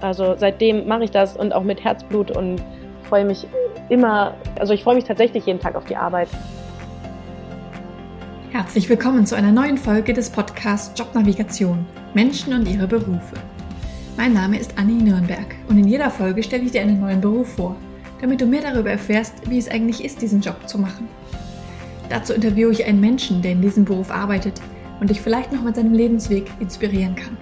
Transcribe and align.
Also 0.00 0.34
seitdem 0.38 0.86
mache 0.86 1.04
ich 1.04 1.10
das 1.10 1.36
und 1.36 1.54
auch 1.54 1.62
mit 1.62 1.82
Herzblut 1.82 2.30
und 2.30 2.62
freue 3.04 3.24
mich 3.24 3.46
immer, 3.88 4.34
also 4.58 4.74
ich 4.74 4.82
freue 4.82 4.96
mich 4.96 5.04
tatsächlich 5.04 5.46
jeden 5.46 5.60
Tag 5.60 5.74
auf 5.74 5.84
die 5.84 5.96
Arbeit. 5.96 6.28
Herzlich 8.50 8.88
willkommen 8.88 9.26
zu 9.26 9.34
einer 9.36 9.52
neuen 9.52 9.78
Folge 9.78 10.12
des 10.12 10.30
Podcasts 10.30 10.98
Jobnavigation 10.98 11.86
Menschen 12.14 12.54
und 12.54 12.66
ihre 12.66 12.86
Berufe. 12.86 13.36
Mein 14.16 14.32
Name 14.32 14.58
ist 14.58 14.78
Anni 14.78 15.02
Nürnberg 15.02 15.54
und 15.68 15.78
in 15.78 15.86
jeder 15.86 16.10
Folge 16.10 16.42
stelle 16.42 16.64
ich 16.64 16.72
dir 16.72 16.80
einen 16.80 17.00
neuen 17.00 17.20
Beruf 17.20 17.54
vor, 17.54 17.76
damit 18.20 18.40
du 18.40 18.46
mehr 18.46 18.62
darüber 18.62 18.90
erfährst, 18.90 19.48
wie 19.50 19.58
es 19.58 19.68
eigentlich 19.68 20.04
ist, 20.04 20.22
diesen 20.22 20.40
Job 20.40 20.56
zu 20.66 20.78
machen. 20.78 21.08
Dazu 22.08 22.32
interviewe 22.32 22.72
ich 22.72 22.84
einen 22.86 23.00
Menschen, 23.00 23.42
der 23.42 23.52
in 23.52 23.62
diesem 23.62 23.84
Beruf 23.84 24.10
arbeitet 24.10 24.60
und 25.00 25.10
dich 25.10 25.20
vielleicht 25.20 25.52
noch 25.52 25.62
mit 25.62 25.76
seinem 25.76 25.92
Lebensweg 25.92 26.50
inspirieren 26.60 27.14
kann. 27.14 27.36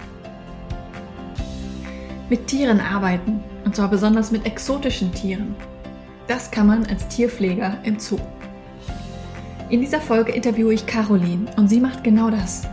Mit 2.30 2.46
Tieren 2.46 2.80
arbeiten, 2.80 3.40
und 3.66 3.76
zwar 3.76 3.88
besonders 3.88 4.30
mit 4.30 4.46
exotischen 4.46 5.12
Tieren. 5.12 5.54
Das 6.26 6.50
kann 6.50 6.66
man 6.66 6.86
als 6.86 7.06
Tierpfleger 7.08 7.76
im 7.84 7.98
Zoo. 7.98 8.18
In 9.68 9.82
dieser 9.82 10.00
Folge 10.00 10.32
interviewe 10.32 10.72
ich 10.72 10.86
Caroline 10.86 11.46
und 11.56 11.68
sie 11.68 11.80
macht 11.80 12.02
genau 12.02 12.30
das. 12.30 12.66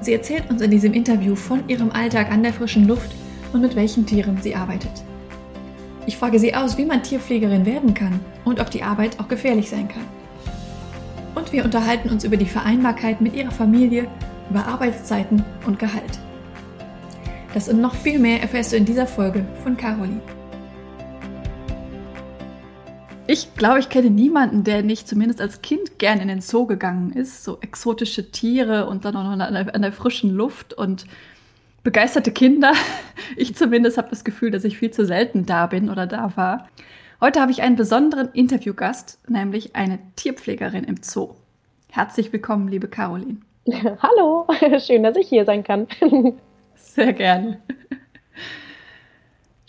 Sie 0.00 0.12
erzählt 0.12 0.50
uns 0.50 0.62
in 0.62 0.72
diesem 0.72 0.94
Interview 0.94 1.36
von 1.36 1.68
ihrem 1.68 1.92
Alltag 1.92 2.32
an 2.32 2.42
der 2.42 2.52
frischen 2.52 2.88
Luft 2.88 3.12
und 3.52 3.60
mit 3.60 3.76
welchen 3.76 4.04
Tieren 4.04 4.38
sie 4.42 4.56
arbeitet. 4.56 4.90
Ich 6.06 6.16
frage 6.16 6.40
sie 6.40 6.52
aus, 6.52 6.76
wie 6.76 6.84
man 6.84 7.04
Tierpflegerin 7.04 7.64
werden 7.64 7.94
kann 7.94 8.18
und 8.44 8.58
ob 8.58 8.68
die 8.72 8.82
Arbeit 8.82 9.20
auch 9.20 9.28
gefährlich 9.28 9.70
sein 9.70 9.86
kann. 9.86 10.06
Und 11.36 11.52
wir 11.52 11.64
unterhalten 11.64 12.10
uns 12.10 12.24
über 12.24 12.36
die 12.36 12.46
Vereinbarkeit 12.46 13.20
mit 13.20 13.36
ihrer 13.36 13.52
Familie, 13.52 14.08
über 14.50 14.66
Arbeitszeiten 14.66 15.44
und 15.66 15.78
Gehalt. 15.78 16.18
Das 17.54 17.68
und 17.68 17.82
noch 17.82 17.94
viel 17.94 18.18
mehr 18.18 18.40
erfährst 18.40 18.72
du 18.72 18.76
in 18.76 18.86
dieser 18.86 19.06
Folge 19.06 19.44
von 19.62 19.76
Caroline. 19.76 20.22
Ich 23.26 23.54
glaube, 23.54 23.78
ich 23.78 23.90
kenne 23.90 24.08
niemanden, 24.08 24.64
der 24.64 24.82
nicht 24.82 25.06
zumindest 25.06 25.40
als 25.40 25.60
Kind 25.60 25.98
gern 25.98 26.20
in 26.20 26.28
den 26.28 26.40
Zoo 26.40 26.66
gegangen 26.66 27.12
ist. 27.12 27.44
So 27.44 27.58
exotische 27.60 28.30
Tiere 28.30 28.86
und 28.86 29.04
dann 29.04 29.16
auch 29.16 29.24
noch 29.24 29.32
an 29.32 29.38
der, 29.54 29.74
an 29.74 29.82
der 29.82 29.92
frischen 29.92 30.30
Luft 30.30 30.72
und 30.72 31.06
begeisterte 31.82 32.32
Kinder. 32.32 32.72
Ich 33.34 33.54
zumindest 33.54 33.96
habe 33.96 34.10
das 34.10 34.24
Gefühl, 34.24 34.50
dass 34.50 34.64
ich 34.64 34.76
viel 34.76 34.90
zu 34.90 35.06
selten 35.06 35.46
da 35.46 35.66
bin 35.66 35.88
oder 35.88 36.06
da 36.06 36.36
war. 36.36 36.68
Heute 37.18 37.40
habe 37.40 37.50
ich 37.50 37.62
einen 37.62 37.76
besonderen 37.76 38.28
Interviewgast, 38.32 39.18
nämlich 39.26 39.74
eine 39.74 40.00
Tierpflegerin 40.16 40.84
im 40.84 40.96
Zoo. 41.02 41.30
Herzlich 41.90 42.30
willkommen, 42.30 42.68
liebe 42.68 42.88
Caroline. 42.88 43.38
Hallo, 44.02 44.46
schön, 44.80 45.02
dass 45.02 45.16
ich 45.16 45.28
hier 45.28 45.46
sein 45.46 45.64
kann. 45.64 45.86
Sehr 46.82 47.12
gerne. 47.12 47.62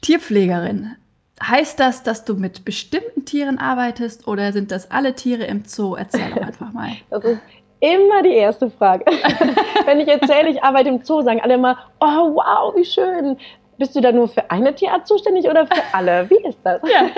Tierpflegerin. 0.02 0.96
Heißt 1.42 1.80
das, 1.80 2.04
dass 2.04 2.26
du 2.26 2.36
mit 2.36 2.66
bestimmten 2.66 3.26
Tieren 3.26 3.58
arbeitest 3.58 4.28
oder 4.28 4.52
sind 4.52 4.72
das 4.72 4.92
alle 4.92 5.16
Tiere 5.16 5.44
im 5.44 5.64
Zoo? 5.66 5.96
Erzähl 5.96 6.30
doch 6.32 6.42
einfach 6.42 6.72
mal. 6.74 6.92
Das 7.10 7.24
ist 7.24 7.40
immer 7.80 8.24
die 8.24 8.34
erste 8.34 8.70
Frage. 8.70 9.06
Wenn 9.86 10.00
ich 10.00 10.08
erzähle, 10.08 10.50
ich 10.50 10.64
arbeite 10.64 10.90
im 10.90 11.04
Zoo, 11.04 11.22
sagen 11.22 11.42
alle 11.42 11.56
immer, 11.56 11.78
oh 12.00 12.36
wow, 12.36 12.74
wie 12.76 12.86
schön. 12.86 13.38
Bist 13.78 13.96
du 13.96 14.02
da 14.02 14.12
nur 14.12 14.28
für 14.28 14.50
eine 14.52 14.76
Tierart 14.76 15.08
zuständig 15.08 15.50
oder 15.50 15.66
für 15.66 15.82
alle? 15.94 16.30
Wie 16.30 16.48
ist 16.48 16.60
das? 16.64 16.82
Ja, 16.84 17.10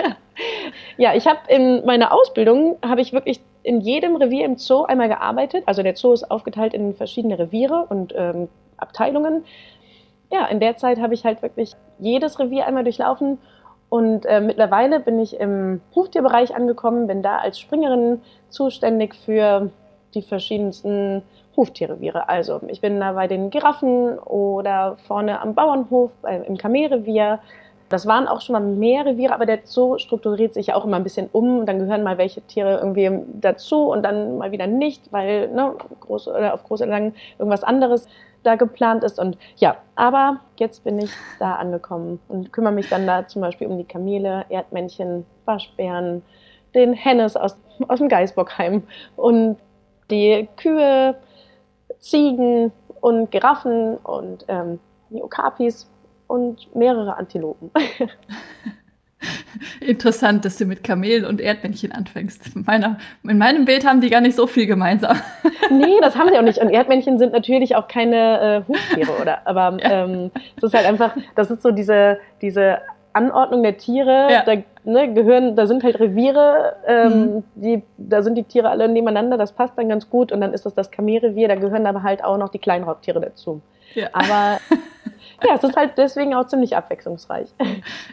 ja 0.96 1.14
ich 1.14 1.26
habe 1.26 1.40
in 1.48 1.84
meiner 1.84 2.12
Ausbildung, 2.12 2.78
habe 2.84 3.00
ich 3.00 3.12
wirklich 3.12 3.40
in 3.62 3.80
jedem 3.80 4.16
Revier 4.16 4.44
im 4.44 4.56
Zoo 4.56 4.84
einmal 4.84 5.08
gearbeitet. 5.08 5.64
Also 5.66 5.82
der 5.82 5.96
Zoo 5.96 6.12
ist 6.12 6.30
aufgeteilt 6.30 6.74
in 6.74 6.94
verschiedene 6.94 7.38
Reviere 7.38 7.86
und 7.88 8.14
ähm, 8.16 8.48
Abteilungen 8.76 9.44
ja, 10.30 10.46
in 10.46 10.60
der 10.60 10.76
Zeit 10.76 11.00
habe 11.00 11.14
ich 11.14 11.24
halt 11.24 11.42
wirklich 11.42 11.74
jedes 11.98 12.38
Revier 12.38 12.66
einmal 12.66 12.84
durchlaufen 12.84 13.38
und 13.88 14.26
äh, 14.26 14.40
mittlerweile 14.40 15.00
bin 15.00 15.18
ich 15.20 15.38
im 15.38 15.80
Huftierbereich 15.94 16.54
angekommen, 16.54 17.06
bin 17.06 17.22
da 17.22 17.38
als 17.38 17.60
Springerin 17.60 18.20
zuständig 18.48 19.14
für 19.14 19.70
die 20.14 20.22
verschiedensten 20.22 21.22
Huftierreviere. 21.56 22.28
Also 22.28 22.60
ich 22.68 22.80
bin 22.80 23.00
da 23.00 23.12
bei 23.12 23.28
den 23.28 23.50
Giraffen 23.50 24.18
oder 24.18 24.96
vorne 25.06 25.40
am 25.40 25.54
Bauernhof 25.54 26.10
bei, 26.22 26.36
im 26.36 26.56
Kamelrevier. 26.56 27.38
Das 27.88 28.06
waren 28.06 28.26
auch 28.26 28.40
schon 28.40 28.54
mal 28.54 28.60
mehr 28.60 29.06
Reviere, 29.06 29.32
aber 29.32 29.46
der 29.46 29.60
Zoo 29.62 29.96
strukturiert 29.98 30.54
sich 30.54 30.68
ja 30.68 30.74
auch 30.74 30.84
immer 30.84 30.96
ein 30.96 31.04
bisschen 31.04 31.28
um. 31.30 31.66
Dann 31.66 31.78
gehören 31.78 32.02
mal 32.02 32.18
welche 32.18 32.42
Tiere 32.42 32.78
irgendwie 32.78 33.10
dazu 33.40 33.84
und 33.90 34.02
dann 34.02 34.38
mal 34.38 34.50
wieder 34.50 34.66
nicht, 34.66 35.12
weil 35.12 35.48
ne, 35.48 35.74
groß 36.00 36.28
oder 36.28 36.54
auf 36.54 36.64
große 36.64 36.84
Lang 36.84 37.14
irgendwas 37.38 37.62
anderes 37.62 38.08
da 38.46 38.54
geplant 38.56 39.04
ist. 39.04 39.18
Und 39.18 39.36
ja, 39.56 39.76
aber 39.94 40.40
jetzt 40.56 40.84
bin 40.84 40.98
ich 40.98 41.10
da 41.38 41.56
angekommen 41.56 42.20
und 42.28 42.52
kümmere 42.52 42.72
mich 42.72 42.88
dann 42.88 43.06
da 43.06 43.26
zum 43.26 43.42
Beispiel 43.42 43.66
um 43.66 43.76
die 43.76 43.84
Kamele, 43.84 44.46
Erdmännchen, 44.48 45.26
Waschbären, 45.44 46.22
den 46.74 46.92
Hennes 46.92 47.36
aus, 47.36 47.56
aus 47.88 47.98
dem 47.98 48.08
Geißbockheim 48.08 48.82
und 49.16 49.58
die 50.10 50.48
Kühe, 50.56 51.16
Ziegen 51.98 52.72
und 53.00 53.30
Giraffen 53.30 53.96
und 53.98 54.44
ähm, 54.48 54.78
die 55.10 55.22
Okapis 55.22 55.90
und 56.26 56.74
mehrere 56.74 57.16
Antilopen. 57.16 57.70
Interessant, 59.80 60.44
dass 60.44 60.56
du 60.56 60.64
mit 60.64 60.84
Kamelen 60.84 61.24
und 61.24 61.40
Erdmännchen 61.40 61.92
anfängst. 61.92 62.54
In, 62.54 62.64
meiner, 62.66 62.98
in 63.22 63.38
meinem 63.38 63.64
Bild 63.64 63.86
haben 63.86 64.00
die 64.00 64.10
gar 64.10 64.20
nicht 64.20 64.36
so 64.36 64.46
viel 64.46 64.66
gemeinsam. 64.66 65.18
Nee, 65.70 65.98
das 66.00 66.16
haben 66.16 66.28
sie 66.28 66.38
auch 66.38 66.42
nicht. 66.42 66.58
Und 66.58 66.70
Erdmännchen 66.70 67.18
sind 67.18 67.32
natürlich 67.32 67.76
auch 67.76 67.88
keine 67.88 68.64
äh, 68.66 68.68
Huftiere, 68.68 69.12
oder? 69.20 69.46
Aber 69.46 69.76
ähm, 69.82 70.30
es 70.56 70.62
ist 70.62 70.74
halt 70.74 70.86
einfach, 70.86 71.16
das 71.34 71.50
ist 71.50 71.62
so 71.62 71.70
diese, 71.70 72.18
diese 72.40 72.78
Anordnung 73.16 73.62
der 73.62 73.78
Tiere. 73.78 74.28
Ja. 74.30 74.44
Da 74.44 74.56
ne, 74.84 75.12
gehören, 75.12 75.56
da 75.56 75.66
sind 75.66 75.82
halt 75.82 75.98
Reviere, 75.98 76.76
ähm, 76.86 77.20
mhm. 77.20 77.44
die, 77.54 77.82
da 77.96 78.22
sind 78.22 78.36
die 78.36 78.44
Tiere 78.44 78.68
alle 78.68 78.88
nebeneinander, 78.88 79.38
das 79.38 79.52
passt 79.52 79.76
dann 79.76 79.88
ganz 79.88 80.08
gut. 80.10 80.32
Und 80.32 80.40
dann 80.40 80.52
ist 80.52 80.66
das 80.66 80.74
das 80.74 80.90
Kamelrevier, 80.90 81.48
da 81.48 81.54
gehören 81.54 81.86
aber 81.86 82.02
halt 82.02 82.22
auch 82.22 82.36
noch 82.36 82.50
die 82.50 82.58
Kleinraubtiere 82.58 83.20
dazu. 83.20 83.62
Ja. 83.94 84.08
Aber 84.12 84.60
ja, 85.44 85.54
es 85.54 85.64
ist 85.64 85.76
halt 85.76 85.92
deswegen 85.96 86.34
auch 86.34 86.46
ziemlich 86.46 86.76
abwechslungsreich. 86.76 87.48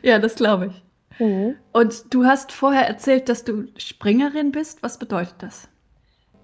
Ja, 0.01 0.19
das 0.19 0.35
glaube 0.35 0.67
ich. 0.67 0.83
Mhm. 1.19 1.55
Und 1.71 2.13
du 2.13 2.25
hast 2.25 2.51
vorher 2.51 2.87
erzählt, 2.87 3.29
dass 3.29 3.43
du 3.43 3.67
Springerin 3.77 4.51
bist. 4.51 4.83
Was 4.83 4.97
bedeutet 4.97 5.35
das? 5.39 5.69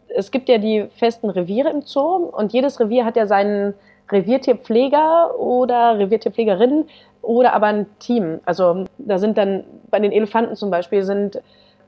Es 0.09 0.31
gibt 0.31 0.49
ja 0.49 0.57
die 0.57 0.87
festen 0.95 1.29
Reviere 1.29 1.69
im 1.69 1.81
Zoo 1.81 2.29
und 2.31 2.51
jedes 2.51 2.79
Revier 2.79 3.05
hat 3.05 3.15
ja 3.15 3.27
seinen 3.27 3.73
Reviertierpfleger 4.11 5.39
oder 5.39 5.99
Reviertierpflegerin 5.99 6.85
oder 7.21 7.53
aber 7.53 7.67
ein 7.67 7.85
Team. 7.99 8.39
Also 8.45 8.85
da 8.97 9.19
sind 9.19 9.37
dann 9.37 9.63
bei 9.91 9.99
den 9.99 10.11
Elefanten 10.11 10.55
zum 10.55 10.71
Beispiel 10.71 11.03
sind 11.03 11.41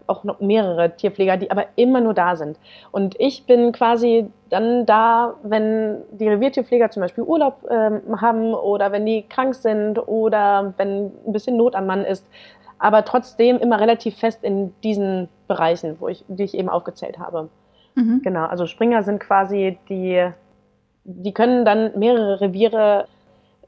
auch 0.08 0.24
noch 0.24 0.40
mehrere 0.40 0.96
Tierpfleger, 0.96 1.38
die 1.38 1.50
aber 1.52 1.66
immer 1.76 2.02
nur 2.02 2.14
da 2.14 2.36
sind. 2.36 2.58
Und 2.92 3.20
ich 3.20 3.46
bin 3.46 3.72
quasi 3.72 4.28
dann 4.50 4.86
da, 4.86 5.36
wenn 5.44 6.02
die 6.12 6.28
Reviertierpfleger 6.28 6.90
zum 6.90 7.02
Beispiel 7.02 7.24
Urlaub 7.24 7.66
ähm, 7.70 8.20
haben 8.20 8.54
oder 8.54 8.92
wenn 8.92 9.06
die 9.06 9.24
krank 9.24 9.56
sind 9.56 9.98
oder 10.08 10.74
wenn 10.78 11.12
ein 11.26 11.32
bisschen 11.32 11.56
Not 11.56 11.76
am 11.76 11.88
Mann 11.88 12.04
ist, 12.04 12.26
aber 12.82 13.06
trotzdem 13.06 13.58
immer 13.60 13.80
relativ 13.80 14.18
fest 14.18 14.44
in 14.44 14.74
diesen 14.84 15.30
Bereichen, 15.48 15.98
wo 16.00 16.08
ich, 16.08 16.26
die 16.28 16.44
ich 16.44 16.56
eben 16.56 16.68
aufgezählt 16.68 17.20
habe. 17.20 17.50
Mhm. 17.96 18.22
Genau, 18.24 18.46
also 18.46 18.66
Springer 18.66 19.04
sind 19.04 19.20
quasi 19.20 19.78
die, 19.88 20.28
die 21.04 21.34
können 21.34 21.64
dann 21.64 21.98
mehrere 21.98 22.42
Reviere 22.42 23.08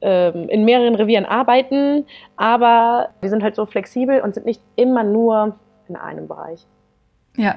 ähm, 0.01 0.49
in 0.49 0.65
mehreren 0.65 0.95
Revieren 0.95 1.25
arbeiten, 1.25 2.05
aber 2.37 3.09
die 3.23 3.29
sind 3.29 3.43
halt 3.43 3.55
so 3.55 3.65
flexibel 3.65 4.19
und 4.21 4.33
sind 4.33 4.45
nicht 4.47 4.61
immer 4.75 5.03
nur 5.03 5.57
in 5.87 5.95
einem 5.95 6.27
Bereich. 6.27 6.65
Ja. 7.37 7.55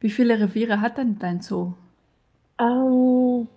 Wie 0.00 0.10
viele 0.10 0.38
Reviere 0.38 0.80
hat 0.80 0.98
denn 0.98 1.18
dein 1.18 1.40
Zoo? 1.40 1.72
Ähm, 2.60 3.48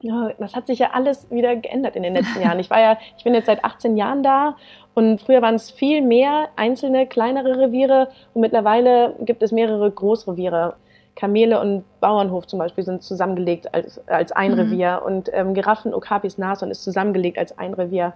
ja, 0.00 0.30
das 0.38 0.54
hat 0.54 0.66
sich 0.66 0.78
ja 0.78 0.90
alles 0.92 1.30
wieder 1.30 1.56
geändert 1.56 1.96
in 1.96 2.02
den 2.02 2.14
letzten 2.14 2.40
Jahren. 2.42 2.58
Ich 2.60 2.70
war 2.70 2.80
ja, 2.80 2.98
ich 3.16 3.24
bin 3.24 3.34
jetzt 3.34 3.46
seit 3.46 3.64
18 3.64 3.96
Jahren 3.96 4.22
da 4.22 4.56
und 4.94 5.20
früher 5.20 5.42
waren 5.42 5.54
es 5.54 5.70
viel 5.70 6.02
mehr 6.02 6.48
einzelne 6.56 7.06
kleinere 7.06 7.58
Reviere 7.58 8.08
und 8.34 8.42
mittlerweile 8.42 9.14
gibt 9.20 9.42
es 9.42 9.52
mehrere 9.52 9.90
Großreviere. 9.90 10.74
Kamele 11.14 11.58
und 11.60 11.84
Bauernhof 12.00 12.46
zum 12.46 12.58
Beispiel 12.58 12.84
sind 12.84 13.02
zusammengelegt 13.02 13.72
als, 13.74 14.06
als 14.06 14.32
ein 14.32 14.52
mhm. 14.52 14.58
Revier 14.58 15.02
und 15.04 15.30
ähm, 15.32 15.54
Giraffen, 15.54 15.94
Okapis, 15.94 16.36
Nashorn 16.36 16.70
ist 16.70 16.84
zusammengelegt 16.84 17.38
als 17.38 17.56
ein 17.58 17.72
Revier. 17.72 18.12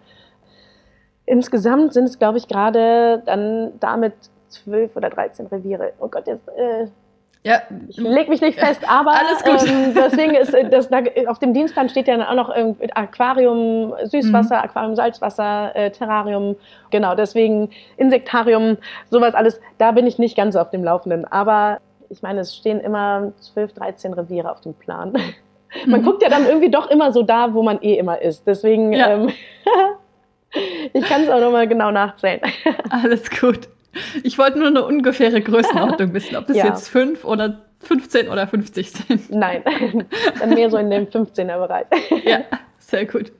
Insgesamt 1.24 1.94
sind 1.94 2.04
es, 2.04 2.18
glaube 2.18 2.36
ich, 2.36 2.46
gerade 2.46 3.22
dann 3.24 3.72
damit 3.80 4.12
zwölf 4.48 4.96
oder 4.96 5.08
dreizehn 5.08 5.46
Reviere. 5.46 5.92
Oh 5.98 6.08
Gott, 6.08 6.26
jetzt 6.26 6.46
äh, 6.48 6.88
ja. 7.42 7.62
Ich 7.88 7.96
leg 7.96 8.28
mich 8.28 8.40
nicht 8.40 8.58
fest, 8.58 8.82
aber 8.88 9.12
Alles 9.12 9.42
gut. 9.42 9.70
Ähm, 9.70 9.94
deswegen 9.94 10.34
ist 10.34 10.54
äh, 10.54 10.68
das, 10.68 10.88
da, 10.88 11.00
auf 11.26 11.38
dem 11.38 11.54
Dienstplan 11.54 11.88
steht 11.88 12.08
ja 12.08 12.28
auch 12.28 12.34
noch 12.34 12.54
ähm, 12.54 12.76
Aquarium 12.94 13.94
Süßwasser, 14.04 14.58
mhm. 14.58 14.64
Aquarium 14.64 14.96
Salzwasser, 14.96 15.74
äh, 15.74 15.90
Terrarium, 15.90 16.56
genau, 16.90 17.14
deswegen 17.14 17.70
Insektarium, 17.96 18.76
sowas 19.10 19.34
alles, 19.34 19.60
da 19.78 19.92
bin 19.92 20.06
ich 20.06 20.18
nicht 20.18 20.36
ganz 20.36 20.56
auf 20.56 20.70
dem 20.70 20.84
Laufenden. 20.84 21.24
Aber 21.24 21.80
ich 22.08 22.22
meine, 22.22 22.40
es 22.40 22.56
stehen 22.56 22.80
immer 22.80 23.32
12, 23.40 23.72
13 23.74 24.12
Reviere 24.12 24.50
auf 24.50 24.60
dem 24.60 24.74
Plan. 24.74 25.12
Man 25.86 26.00
mhm. 26.00 26.04
guckt 26.04 26.22
ja 26.22 26.28
dann 26.28 26.46
irgendwie 26.46 26.70
doch 26.70 26.90
immer 26.90 27.12
so 27.12 27.22
da, 27.22 27.54
wo 27.54 27.62
man 27.62 27.80
eh 27.80 27.96
immer 27.96 28.20
ist. 28.20 28.44
Deswegen, 28.44 28.92
ja. 28.92 29.10
ähm, 29.10 29.28
Ich 30.92 31.04
kann 31.04 31.22
es 31.22 31.28
auch 31.28 31.40
nochmal 31.40 31.68
genau 31.68 31.90
nachzählen. 31.90 32.40
Alles 32.90 33.30
gut. 33.30 33.68
Ich 34.22 34.38
wollte 34.38 34.58
nur 34.58 34.68
eine 34.68 34.84
ungefähre 34.84 35.40
Größenordnung 35.40 36.12
wissen, 36.14 36.36
ob 36.36 36.46
das 36.46 36.56
ja. 36.56 36.66
jetzt 36.66 36.88
fünf 36.88 37.24
oder 37.24 37.66
15 37.80 38.28
oder 38.28 38.46
50 38.46 38.90
sind. 38.90 39.30
Nein, 39.30 39.62
dann 40.38 40.50
mehr 40.50 40.70
so 40.70 40.76
in 40.76 40.90
dem 40.90 41.06
15er 41.06 41.58
Bereich. 41.58 41.86
Ja, 42.24 42.44
sehr 42.78 43.06
gut. 43.06 43.32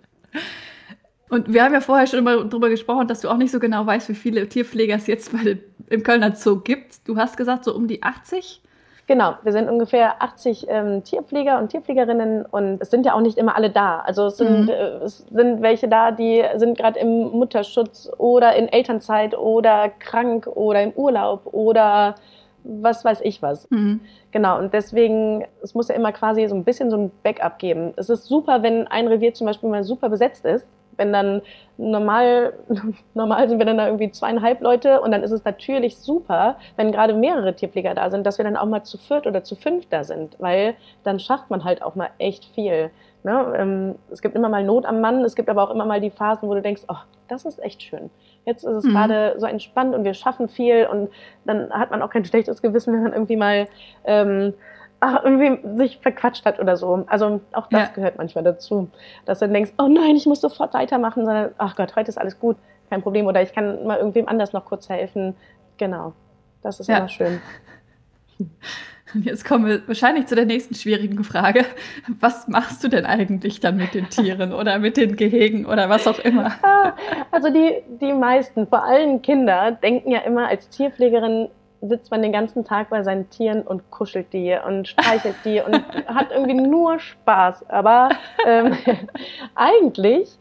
Und 1.28 1.52
wir 1.52 1.62
haben 1.62 1.74
ja 1.74 1.80
vorher 1.80 2.06
schon 2.06 2.18
immer 2.18 2.44
darüber 2.44 2.68
gesprochen, 2.68 3.06
dass 3.06 3.20
du 3.20 3.28
auch 3.28 3.36
nicht 3.36 3.52
so 3.52 3.60
genau 3.60 3.86
weißt, 3.86 4.08
wie 4.08 4.14
viele 4.14 4.48
Tierpfleger 4.48 4.96
es 4.96 5.06
jetzt 5.06 5.32
bei, 5.32 5.58
im 5.88 6.02
Kölner 6.02 6.34
Zoo 6.34 6.60
gibt. 6.60 7.06
Du 7.06 7.16
hast 7.16 7.36
gesagt, 7.36 7.64
so 7.64 7.74
um 7.74 7.86
die 7.86 8.02
80? 8.02 8.62
Genau, 9.10 9.34
wir 9.42 9.50
sind 9.50 9.68
ungefähr 9.68 10.22
80 10.22 10.66
ähm, 10.68 11.02
Tierpfleger 11.02 11.58
und 11.58 11.70
Tierpflegerinnen 11.70 12.46
und 12.46 12.80
es 12.80 12.90
sind 12.90 13.04
ja 13.04 13.14
auch 13.14 13.20
nicht 13.20 13.38
immer 13.38 13.56
alle 13.56 13.68
da. 13.68 13.98
Also 13.98 14.26
es 14.26 14.36
sind, 14.36 14.66
mhm. 14.66 14.68
äh, 14.68 14.98
es 15.02 15.26
sind 15.28 15.62
welche 15.62 15.88
da, 15.88 16.12
die 16.12 16.44
sind 16.54 16.78
gerade 16.78 17.00
im 17.00 17.32
Mutterschutz 17.32 18.08
oder 18.18 18.54
in 18.54 18.68
Elternzeit 18.68 19.36
oder 19.36 19.88
krank 19.88 20.46
oder 20.46 20.84
im 20.84 20.92
Urlaub 20.92 21.52
oder 21.52 22.14
was 22.62 23.04
weiß 23.04 23.22
ich 23.24 23.42
was. 23.42 23.68
Mhm. 23.72 23.98
Genau, 24.30 24.60
und 24.60 24.74
deswegen, 24.74 25.44
es 25.60 25.74
muss 25.74 25.88
ja 25.88 25.96
immer 25.96 26.12
quasi 26.12 26.46
so 26.46 26.54
ein 26.54 26.62
bisschen 26.62 26.88
so 26.88 26.96
ein 26.96 27.10
Backup 27.24 27.58
geben. 27.58 27.92
Es 27.96 28.10
ist 28.10 28.26
super, 28.26 28.62
wenn 28.62 28.86
ein 28.86 29.08
Revier 29.08 29.34
zum 29.34 29.48
Beispiel 29.48 29.70
mal 29.70 29.82
super 29.82 30.08
besetzt 30.08 30.44
ist 30.44 30.64
wenn 31.00 31.12
dann 31.12 31.42
normal, 31.78 32.52
normal 33.14 33.48
sind 33.48 33.58
wir 33.58 33.66
dann 33.66 33.78
da 33.78 33.86
irgendwie 33.86 34.10
zweieinhalb 34.12 34.60
Leute 34.60 35.00
und 35.00 35.10
dann 35.10 35.22
ist 35.22 35.32
es 35.32 35.44
natürlich 35.44 35.96
super, 35.96 36.56
wenn 36.76 36.92
gerade 36.92 37.14
mehrere 37.14 37.56
Tierpfleger 37.56 37.94
da 37.94 38.10
sind, 38.10 38.24
dass 38.24 38.38
wir 38.38 38.44
dann 38.44 38.56
auch 38.56 38.66
mal 38.66 38.84
zu 38.84 38.98
viert 38.98 39.26
oder 39.26 39.42
zu 39.42 39.56
fünf 39.56 39.88
da 39.88 40.04
sind, 40.04 40.36
weil 40.38 40.74
dann 41.02 41.18
schafft 41.18 41.50
man 41.50 41.64
halt 41.64 41.82
auch 41.82 41.96
mal 41.96 42.10
echt 42.18 42.44
viel. 42.44 42.90
Ne? 43.22 43.54
Ähm, 43.56 43.94
es 44.10 44.22
gibt 44.22 44.36
immer 44.36 44.48
mal 44.48 44.62
Not 44.62 44.86
am 44.86 45.00
Mann, 45.00 45.24
es 45.24 45.34
gibt 45.34 45.48
aber 45.48 45.62
auch 45.62 45.70
immer 45.70 45.86
mal 45.86 46.00
die 46.00 46.10
Phasen, 46.10 46.48
wo 46.48 46.54
du 46.54 46.62
denkst, 46.62 46.82
oh, 46.88 46.96
das 47.28 47.44
ist 47.44 47.62
echt 47.62 47.82
schön. 47.82 48.10
Jetzt 48.44 48.64
ist 48.64 48.72
es 48.72 48.84
mhm. 48.84 48.90
gerade 48.90 49.34
so 49.38 49.46
entspannt 49.46 49.94
und 49.94 50.04
wir 50.04 50.14
schaffen 50.14 50.48
viel 50.48 50.86
und 50.86 51.10
dann 51.44 51.70
hat 51.70 51.90
man 51.90 52.02
auch 52.02 52.10
kein 52.10 52.24
schlechtes 52.24 52.62
Gewissen, 52.62 52.94
wenn 52.94 53.02
man 53.02 53.12
irgendwie 53.12 53.36
mal 53.36 53.68
ähm, 54.04 54.54
ach, 55.00 55.24
irgendwie 55.24 55.76
sich 55.76 55.98
verquatscht 55.98 56.44
hat 56.44 56.60
oder 56.60 56.76
so. 56.76 57.04
Also 57.06 57.40
auch 57.52 57.66
das 57.68 57.88
ja. 57.88 57.94
gehört 57.94 58.18
manchmal 58.18 58.44
dazu, 58.44 58.88
dass 59.24 59.40
du 59.40 59.48
denkst, 59.48 59.72
oh 59.78 59.88
nein, 59.88 60.16
ich 60.16 60.26
muss 60.26 60.40
sofort 60.40 60.74
weitermachen, 60.74 61.24
sondern 61.24 61.50
ach 61.58 61.74
Gott, 61.76 61.96
heute 61.96 62.10
ist 62.10 62.18
alles 62.18 62.38
gut, 62.38 62.56
kein 62.90 63.02
Problem. 63.02 63.26
Oder 63.26 63.42
ich 63.42 63.52
kann 63.52 63.86
mal 63.86 63.98
irgendwem 63.98 64.28
anders 64.28 64.52
noch 64.52 64.64
kurz 64.64 64.88
helfen. 64.88 65.34
Genau, 65.78 66.12
das 66.62 66.80
ist 66.80 66.88
ja. 66.88 66.98
immer 66.98 67.08
schön. 67.08 67.40
Und 69.14 69.24
jetzt 69.24 69.44
kommen 69.44 69.66
wir 69.66 69.86
wahrscheinlich 69.88 70.26
zu 70.26 70.34
der 70.34 70.44
nächsten 70.44 70.74
schwierigen 70.74 71.24
Frage. 71.24 71.64
Was 72.20 72.46
machst 72.46 72.84
du 72.84 72.88
denn 72.88 73.06
eigentlich 73.06 73.58
dann 73.58 73.76
mit 73.76 73.94
den 73.94 74.08
Tieren 74.08 74.52
oder 74.52 74.78
mit 74.78 74.96
den 74.96 75.16
Gehegen 75.16 75.66
oder 75.66 75.88
was 75.88 76.06
auch 76.06 76.18
immer? 76.20 76.52
Ah, 76.62 76.94
also 77.30 77.52
die, 77.52 77.82
die 78.00 78.12
meisten, 78.12 78.66
vor 78.66 78.84
allem 78.84 79.20
Kinder, 79.22 79.72
denken 79.72 80.10
ja 80.10 80.20
immer 80.20 80.48
als 80.48 80.68
Tierpflegerin, 80.68 81.48
sitzt 81.82 82.10
man 82.10 82.22
den 82.22 82.32
ganzen 82.32 82.64
Tag 82.64 82.90
bei 82.90 83.02
seinen 83.02 83.30
Tieren 83.30 83.62
und 83.62 83.90
kuschelt 83.90 84.32
die 84.32 84.56
und 84.66 84.88
streichelt 84.88 85.36
die 85.44 85.60
und 85.60 85.74
hat 86.06 86.30
irgendwie 86.30 86.54
nur 86.54 86.98
Spaß. 86.98 87.68
Aber 87.70 88.10
ähm, 88.46 88.76
eigentlich 89.54 90.36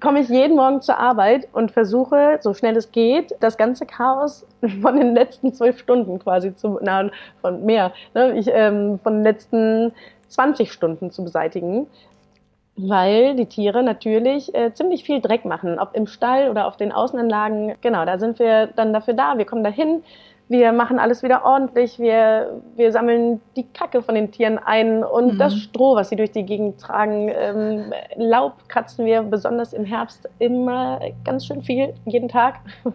komme 0.00 0.20
ich 0.20 0.28
jeden 0.28 0.56
Morgen 0.56 0.80
zur 0.80 0.98
Arbeit 0.98 1.48
und 1.52 1.72
versuche, 1.72 2.38
so 2.40 2.54
schnell 2.54 2.76
es 2.76 2.92
geht, 2.92 3.34
das 3.40 3.56
ganze 3.56 3.86
Chaos 3.86 4.46
von 4.82 4.96
den 4.96 5.14
letzten 5.14 5.52
zwölf 5.52 5.78
Stunden 5.78 6.18
quasi 6.18 6.54
zu, 6.54 6.78
na, 6.82 7.10
von 7.40 7.64
mehr, 7.64 7.92
ne, 8.14 8.38
ich, 8.38 8.48
ähm, 8.52 8.98
von 9.02 9.14
den 9.14 9.22
letzten 9.22 9.92
20 10.28 10.72
Stunden 10.72 11.10
zu 11.10 11.24
beseitigen 11.24 11.86
weil 12.76 13.34
die 13.36 13.46
Tiere 13.46 13.82
natürlich 13.82 14.54
äh, 14.54 14.72
ziemlich 14.74 15.02
viel 15.04 15.20
Dreck 15.20 15.44
machen, 15.44 15.78
ob 15.78 15.96
im 15.96 16.06
Stall 16.06 16.50
oder 16.50 16.66
auf 16.66 16.76
den 16.76 16.92
Außenanlagen. 16.92 17.74
Genau, 17.80 18.04
da 18.04 18.18
sind 18.18 18.38
wir 18.38 18.66
dann 18.66 18.92
dafür 18.92 19.14
da. 19.14 19.38
Wir 19.38 19.46
kommen 19.46 19.64
dahin, 19.64 20.02
wir 20.48 20.72
machen 20.72 21.00
alles 21.00 21.24
wieder 21.24 21.44
ordentlich, 21.44 21.98
wir, 21.98 22.60
wir 22.76 22.92
sammeln 22.92 23.40
die 23.56 23.66
Kacke 23.66 24.00
von 24.00 24.14
den 24.14 24.30
Tieren 24.30 24.58
ein 24.58 25.02
und 25.02 25.34
mhm. 25.34 25.38
das 25.38 25.56
Stroh, 25.56 25.96
was 25.96 26.08
sie 26.08 26.16
durch 26.16 26.30
die 26.30 26.44
Gegend 26.44 26.80
tragen. 26.80 27.28
Ähm, 27.34 27.92
Laub 28.14 28.68
kratzen 28.68 29.06
wir 29.06 29.22
besonders 29.22 29.72
im 29.72 29.84
Herbst 29.84 30.28
immer 30.38 31.00
ganz 31.24 31.46
schön 31.46 31.62
viel, 31.62 31.94
jeden 32.04 32.28
Tag. 32.28 32.60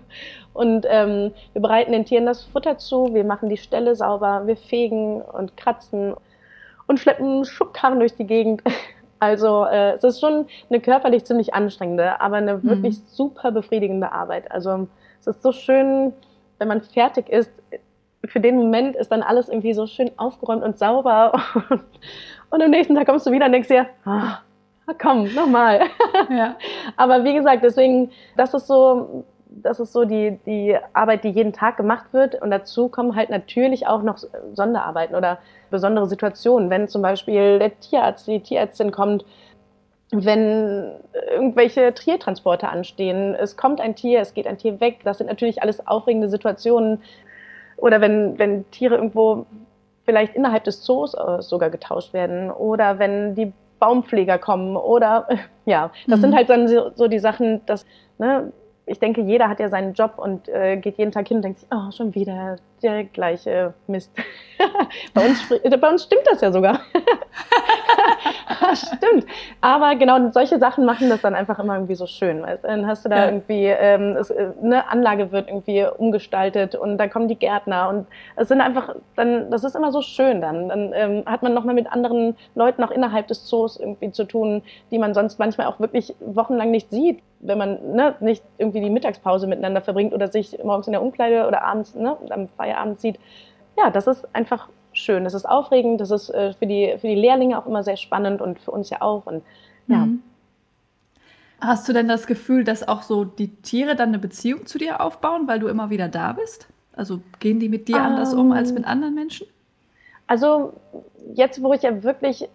Und 0.53 0.86
ähm, 0.89 1.31
wir 1.53 1.62
bereiten 1.62 1.94
den 1.94 2.03
Tieren 2.03 2.25
das 2.25 2.44
Futter 2.44 2.77
zu, 2.77 3.13
wir 3.13 3.24
machen 3.24 3.48
die 3.48 3.56
Ställe 3.56 3.95
sauber, 3.95 4.47
wir 4.47 4.57
fegen 4.57 5.21
und 5.21 5.56
kratzen 5.56 6.13
und 6.88 7.00
schleppen 7.00 7.45
Schubkarren 7.45 8.00
durch 8.00 8.15
die 8.15 8.27
Gegend. 8.27 8.62
Also 9.24 9.65
äh, 9.65 9.92
es 9.92 10.04
ist 10.04 10.19
schon 10.19 10.47
eine 10.71 10.80
körperlich 10.80 11.25
ziemlich 11.25 11.54
anstrengende, 11.54 12.19
aber 12.19 12.38
eine 12.38 12.56
mhm. 12.56 12.63
wirklich 12.63 13.00
super 13.06 13.51
befriedigende 13.51 14.12
Arbeit. 14.12 14.50
Also 14.51 14.88
es 15.19 15.27
ist 15.27 15.44
so 15.44 15.51
schön, 15.51 16.12
wenn 16.62 16.68
man 16.68 16.81
fertig 16.81 17.28
ist, 17.28 17.52
für 18.25 18.40
den 18.40 18.56
Moment 18.56 18.96
ist 18.96 19.12
dann 19.12 19.24
alles 19.24 19.50
irgendwie 19.50 19.74
so 19.74 19.88
schön 19.88 20.12
aufgeräumt 20.18 20.63
und 20.63 20.78
sauber. 20.78 21.34
Und, 21.69 21.81
und 22.52 22.62
am 22.62 22.69
nächsten 22.69 22.96
Tag 22.96 23.08
kommst 23.08 23.25
du 23.25 23.31
wieder 23.31 23.48
und 23.48 23.52
denkst 23.52 23.68
dir, 23.68 23.88
ah, 24.06 24.38
komm, 25.00 25.34
nochmal. 25.34 25.81
Ja. 26.30 26.56
Aber 26.98 27.24
wie 27.24 27.34
gesagt, 27.34 27.63
deswegen, 27.63 28.12
das 28.38 28.54
ist 28.54 28.68
so, 28.68 29.25
das 29.48 29.80
ist 29.80 29.92
so 29.92 30.06
die, 30.06 30.40
die 30.46 30.78
Arbeit, 30.94 31.24
die 31.24 31.30
jeden 31.30 31.52
Tag 31.52 31.78
gemacht 31.78 32.13
wird. 32.13 32.40
Und 32.40 32.52
dazu 32.52 32.90
kommen 32.90 33.16
halt 33.16 33.31
natürlich 33.31 33.88
auch 33.88 34.04
noch 34.04 34.19
Sonderarbeiten 34.54 35.16
oder 35.16 35.40
besondere 35.72 36.06
Situationen. 36.06 36.69
Wenn 36.69 36.88
zum 36.88 37.02
Beispiel 37.02 37.57
der 37.57 37.80
Tierarzt, 37.80 38.28
die 38.28 38.40
Tierärztin 38.40 38.92
kommt 38.92 39.25
wenn 40.12 40.92
irgendwelche 41.30 41.94
Tiertransporte 41.94 42.68
anstehen. 42.68 43.34
Es 43.34 43.56
kommt 43.56 43.80
ein 43.80 43.96
Tier, 43.96 44.19
es 44.19 44.34
geht 44.34 44.46
ein 44.46 44.58
Tier 44.58 44.80
weg. 44.80 45.00
Das 45.04 45.18
sind 45.18 45.28
natürlich 45.28 45.62
alles 45.62 45.86
aufregende 45.88 46.30
Situationen. 46.30 47.02
Oder 47.78 48.02
wenn, 48.02 48.38
wenn 48.38 48.69
Tiere 48.72 48.96
irgendwo 48.96 49.46
vielleicht 50.06 50.36
innerhalb 50.36 50.66
des 50.66 50.81
Zoos 50.84 51.13
äh, 51.13 51.42
sogar 51.42 51.69
getauscht 51.69 52.13
werden. 52.13 52.52
Oder 52.52 53.00
wenn 53.00 53.36
die 53.36 53.54
Baumpfleger 53.80 54.38
kommen. 54.38 54.75
Oder 54.75 55.28
ja, 55.66 55.92
das 56.08 56.18
mhm. 56.18 56.22
sind 56.22 56.36
halt 56.36 56.50
dann 56.50 56.68
so, 56.68 56.92
so 56.94 57.07
die 57.07 57.19
Sachen, 57.19 57.66
dass 57.66 57.86
ne, 58.18 58.52
ich 58.86 59.00
denke, 59.00 59.22
jeder 59.22 59.48
hat 59.48 59.60
ja 59.60 59.69
seinen 59.69 59.94
Job 59.94 60.14
und 60.18 60.50
äh, 60.50 60.78
geht 60.78 60.98
jeden 60.98 61.12
Tag 61.12 61.28
hin 61.28 61.38
und 61.38 61.44
denkt 61.44 61.60
sich, 61.60 61.69
oh, 61.72 61.92
schon 61.92 62.14
wieder 62.16 62.57
der 62.83 63.06
gleiche 63.06 63.74
Mist. 63.88 64.12
bei, 65.13 65.25
uns, 65.25 65.50
bei 65.50 65.89
uns 65.89 66.04
stimmt 66.04 66.24
das 66.30 66.42
ja 66.42 66.51
sogar. 66.51 66.81
Stimmt. 68.74 69.25
Aber 69.60 69.95
genau 69.95 70.31
solche 70.31 70.60
Sachen 70.60 70.86
machen 70.86 71.10
das 71.10 71.22
dann 71.22 71.36
einfach 71.36 71.60
immer 71.60 71.75
irgendwie 71.75 71.95
so 71.95 72.06
schön. 72.06 72.42
Weißt? 72.42 72.63
Dann 72.63 72.88
hast 72.88 73.06
du 73.06 73.09
da 73.09 73.18
ja. 73.18 73.26
irgendwie, 73.26 73.66
ähm, 73.66 74.16
es, 74.18 74.30
äh, 74.30 74.52
eine 74.64 74.90
Anlage 74.90 75.31
wird 75.31 75.47
irgendwie 75.47 75.85
umgestaltet 75.97 76.76
und 76.76 76.97
dann 76.97 77.09
kommen 77.09 77.28
die 77.28 77.35
Gärtner 77.35 77.90
und 77.90 78.07
es 78.35 78.47
sind 78.47 78.61
einfach, 78.61 78.95
dann, 79.16 79.50
das 79.52 79.64
ist 79.64 79.76
immer 79.76 79.92
so 79.92 80.02
schön 80.02 80.42
dann. 80.42 80.69
Dann 80.69 80.94
ähm, 80.94 81.23
hat 81.26 81.44
man 81.44 81.54
nochmal 81.54 81.76
mit 81.76 81.92
anderen 81.92 82.35
Leuten 82.56 82.83
auch 82.83 82.92
innerhalb 82.92 83.28
des 83.28 83.45
Zoos 83.45 83.78
irgendwie 83.78 84.11
zu 84.11 84.26
tun, 84.26 84.64
die 84.92 85.00
man 85.00 85.14
sonst 85.14 85.40
manchmal 85.40 85.68
auch 85.68 85.80
wirklich 85.80 86.14
wochenlang 86.19 86.71
nicht 86.71 86.90
sieht, 86.92 87.19
wenn 87.40 87.57
man 87.57 87.94
ne, 87.94 88.16
nicht 88.19 88.44
irgendwie 88.57 88.81
die 88.81 88.90
Mittagspause 88.90 89.47
miteinander 89.47 89.81
verbringt 89.81 90.14
oder 90.14 90.28
sich 90.28 90.57
morgens 90.64 90.88
in 90.88 90.94
der 90.94 91.02
Umkleide 91.02 91.47
oder 91.47 91.64
abends 91.64 91.95
ne, 91.95 92.16
am 92.30 92.47
Feierabend 92.71 92.99
sieht. 92.99 93.19
Ja, 93.78 93.90
das 93.90 94.07
ist 94.07 94.28
einfach 94.33 94.69
schön. 94.94 95.23
Das 95.23 95.33
ist 95.33 95.47
aufregend, 95.47 96.01
das 96.01 96.11
ist 96.11 96.30
äh, 96.30 96.54
für, 96.54 96.68
die, 96.68 96.95
für 96.99 97.07
die 97.07 97.16
Lehrlinge 97.16 97.57
auch 97.57 97.66
immer 97.66 97.83
sehr 97.83 97.97
spannend 97.97 98.42
und 98.42 98.59
für 98.59 98.71
uns 98.71 98.90
ja 98.90 99.01
auch. 99.01 99.25
Und, 99.25 99.44
ja. 99.87 100.06
Mhm. 100.06 100.23
Hast 101.59 101.87
du 101.87 101.94
denn 101.94 102.07
das 102.07 102.25
Gefühl, 102.25 102.63
dass 102.63 102.87
auch 102.87 103.04
so 103.04 103.23
die 103.23 103.56
Tiere 103.57 103.95
dann 103.95 104.09
eine 104.09 104.19
Beziehung 104.19 104.66
zu 104.66 104.80
dir 104.80 104.99
aufbauen, 104.99 105.47
weil 105.47 105.59
du 105.59 105.68
immer 105.68 105.90
wieder 105.90 106.07
da 106.07 106.33
bist? 106.33 106.68
Also 106.95 107.21
gehen 107.40 107.59
die 107.59 107.69
mit 107.69 107.87
dir 107.87 107.97
um, 107.97 108.01
anders 108.01 108.33
um 108.33 108.51
als 108.51 108.73
mit 108.73 108.85
anderen 108.85 109.13
Menschen? 109.13 109.47
Also 110.28 110.73
jetzt, 111.35 111.61
wo 111.61 111.73
ich 111.73 111.83
ja 111.83 112.04
wirklich, 112.04 112.49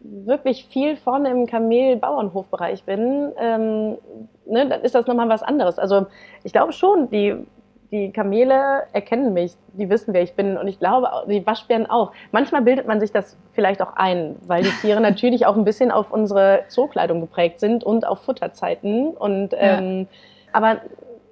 wirklich 0.00 0.66
viel 0.66 0.96
vorne 0.96 1.30
im 1.30 1.46
Kamel-Bauernhofbereich 1.46 2.84
bin, 2.84 3.32
ähm, 3.38 3.96
ne, 4.46 4.68
dann 4.68 4.82
ist 4.82 4.94
das 4.94 5.06
nochmal 5.06 5.28
was 5.28 5.42
anderes. 5.42 5.78
Also 5.78 6.06
ich 6.44 6.52
glaube 6.52 6.72
schon, 6.72 7.08
die 7.08 7.36
die 7.90 8.12
Kamele 8.12 8.84
erkennen 8.92 9.32
mich, 9.32 9.54
die 9.72 9.90
wissen, 9.90 10.14
wer 10.14 10.22
ich 10.22 10.34
bin. 10.34 10.56
Und 10.56 10.68
ich 10.68 10.78
glaube, 10.78 11.08
die 11.28 11.44
Waschbären 11.44 11.90
auch. 11.90 12.12
Manchmal 12.30 12.62
bildet 12.62 12.86
man 12.86 13.00
sich 13.00 13.10
das 13.10 13.36
vielleicht 13.52 13.82
auch 13.82 13.96
ein, 13.96 14.36
weil 14.46 14.62
die 14.62 14.70
Tiere 14.80 15.00
natürlich 15.00 15.46
auch 15.46 15.56
ein 15.56 15.64
bisschen 15.64 15.90
auf 15.90 16.12
unsere 16.12 16.64
Zookleidung 16.68 17.20
geprägt 17.20 17.58
sind 17.58 17.82
und 17.82 18.06
auf 18.06 18.20
Futterzeiten. 18.20 19.08
Und, 19.08 19.54
ähm, 19.58 20.06
Aber 20.52 20.80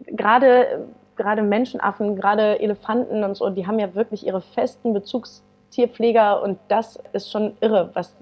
gerade, 0.07 0.87
gerade 1.17 1.43
Menschenaffen, 1.43 2.17
gerade 2.17 2.61
Elefanten 2.61 3.23
und 3.23 3.37
so, 3.37 3.51
die 3.51 3.67
haben 3.67 3.79
ja 3.79 3.95
wirklich 3.95 4.27
ihre 4.27 4.41
festen 4.41 4.93
Bezugstierpfleger. 4.93 6.43
Und 6.43 6.59
das 6.67 6.99
ist 7.13 7.31
schon 7.31 7.57
irre, 7.61 7.91
was, 7.95 8.17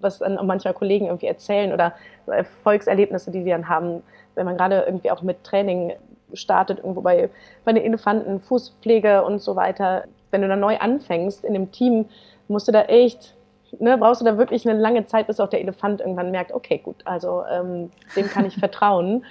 was 0.00 0.18
dann 0.18 0.36
auch 0.36 0.44
manchmal 0.44 0.74
Kollegen 0.74 1.06
irgendwie 1.06 1.26
erzählen 1.26 1.72
oder 1.72 1.94
Erfolgserlebnisse, 2.26 3.30
die 3.30 3.42
sie 3.42 3.50
dann 3.50 3.70
haben, 3.70 4.02
wenn 4.34 4.44
man 4.44 4.58
gerade 4.58 4.80
irgendwie 4.86 5.10
auch 5.10 5.22
mit 5.22 5.42
Training 5.42 5.94
startet, 6.34 6.78
irgendwo 6.78 7.00
bei, 7.00 7.30
bei 7.64 7.72
den 7.72 7.84
Elefanten, 7.84 8.40
Fußpflege 8.40 9.24
und 9.24 9.40
so 9.40 9.56
weiter. 9.56 10.04
Wenn 10.30 10.42
du 10.42 10.48
da 10.48 10.56
neu 10.56 10.78
anfängst 10.78 11.44
in 11.44 11.52
dem 11.54 11.72
Team, 11.72 12.06
musst 12.48 12.68
du 12.68 12.72
da 12.72 12.82
echt, 12.82 13.34
ne, 13.78 13.98
brauchst 13.98 14.20
du 14.20 14.24
da 14.24 14.38
wirklich 14.38 14.68
eine 14.68 14.78
lange 14.78 15.06
Zeit, 15.06 15.26
bis 15.26 15.40
auch 15.40 15.48
der 15.48 15.60
Elefant 15.60 16.00
irgendwann 16.00 16.30
merkt, 16.30 16.52
okay, 16.52 16.78
gut, 16.78 16.96
also 17.04 17.42
ähm, 17.50 17.90
dem 18.16 18.28
kann 18.28 18.46
ich 18.46 18.56
vertrauen. 18.58 19.24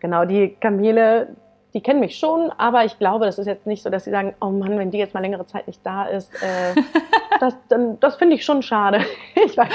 genau, 0.00 0.24
die 0.24 0.56
Kamele, 0.60 1.28
die 1.74 1.82
kennen 1.82 2.00
mich 2.00 2.18
schon, 2.18 2.50
aber 2.56 2.84
ich 2.84 2.98
glaube, 2.98 3.26
das 3.26 3.38
ist 3.38 3.46
jetzt 3.46 3.66
nicht 3.66 3.82
so, 3.82 3.90
dass 3.90 4.04
sie 4.04 4.10
sagen, 4.10 4.34
oh 4.40 4.50
Mann, 4.50 4.78
wenn 4.78 4.90
die 4.90 4.98
jetzt 4.98 5.14
mal 5.14 5.20
längere 5.20 5.46
Zeit 5.46 5.66
nicht 5.66 5.84
da 5.84 6.06
ist, 6.06 6.32
äh, 6.42 6.80
das, 7.40 7.54
das 8.00 8.16
finde 8.16 8.36
ich 8.36 8.44
schon 8.44 8.62
schade. 8.62 9.00
ich 9.34 9.56
weiß, 9.56 9.68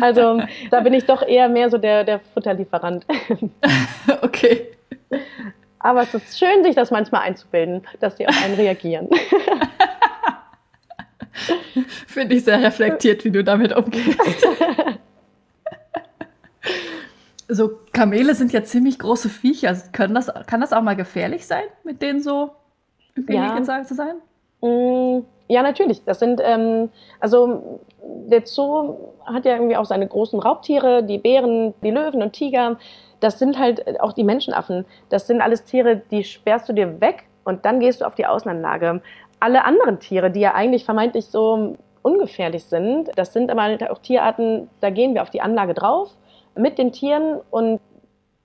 also 0.00 0.40
da 0.70 0.80
bin 0.80 0.94
ich 0.94 1.06
doch 1.06 1.22
eher 1.22 1.48
mehr 1.48 1.70
so 1.70 1.78
der, 1.78 2.04
der 2.04 2.20
Futterlieferant. 2.20 3.04
okay. 4.22 4.68
Aber 5.80 6.02
es 6.02 6.14
ist 6.14 6.38
schön, 6.38 6.62
sich 6.62 6.76
das 6.76 6.90
manchmal 6.90 7.22
einzubilden, 7.22 7.82
dass 8.00 8.14
die 8.16 8.28
auf 8.28 8.44
einen 8.44 8.54
reagieren. 8.54 9.08
Finde 12.06 12.36
ich 12.36 12.44
sehr 12.44 12.62
reflektiert, 12.62 13.24
wie 13.24 13.30
du 13.30 13.42
damit 13.42 13.74
umgehst. 13.74 14.20
so, 17.48 17.70
Kamele 17.92 18.34
sind 18.34 18.52
ja 18.52 18.62
ziemlich 18.62 18.98
große 18.98 19.30
Viecher. 19.30 19.74
Können 19.92 20.14
das, 20.14 20.30
kann 20.46 20.60
das 20.60 20.74
auch 20.74 20.82
mal 20.82 20.96
gefährlich 20.96 21.46
sein, 21.46 21.64
mit 21.82 22.02
denen 22.02 22.22
so 22.22 22.50
ja. 23.28 23.62
zu 23.62 23.94
sein? 23.94 24.16
Mm, 24.60 25.24
ja, 25.48 25.62
natürlich. 25.62 26.04
Das 26.04 26.18
sind, 26.18 26.40
ähm, 26.44 26.90
also 27.20 27.80
der 28.02 28.46
Zoo 28.46 28.96
hat 29.24 29.44
ja 29.46 29.54
irgendwie 29.54 29.76
auch 29.76 29.86
seine 29.86 30.06
großen 30.06 30.38
Raubtiere, 30.40 31.02
die 31.02 31.18
Bären, 31.18 31.74
die 31.82 31.90
Löwen 31.90 32.22
und 32.22 32.32
Tiger. 32.32 32.78
Das 33.20 33.38
sind 33.38 33.58
halt 33.58 34.00
auch 34.00 34.12
die 34.12 34.24
Menschenaffen. 34.24 34.84
Das 35.08 35.26
sind 35.26 35.40
alles 35.40 35.64
Tiere, 35.64 36.02
die 36.10 36.24
sperrst 36.24 36.68
du 36.68 36.72
dir 36.72 37.00
weg 37.00 37.24
und 37.44 37.64
dann 37.64 37.80
gehst 37.80 38.00
du 38.00 38.06
auf 38.06 38.14
die 38.14 38.26
Außenanlage. 38.26 39.00
Alle 39.38 39.64
anderen 39.64 40.00
Tiere, 40.00 40.30
die 40.30 40.40
ja 40.40 40.54
eigentlich 40.54 40.84
vermeintlich 40.84 41.26
so 41.26 41.76
ungefährlich 42.02 42.64
sind, 42.64 43.10
das 43.16 43.32
sind 43.32 43.50
aber 43.50 43.62
halt 43.62 43.88
auch 43.88 43.98
Tierarten, 43.98 44.68
da 44.80 44.90
gehen 44.90 45.14
wir 45.14 45.22
auf 45.22 45.30
die 45.30 45.42
Anlage 45.42 45.74
drauf 45.74 46.16
mit 46.54 46.78
den 46.78 46.92
Tieren 46.92 47.40
und 47.50 47.80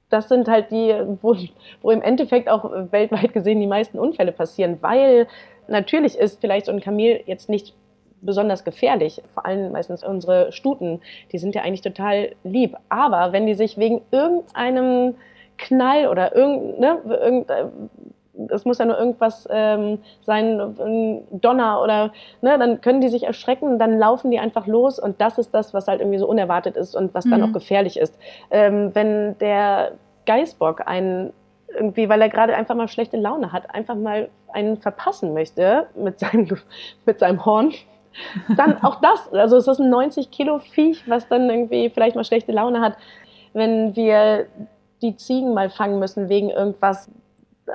das 0.10 0.30
sind 0.30 0.48
halt 0.48 0.72
die, 0.72 0.94
wo, 1.22 1.36
wo 1.82 1.92
im 1.92 2.02
Endeffekt 2.02 2.50
auch 2.50 2.70
weltweit 2.92 3.34
gesehen 3.34 3.60
die 3.60 3.68
meisten 3.68 4.00
Unfälle 4.00 4.32
passieren, 4.32 4.78
weil 4.82 5.28
natürlich 5.68 6.18
ist 6.18 6.42
vielleicht 6.42 6.68
so 6.68 6.72
ein 6.72 6.82
Kamel 6.82 7.22
jetzt 7.26 7.50
nicht 7.50 7.74
besonders 8.26 8.64
gefährlich, 8.64 9.22
vor 9.34 9.46
allem 9.46 9.72
meistens 9.72 10.04
unsere 10.04 10.52
Stuten, 10.52 11.02
die 11.32 11.38
sind 11.38 11.56
ja 11.56 11.62
eigentlich 11.62 11.82
total 11.82 12.32
lieb, 12.44 12.76
aber 12.90 13.32
wenn 13.34 13.46
die 13.46 13.54
sich 13.54 13.78
wegen 13.78 14.02
irgendeinem 14.12 15.16
Knall 15.58 16.08
oder 16.08 16.36
irgend, 16.36 16.80
ne, 16.80 16.98
irgend, 17.06 17.52
es 18.50 18.66
muss 18.66 18.80
ja 18.80 18.86
nur 18.86 18.98
irgendwas 18.98 19.48
ähm, 19.50 20.00
sein, 20.22 20.60
ein 20.60 21.24
Donner 21.32 21.82
oder, 21.82 22.12
ne, 22.42 22.58
dann 22.60 22.82
können 22.82 23.02
die 23.02 23.10
sich 23.10 23.24
erschrecken, 23.24 23.80
dann 23.80 23.98
laufen 23.98 24.32
die 24.32 24.40
einfach 24.40 24.68
los 24.68 25.00
und 25.00 25.22
das 25.22 25.38
ist 25.38 25.54
das, 25.54 25.74
was 25.74 25.88
halt 25.88 26.02
irgendwie 26.02 26.20
so 26.20 26.28
unerwartet 26.28 26.76
ist 26.76 26.96
und 26.96 27.14
was 27.14 27.24
dann 27.24 27.42
mhm. 27.42 27.50
auch 27.50 27.54
gefährlich 27.54 27.98
ist. 27.98 28.18
Ähm, 28.52 28.94
wenn 28.94 29.38
der 29.40 29.94
Geißbock 30.26 30.88
einen 30.88 31.32
irgendwie, 31.74 32.10
weil 32.10 32.22
er 32.22 32.30
gerade 32.30 32.56
einfach 32.56 32.76
mal 32.76 32.88
schlechte 32.88 33.18
Laune 33.18 33.52
hat, 33.52 33.74
einfach 33.74 33.96
mal 33.96 34.30
einen 34.54 34.78
verpassen 34.78 35.34
möchte 35.34 35.88
mit 35.96 36.20
seinem, 36.20 36.48
mit 37.06 37.20
seinem 37.20 37.46
Horn, 37.46 37.74
dann 38.56 38.82
auch 38.84 39.02
das, 39.02 39.32
also 39.34 39.58
es 39.58 39.68
ist 39.68 39.80
ein 39.80 39.90
90 39.90 40.32
Kilo 40.32 40.60
Viech, 40.60 41.08
was 41.10 41.28
dann 41.28 41.50
irgendwie 41.50 41.90
vielleicht 41.90 42.16
mal 42.16 42.24
schlechte 42.24 42.52
Laune 42.52 42.82
hat, 42.82 42.98
wenn 43.54 43.96
wir 43.96 44.48
die 45.02 45.16
Ziegen 45.16 45.54
mal 45.54 45.70
fangen 45.70 46.00
müssen 46.00 46.30
wegen 46.30 46.50
irgendwas, 46.50 47.10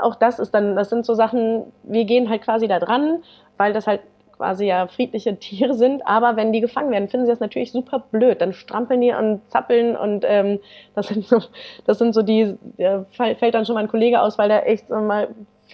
auch 0.02 0.14
das 0.14 0.38
ist 0.38 0.52
dann, 0.52 0.76
das 0.76 0.90
sind 0.90 1.04
so 1.04 1.14
Sachen, 1.14 1.64
wir 1.82 2.04
gehen 2.04 2.28
halt 2.28 2.42
quasi 2.42 2.68
da 2.68 2.78
dran, 2.78 3.22
weil 3.56 3.72
das 3.72 3.86
halt 3.86 4.00
quasi 4.36 4.66
ja 4.66 4.86
friedliche 4.86 5.36
Tiere 5.38 5.74
sind, 5.74 6.06
aber 6.06 6.36
wenn 6.36 6.52
die 6.52 6.60
gefangen 6.60 6.90
werden, 6.90 7.08
finden 7.08 7.26
sie 7.26 7.32
das 7.32 7.40
natürlich 7.40 7.72
super 7.72 8.02
blöd. 8.10 8.40
Dann 8.40 8.54
strampeln 8.54 9.00
die 9.00 9.12
und 9.12 9.42
zappeln 9.50 9.96
und 9.96 10.24
ähm, 10.26 10.58
das 10.94 11.08
sind 11.08 11.26
so, 11.26 11.42
das 11.86 11.98
sind 11.98 12.14
so 12.14 12.22
die, 12.22 12.56
der 12.78 13.04
fällt 13.10 13.54
dann 13.54 13.66
schon 13.66 13.74
mal 13.74 13.82
ein 13.82 13.88
Kollege 13.88 14.20
aus, 14.20 14.38
weil 14.38 14.48
der 14.48 14.66
echt 14.66 14.88
so 14.88 14.96
mal 14.96 15.28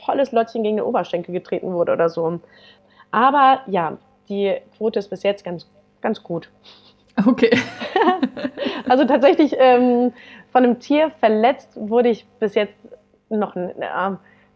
volles 0.04 0.32
Lottchen 0.32 0.62
gegen 0.62 0.78
den 0.78 0.85
Oberschenkel 0.85 1.32
getreten 1.32 1.73
wurde 1.73 1.92
oder 1.92 2.08
so. 2.08 2.40
Aber 3.12 3.61
ja, 3.66 3.96
die 4.28 4.56
Quote 4.76 4.99
ist 4.99 5.09
bis 5.09 5.23
jetzt 5.23 5.45
ganz, 5.45 5.68
ganz 6.00 6.23
gut. 6.23 6.50
Okay. 7.25 7.50
also 8.88 9.04
tatsächlich 9.04 9.54
ähm, 9.59 10.12
von 10.52 10.64
einem 10.64 10.78
Tier 10.78 11.11
verletzt 11.18 11.71
wurde 11.75 12.11
ich 12.11 12.26
bis 12.38 12.54
jetzt 12.54 12.75
noch, 13.28 13.56
äh, 13.56 13.73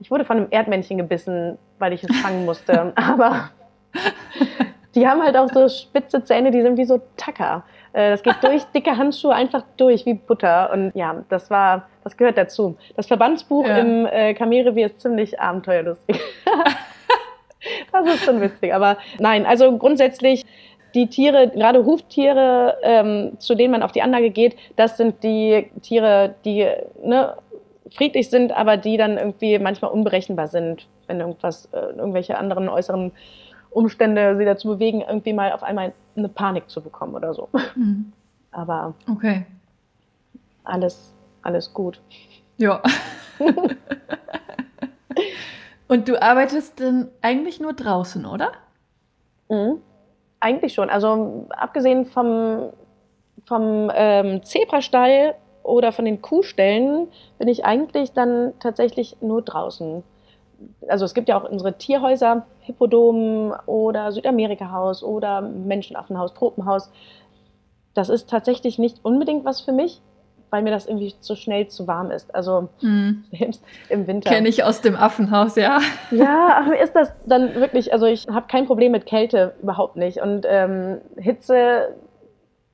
ich 0.01 0.11
wurde 0.11 0.25
von 0.25 0.37
einem 0.37 0.47
Erdmännchen 0.51 0.99
gebissen, 0.99 1.59
weil 1.79 1.93
ich 1.93 2.05
es 2.05 2.17
fangen 2.19 2.45
musste. 2.45 2.93
Aber 2.97 3.51
die 4.95 5.07
haben 5.07 5.23
halt 5.23 5.37
auch 5.37 5.49
so 5.53 5.69
spitze 5.69 6.23
Zähne, 6.25 6.51
die 6.51 6.63
sind 6.63 6.77
wie 6.77 6.85
so 6.85 7.01
Tacker. 7.17 7.65
Äh, 7.93 8.11
das 8.11 8.23
geht 8.23 8.37
durch 8.43 8.65
dicke 8.75 8.97
Handschuhe 8.97 9.35
einfach 9.35 9.65
durch 9.77 10.07
wie 10.07 10.15
Butter. 10.15 10.71
Und 10.73 10.93
ja, 10.95 11.25
das 11.29 11.51
war, 11.51 11.89
das 12.05 12.17
gehört 12.17 12.39
dazu. 12.39 12.77
Das 12.97 13.07
Verbandsbuch 13.07 13.67
ja. 13.67 13.79
im 13.79 14.07
äh, 14.07 14.35
Kamelrevier 14.35 14.87
ist 14.87 15.01
ziemlich 15.01 15.41
abenteuerlustig. 15.41 16.21
Das 17.93 18.15
ist 18.15 18.25
schon 18.25 18.41
witzig. 18.41 18.75
Aber 18.75 18.99
nein, 19.19 19.47
also 19.47 19.77
grundsätzlich 19.77 20.45
die 20.95 21.07
Tiere, 21.07 21.49
gerade 21.49 21.85
Huftiere, 21.85 22.77
ähm, 22.83 23.33
zu 23.39 23.55
denen 23.55 23.73
man 23.73 23.83
auf 23.83 23.93
die 23.93 24.03
Anlage 24.03 24.31
geht, 24.31 24.57
das 24.77 24.97
sind 24.97 25.23
die 25.23 25.71
Tiere, 25.83 26.35
die 26.45 26.67
ne, 27.03 27.37
friedlich 27.91 28.31
sind, 28.31 28.53
aber 28.53 28.77
die 28.77 28.97
dann 28.97 29.17
irgendwie 29.19 29.59
manchmal 29.59 29.91
unberechenbar 29.91 30.49
sind, 30.49 30.87
wenn 31.07 31.21
irgendwas, 31.21 31.67
äh, 31.73 31.79
irgendwelche 31.97 32.39
anderen 32.39 32.69
äußeren 32.69 33.13
Umstände 33.71 34.37
sie 34.37 34.45
dazu 34.45 34.69
bewegen, 34.69 35.03
irgendwie 35.07 35.33
mal 35.33 35.53
auf 35.53 35.63
einmal 35.63 35.93
eine 36.17 36.29
Panik 36.29 36.69
zu 36.69 36.81
bekommen 36.81 37.15
oder 37.15 37.35
so. 37.35 37.49
Mhm. 37.77 38.13
Aber 38.51 38.95
okay. 39.09 39.47
alles, 40.65 41.15
alles 41.43 41.73
gut. 41.73 42.01
Ja. 42.57 42.83
Und 45.91 46.09
du 46.09 46.23
arbeitest 46.23 46.79
denn 46.79 47.09
eigentlich 47.21 47.59
nur 47.59 47.73
draußen, 47.73 48.25
oder? 48.25 48.53
Mhm. 49.49 49.83
Eigentlich 50.39 50.73
schon. 50.73 50.89
Also 50.89 51.49
abgesehen 51.51 52.07
vom, 52.07 52.71
vom 53.45 53.91
ähm, 53.93 54.41
Zebrastall 54.45 55.35
oder 55.65 55.91
von 55.91 56.05
den 56.05 56.23
Kuhstellen 56.23 57.09
bin 57.41 57.49
ich 57.49 57.65
eigentlich 57.65 58.13
dann 58.13 58.53
tatsächlich 58.61 59.17
nur 59.21 59.43
draußen. 59.43 60.05
Also 60.87 61.05
es 61.05 61.13
gibt 61.13 61.29
ja 61.29 61.37
auch 61.37 61.51
unsere 61.51 61.77
Tierhäuser, 61.77 62.47
Hippodom 62.61 63.53
oder 63.67 64.13
Südamerika-Haus 64.13 65.03
oder 65.03 65.41
Menschenaffenhaus, 65.41 66.35
Tropenhaus. 66.35 66.93
Das 67.95 68.11
ist 68.11 68.31
tatsächlich 68.31 68.79
nicht 68.79 69.01
unbedingt 69.05 69.45
was 69.45 69.61
für 69.61 69.73
mich, 69.73 70.01
weil 70.51 70.63
mir 70.63 70.71
das 70.71 70.87
irgendwie 70.87 71.15
zu 71.21 71.37
schnell 71.37 71.69
zu 71.69 71.87
warm 71.87 72.11
ist. 72.11 72.35
Also 72.35 72.69
selbst 73.33 73.65
im 73.89 74.07
Winter. 74.07 74.31
Kenne 74.31 74.49
ich 74.49 74.65
aus 74.65 74.81
dem 74.81 74.97
Affenhaus, 74.97 75.57
ja. 75.57 75.81
Ja, 76.11 76.57
aber 76.65 76.79
ist 76.81 76.95
das 76.95 77.13
dann 77.27 77.55
wirklich, 77.55 77.93
also 77.93 78.07
ich 78.07 78.29
habe 78.29 78.47
kein 78.49 78.67
Problem 78.67 78.93
mit 78.93 79.07
Kälte, 79.07 79.55
überhaupt 79.63 79.97
nicht. 79.97 80.21
Und 80.21 80.47
ähm, 80.49 80.99
Hitze, 81.17 81.95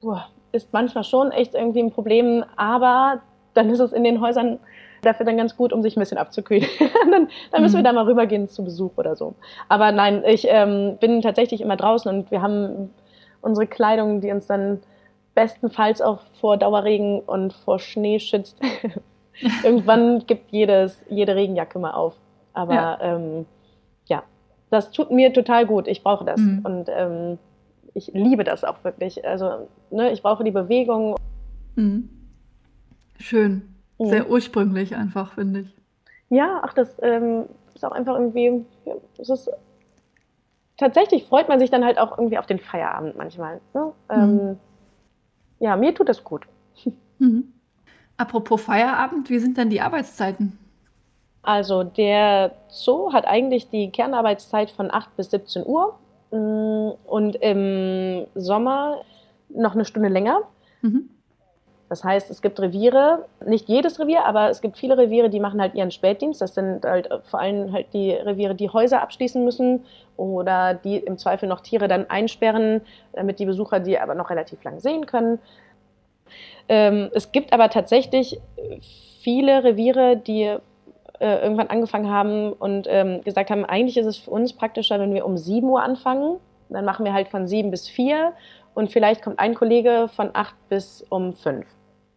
boah, 0.01 0.27
ist 0.53 0.73
manchmal 0.73 1.05
schon 1.05 1.31
echt 1.31 1.55
irgendwie 1.55 1.83
ein 1.83 1.91
Problem, 1.91 2.45
aber 2.57 3.21
dann 3.55 3.71
ist 3.71 3.81
es 3.81 3.93
in 3.93 4.05
den 4.05 4.21
Häusern 4.21 4.59
dafür 5.03 5.27
dann 5.27 5.37
ganz 5.37 5.57
gut, 5.57 5.73
um 5.73 5.83
sich 5.83 5.97
ein 5.97 6.01
bisschen 6.01 6.19
abzukühlen. 6.19 6.67
dann, 7.11 7.29
dann, 7.53 7.63
müssen 7.63 7.77
mhm. 7.77 7.81
wir 7.81 7.85
da 7.85 7.93
mal 7.93 8.05
rübergehen 8.05 8.49
zu 8.49 8.65
Besuch 8.65 8.93
oder 8.97 9.17
so. 9.17 9.35
Aber 9.69 9.93
nein, 9.93 10.23
ich 10.27 10.47
ähm, 10.49 10.97
bin 11.01 11.23
tatsächlich 11.23 11.61
immer 11.61 11.77
draußen 11.77 12.11
und 12.11 12.31
wir 12.31 12.43
haben 12.43 12.91
unsere 13.41 13.67
Kleidung, 13.67 14.21
die 14.21 14.33
uns 14.33 14.47
dann 14.47 14.81
bestenfalls 15.37 16.01
auch 16.01 16.23
vor 16.41 16.57
Dauerregen 16.57 17.21
und 17.21 17.53
vor 17.53 17.79
Schnee 17.79 18.19
schützt. 18.19 18.59
Irgendwann 19.63 20.27
gibt 20.27 20.51
jedes, 20.51 20.99
jede 21.11 21.37
Regenjacke 21.37 21.79
mal 21.79 21.93
auf. 21.93 22.17
Aber 22.55 22.75
ja. 22.75 22.99
Ähm, 23.03 23.47
ja, 24.07 24.23
das 24.71 24.91
tut 24.91 25.11
mir 25.11 25.33
total 25.33 25.67
gut. 25.67 25.87
Ich 25.87 26.03
brauche 26.03 26.25
das. 26.25 26.41
Mhm. 26.41 26.61
Und 26.65 26.89
ähm, 26.89 27.39
ich 27.93 28.09
liebe 28.15 28.45
das 28.45 28.65
auch 28.65 28.83
wirklich. 28.83 29.27
Also, 29.27 29.69
ne, 29.91 30.11
ich 30.11 30.23
brauche 30.23 30.43
die 30.43 30.51
Bewegung. 30.51 31.17
Mhm. 31.75 32.09
Schön. 33.19 33.75
Mhm. 33.99 34.07
Sehr 34.07 34.31
ursprünglich 34.31 34.97
einfach, 34.97 35.35
finde 35.35 35.61
ich. 35.61 35.77
Ja, 36.31 36.63
ach, 36.65 36.73
das 36.73 36.97
ähm, 37.03 37.45
ist 37.75 37.85
auch 37.85 37.93
einfach 37.93 38.15
irgendwie, 38.15 38.65
ja, 38.87 38.95
es 39.19 39.29
ist, 39.29 39.51
tatsächlich 40.79 41.27
freut 41.27 41.49
man 41.49 41.59
sich 41.59 41.71
dann 41.71 41.85
halt 41.85 41.99
auch 41.99 42.17
irgendwie 42.17 42.39
auf 42.39 42.47
den 42.47 42.59
Feierabend 42.59 43.17
manchmal. 43.19 43.61
Ne? 43.75 43.93
Ähm, 44.09 44.35
mhm. 44.35 44.59
Ja, 45.59 45.77
mir 45.77 45.95
tut 45.95 46.09
das 46.09 46.23
gut. 46.25 46.47
Mhm. 47.19 47.53
Apropos 48.19 48.61
Feierabend, 48.61 49.31
wie 49.31 49.39
sind 49.39 49.57
denn 49.57 49.71
die 49.71 49.81
Arbeitszeiten? 49.81 50.59
Also 51.43 51.83
der 51.83 52.53
Zoo 52.69 53.13
hat 53.13 53.27
eigentlich 53.27 53.71
die 53.71 53.91
Kernarbeitszeit 53.91 54.71
von 54.71 54.91
8 54.91 55.17
bis 55.17 55.31
17 55.31 55.65
Uhr 55.65 55.99
Mm, 56.31 56.91
und 57.07 57.37
im 57.37 58.27
Sommer 58.35 59.03
noch 59.49 59.75
eine 59.75 59.85
Stunde 59.85 60.09
länger. 60.09 60.41
Mhm. 60.83 61.11
Das 61.89 62.03
heißt, 62.03 62.31
es 62.31 62.43
gibt 62.43 62.59
Reviere, 62.59 63.27
nicht 63.45 63.69
jedes 63.69 64.01
Revier, 64.01 64.25
aber 64.25 64.51
es 64.51 64.61
gibt 64.61 64.77
viele 64.77 64.99
Reviere, 64.99 65.31
die 65.31 65.39
machen 65.39 65.61
halt 65.61 65.75
ihren 65.75 65.93
Spätdienst. 65.93 66.41
Das 66.41 66.55
sind 66.55 66.85
halt 66.85 67.09
vor 67.25 67.39
allem 67.39 67.73
halt 67.73 67.87
die 67.93 68.11
Reviere, 68.11 68.57
die 68.57 68.71
Häuser 68.71 69.03
abschließen 69.03 69.45
müssen 69.45 69.85
oder 70.17 70.75
die 70.75 70.97
im 70.97 71.17
Zweifel 71.17 71.49
noch 71.49 71.61
Tiere 71.61 71.87
dann 71.87 72.11
einsperren, 72.11 72.81
damit 73.13 73.39
die 73.39 73.47
Besucher 73.47 73.79
die 73.79 73.99
aber 73.99 74.17
noch 74.17 74.31
relativ 74.31 74.65
lang 74.65 74.81
sehen 74.81 75.07
können. 75.07 75.39
Ähm, 76.69 77.11
es 77.15 77.31
gibt 77.31 77.53
aber 77.53 77.71
tatsächlich 77.71 78.41
viele 79.23 79.63
Reviere, 79.63 80.17
die 80.17 80.43
äh, 81.21 81.43
irgendwann 81.43 81.69
angefangen 81.69 82.11
haben 82.11 82.53
und 82.53 82.87
ähm, 82.91 83.23
gesagt 83.23 83.51
haben, 83.51 83.65
eigentlich 83.65 83.97
ist 83.97 84.07
es 84.07 84.17
für 84.19 84.31
uns 84.31 84.53
praktischer, 84.53 84.99
wenn 84.99 85.15
wir 85.15 85.25
um 85.25 85.37
7 85.37 85.69
Uhr 85.69 85.83
anfangen. 85.83 86.39
Dann 86.69 86.85
machen 86.85 87.05
wir 87.05 87.13
halt 87.13 87.29
von 87.29 87.47
7 87.47 87.71
bis 87.71 87.89
4 87.89 88.33
und 88.75 88.91
vielleicht 88.91 89.23
kommt 89.23 89.39
ein 89.39 89.55
Kollege 89.55 90.09
von 90.15 90.31
8 90.33 90.55
bis 90.69 91.07
um 91.09 91.33
5. 91.33 91.65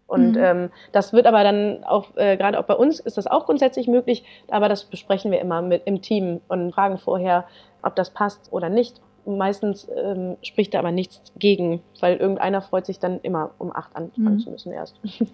Und 0.10 0.32
mhm. 0.32 0.44
ähm, 0.44 0.72
das 0.92 1.14
wird 1.14 1.28
aber 1.28 1.44
dann 1.44 1.84
auch, 1.84 2.08
äh, 2.16 2.36
gerade 2.36 2.60
auch 2.60 2.66
bei 2.66 2.74
uns 2.74 3.00
ist 3.00 3.18
das 3.18 3.28
auch 3.28 3.46
grundsätzlich 3.46 3.88
möglich, 3.88 4.26
aber 4.50 4.68
das 4.68 4.84
besprechen 4.84 5.32
wir 5.32 5.40
immer 5.40 5.62
mit 5.62 5.84
im 5.86 6.02
Team 6.02 6.42
und 6.48 6.74
fragen 6.74 6.98
vorher, 6.98 7.46
ob 7.84 7.96
das 7.96 8.10
passt 8.10 8.52
oder 8.52 8.70
nicht. 8.70 9.00
Meistens 9.26 9.88
ähm, 9.96 10.38
spricht 10.42 10.74
da 10.74 10.80
aber 10.80 10.92
nichts 10.92 11.22
gegen, 11.38 11.82
weil 12.00 12.18
irgendeiner 12.18 12.62
freut 12.62 12.88
sich 12.88 13.00
dann 13.00 13.20
immer 13.22 13.52
um 13.60 13.74
8 13.74 13.96
anfangen 13.96 14.36
mhm. 14.36 14.40
zu 14.40 14.52
müssen 14.52 14.74
erst. 14.74 15.00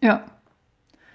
Ja, 0.00 0.22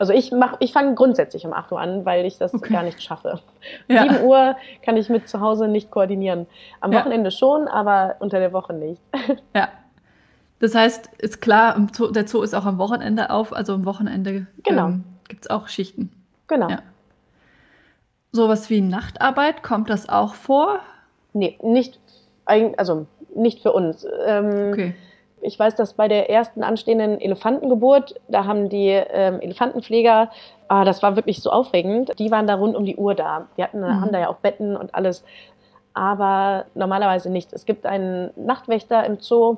also 0.03 0.11
ich 0.11 0.33
mach, 0.33 0.57
ich 0.59 0.73
fange 0.73 0.95
grundsätzlich 0.95 1.45
um 1.45 1.53
8 1.53 1.71
Uhr 1.71 1.79
an, 1.79 2.03
weil 2.03 2.25
ich 2.25 2.37
das 2.37 2.53
okay. 2.53 2.73
gar 2.73 2.83
nicht 2.83 3.01
schaffe. 3.01 3.39
Ja. 3.87 4.03
7 4.03 4.25
Uhr 4.25 4.57
kann 4.83 4.97
ich 4.97 5.07
mit 5.07 5.29
zu 5.29 5.39
Hause 5.39 5.69
nicht 5.69 5.91
koordinieren. 5.91 6.45
Am 6.81 6.91
ja. 6.91 6.99
Wochenende 6.99 7.31
schon, 7.31 7.69
aber 7.69 8.15
unter 8.19 8.39
der 8.39 8.51
Woche 8.51 8.73
nicht. 8.73 9.01
Ja. 9.55 9.69
Das 10.63 10.75
heißt, 10.75 11.09
ist 11.17 11.41
klar, 11.41 11.75
der 12.11 12.25
Zoo 12.25 12.41
ist 12.41 12.53
auch 12.53 12.65
am 12.65 12.77
Wochenende 12.77 13.31
auf, 13.31 13.51
also 13.51 13.73
am 13.73 13.83
Wochenende 13.83 14.47
genau. 14.63 14.87
ähm, 14.87 15.03
gibt 15.27 15.43
es 15.43 15.49
auch 15.49 15.67
Schichten. 15.67 16.09
Genau. 16.47 16.69
Ja. 16.69 16.79
Sowas 18.31 18.69
wie 18.69 18.79
Nachtarbeit, 18.79 19.61
kommt 19.61 19.89
das 19.89 20.07
auch 20.07 20.35
vor? 20.35 20.79
Nee, 21.33 21.59
nicht, 21.61 21.99
also 22.45 23.07
nicht 23.35 23.61
für 23.61 23.73
uns. 23.73 24.07
Ähm, 24.25 24.69
okay 24.71 24.93
ich 25.43 25.59
weiß, 25.59 25.75
dass 25.75 25.93
bei 25.93 26.07
der 26.07 26.29
ersten 26.29 26.63
anstehenden 26.63 27.19
Elefantengeburt, 27.19 28.15
da 28.29 28.45
haben 28.45 28.69
die 28.69 28.87
ähm, 28.89 29.41
Elefantenpfleger, 29.41 30.29
ah, 30.69 30.85
das 30.85 31.03
war 31.03 31.17
wirklich 31.17 31.41
so 31.41 31.51
aufregend, 31.51 32.17
die 32.17 32.31
waren 32.31 32.47
da 32.47 32.55
rund 32.55 32.77
um 32.77 32.85
die 32.85 32.95
Uhr 32.95 33.13
da. 33.13 33.47
Die 33.57 33.63
hatten, 33.63 33.81
mhm. 33.81 34.01
haben 34.01 34.11
da 34.13 34.19
ja 34.19 34.29
auch 34.29 34.37
Betten 34.37 34.77
und 34.77 34.95
alles, 34.95 35.23
aber 35.93 36.65
normalerweise 36.73 37.29
nicht. 37.29 37.51
Es 37.51 37.65
gibt 37.65 37.85
einen 37.85 38.31
Nachtwächter 38.35 39.05
im 39.05 39.19
Zoo, 39.19 39.57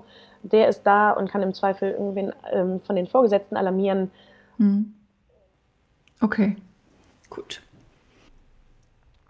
der 0.51 0.69
ist 0.69 0.83
da 0.83 1.11
und 1.11 1.29
kann 1.29 1.41
im 1.41 1.53
Zweifel 1.53 1.91
irgendwen 1.91 2.33
ähm, 2.51 2.81
von 2.81 2.95
den 2.95 3.07
Vorgesetzten 3.07 3.57
alarmieren. 3.57 4.11
Mhm. 4.57 4.93
Okay, 6.21 6.55
gut. 7.29 7.61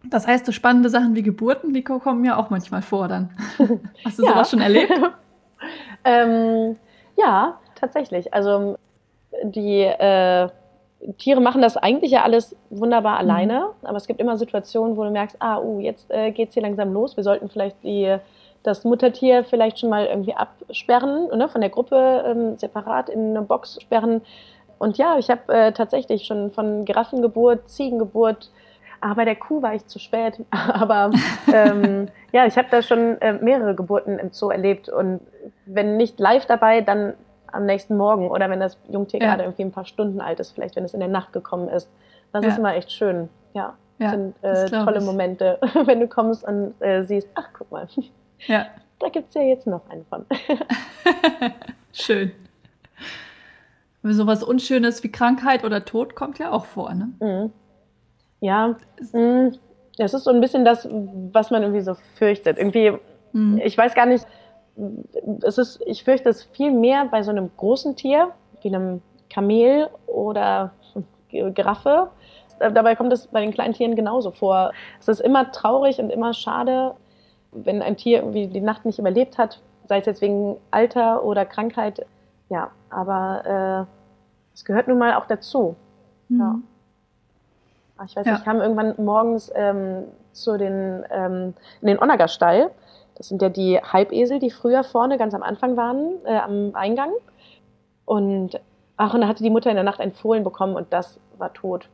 Das 0.03 0.27
heißt, 0.27 0.45
so 0.45 0.51
spannende 0.51 0.89
Sachen 0.89 1.15
wie 1.15 1.23
Geburten, 1.23 1.73
die 1.73 1.83
kommen 1.83 2.23
ja 2.25 2.37
auch 2.37 2.49
manchmal 2.49 2.81
vor 2.81 3.07
dann. 3.07 3.31
Hast 4.05 4.19
du 4.19 4.23
ja. 4.23 4.33
sowas 4.33 4.49
schon 4.49 4.61
erlebt? 4.61 4.93
Ähm, 6.07 6.75
ja, 7.17 7.57
tatsächlich. 7.73 8.31
Also 8.31 8.77
die 9.43 9.81
äh, 9.81 10.49
Tiere 11.17 11.41
machen 11.41 11.61
das 11.61 11.77
eigentlich 11.77 12.11
ja 12.11 12.23
alles 12.23 12.55
wunderbar 12.69 13.13
mhm. 13.13 13.29
alleine, 13.29 13.69
aber 13.81 13.97
es 13.97 14.07
gibt 14.07 14.19
immer 14.19 14.37
Situationen, 14.37 14.97
wo 14.97 15.03
du 15.03 15.09
merkst, 15.09 15.37
ah, 15.39 15.57
uh, 15.59 15.79
jetzt 15.79 16.09
äh, 16.11 16.31
geht 16.31 16.49
es 16.49 16.53
hier 16.53 16.63
langsam 16.63 16.93
los. 16.93 17.17
Wir 17.17 17.23
sollten 17.23 17.49
vielleicht 17.49 17.81
die, 17.83 18.17
das 18.65 18.83
Muttertier 18.83 19.43
vielleicht 19.43 19.79
schon 19.79 19.89
mal 19.89 20.05
irgendwie 20.05 20.33
absperren, 20.33 21.27
ne, 21.35 21.47
von 21.47 21.61
der 21.61 21.69
Gruppe 21.69 22.23
ähm, 22.27 22.57
separat 22.57 23.09
in 23.09 23.31
eine 23.31 23.41
Box 23.41 23.79
sperren. 23.81 24.21
Und 24.77 24.97
ja, 24.97 25.17
ich 25.17 25.29
habe 25.29 25.53
äh, 25.53 25.71
tatsächlich 25.71 26.25
schon 26.25 26.51
von 26.51 26.85
Giraffengeburt, 26.85 27.69
Ziegengeburt, 27.69 28.49
Ah, 29.01 29.13
bei 29.13 29.25
der 29.25 29.35
Kuh 29.35 29.61
war 29.61 29.75
ich 29.75 29.85
zu 29.85 29.99
spät. 29.99 30.43
Aber 30.51 31.11
ähm, 31.53 32.07
ja, 32.31 32.47
ich 32.47 32.57
habe 32.57 32.67
da 32.71 32.81
schon 32.81 33.21
äh, 33.21 33.33
mehrere 33.33 33.75
Geburten 33.75 34.17
im 34.17 34.31
Zoo 34.31 34.49
erlebt. 34.49 34.89
Und 34.89 35.21
wenn 35.67 35.97
nicht 35.97 36.19
live 36.19 36.47
dabei, 36.47 36.81
dann 36.81 37.13
am 37.51 37.67
nächsten 37.67 37.97
Morgen 37.97 38.29
oder 38.29 38.49
wenn 38.49 38.59
das 38.59 38.77
Jungtier 38.89 39.21
ja. 39.21 39.27
gerade 39.27 39.43
irgendwie 39.43 39.63
ein 39.63 39.71
paar 39.71 39.85
Stunden 39.85 40.21
alt 40.21 40.39
ist, 40.39 40.51
vielleicht 40.51 40.75
wenn 40.75 40.83
es 40.83 40.93
in 40.95 40.99
der 40.99 41.09
Nacht 41.09 41.33
gekommen 41.33 41.69
ist. 41.69 41.87
Das 42.33 42.43
ja. 42.43 42.51
ist 42.51 42.57
immer 42.57 42.75
echt 42.75 42.91
schön. 42.91 43.29
Ja, 43.53 43.75
ja 43.99 44.09
sind 44.09 44.35
äh, 44.41 44.69
tolle 44.71 44.97
ich. 44.97 45.05
Momente, 45.05 45.59
wenn 45.85 45.99
du 45.99 46.07
kommst 46.07 46.43
und 46.43 46.73
äh, 46.79 47.03
siehst, 47.03 47.29
ach 47.35 47.49
guck 47.57 47.71
mal, 47.71 47.87
ja. 48.47 48.67
da 48.99 49.09
gibt 49.09 49.29
es 49.29 49.35
ja 49.35 49.41
jetzt 49.41 49.67
noch 49.67 49.89
einen 49.89 50.05
von. 50.05 50.25
schön. 51.93 52.31
So 54.03 54.27
was 54.27 54.43
Unschönes 54.43 55.03
wie 55.03 55.11
Krankheit 55.11 55.63
oder 55.63 55.83
Tod 55.83 56.15
kommt 56.15 56.37
ja 56.37 56.51
auch 56.51 56.65
vor, 56.65 56.93
ne? 56.93 57.09
Mhm. 57.19 57.51
Ja, 58.39 58.75
mm, 59.13 59.55
es 59.97 60.13
ist 60.13 60.23
so 60.25 60.29
ein 60.29 60.41
bisschen 60.41 60.65
das, 60.65 60.87
was 61.31 61.49
man 61.49 61.63
irgendwie 61.63 61.81
so 61.81 61.95
fürchtet. 62.15 62.57
Irgendwie, 62.57 62.93
mhm. 63.31 63.59
ich 63.63 63.77
weiß 63.77 63.95
gar 63.95 64.05
nicht, 64.05 64.25
es 65.41 65.57
ist, 65.57 65.81
ich 65.85 66.03
fürchte 66.03 66.29
es 66.29 66.43
viel 66.43 66.71
mehr 66.71 67.05
bei 67.05 67.23
so 67.23 67.31
einem 67.31 67.49
großen 67.57 67.95
Tier, 67.95 68.31
wie 68.61 68.67
einem 68.67 69.01
Kamel 69.29 69.89
oder 70.07 70.71
Giraffe. 71.29 72.09
Dabei 72.59 72.95
kommt 72.95 73.11
es 73.11 73.27
bei 73.27 73.41
den 73.41 73.51
kleinen 73.53 73.73
Tieren 73.73 73.95
genauso 73.95 74.31
vor. 74.31 74.71
Es 74.99 75.07
ist 75.07 75.19
immer 75.19 75.51
traurig 75.51 75.99
und 75.99 76.09
immer 76.09 76.33
schade, 76.33 76.93
wenn 77.55 77.81
ein 77.81 77.97
Tier 77.97 78.19
irgendwie 78.19 78.47
die 78.47 78.61
Nacht 78.61 78.85
nicht 78.85 78.99
überlebt 78.99 79.37
hat, 79.37 79.61
sei 79.87 79.99
es 79.99 80.05
jetzt 80.05 80.21
wegen 80.21 80.57
Alter 80.71 81.23
oder 81.23 81.45
Krankheit. 81.45 82.05
Ja, 82.49 82.71
aber 82.89 83.87
äh, 83.87 84.53
es 84.53 84.65
gehört 84.65 84.87
nun 84.87 84.97
mal 84.97 85.15
auch 85.15 85.25
dazu. 85.25 85.75
Mhm. 86.29 86.39
Ja. 86.39 86.59
Ich 88.05 88.15
weiß 88.15 88.25
ja. 88.25 88.31
nicht, 88.33 88.39
ich 88.39 88.45
kam 88.45 88.59
irgendwann 88.59 88.93
morgens 88.97 89.51
ähm, 89.55 90.03
zu 90.33 90.57
den, 90.57 91.05
ähm, 91.09 91.53
in 91.81 91.87
den 91.87 91.99
Onagger-Stall. 91.99 92.71
Das 93.15 93.29
sind 93.29 93.41
ja 93.41 93.49
die 93.49 93.79
Halbesel, 93.79 94.39
die 94.39 94.51
früher 94.51 94.83
vorne 94.83 95.17
ganz 95.17 95.33
am 95.33 95.43
Anfang 95.43 95.77
waren, 95.77 96.15
äh, 96.25 96.37
am 96.37 96.71
Eingang. 96.73 97.11
Und 98.03 98.59
ach, 98.97 99.13
und 99.13 99.21
da 99.21 99.27
hatte 99.27 99.43
die 99.43 99.49
Mutter 99.49 99.69
in 99.69 99.75
der 99.75 99.85
Nacht 99.85 100.01
ein 100.01 100.11
Fohlen 100.11 100.43
bekommen 100.43 100.75
und 100.75 100.91
das 100.91 101.19
war 101.37 101.53
tot. 101.53 101.87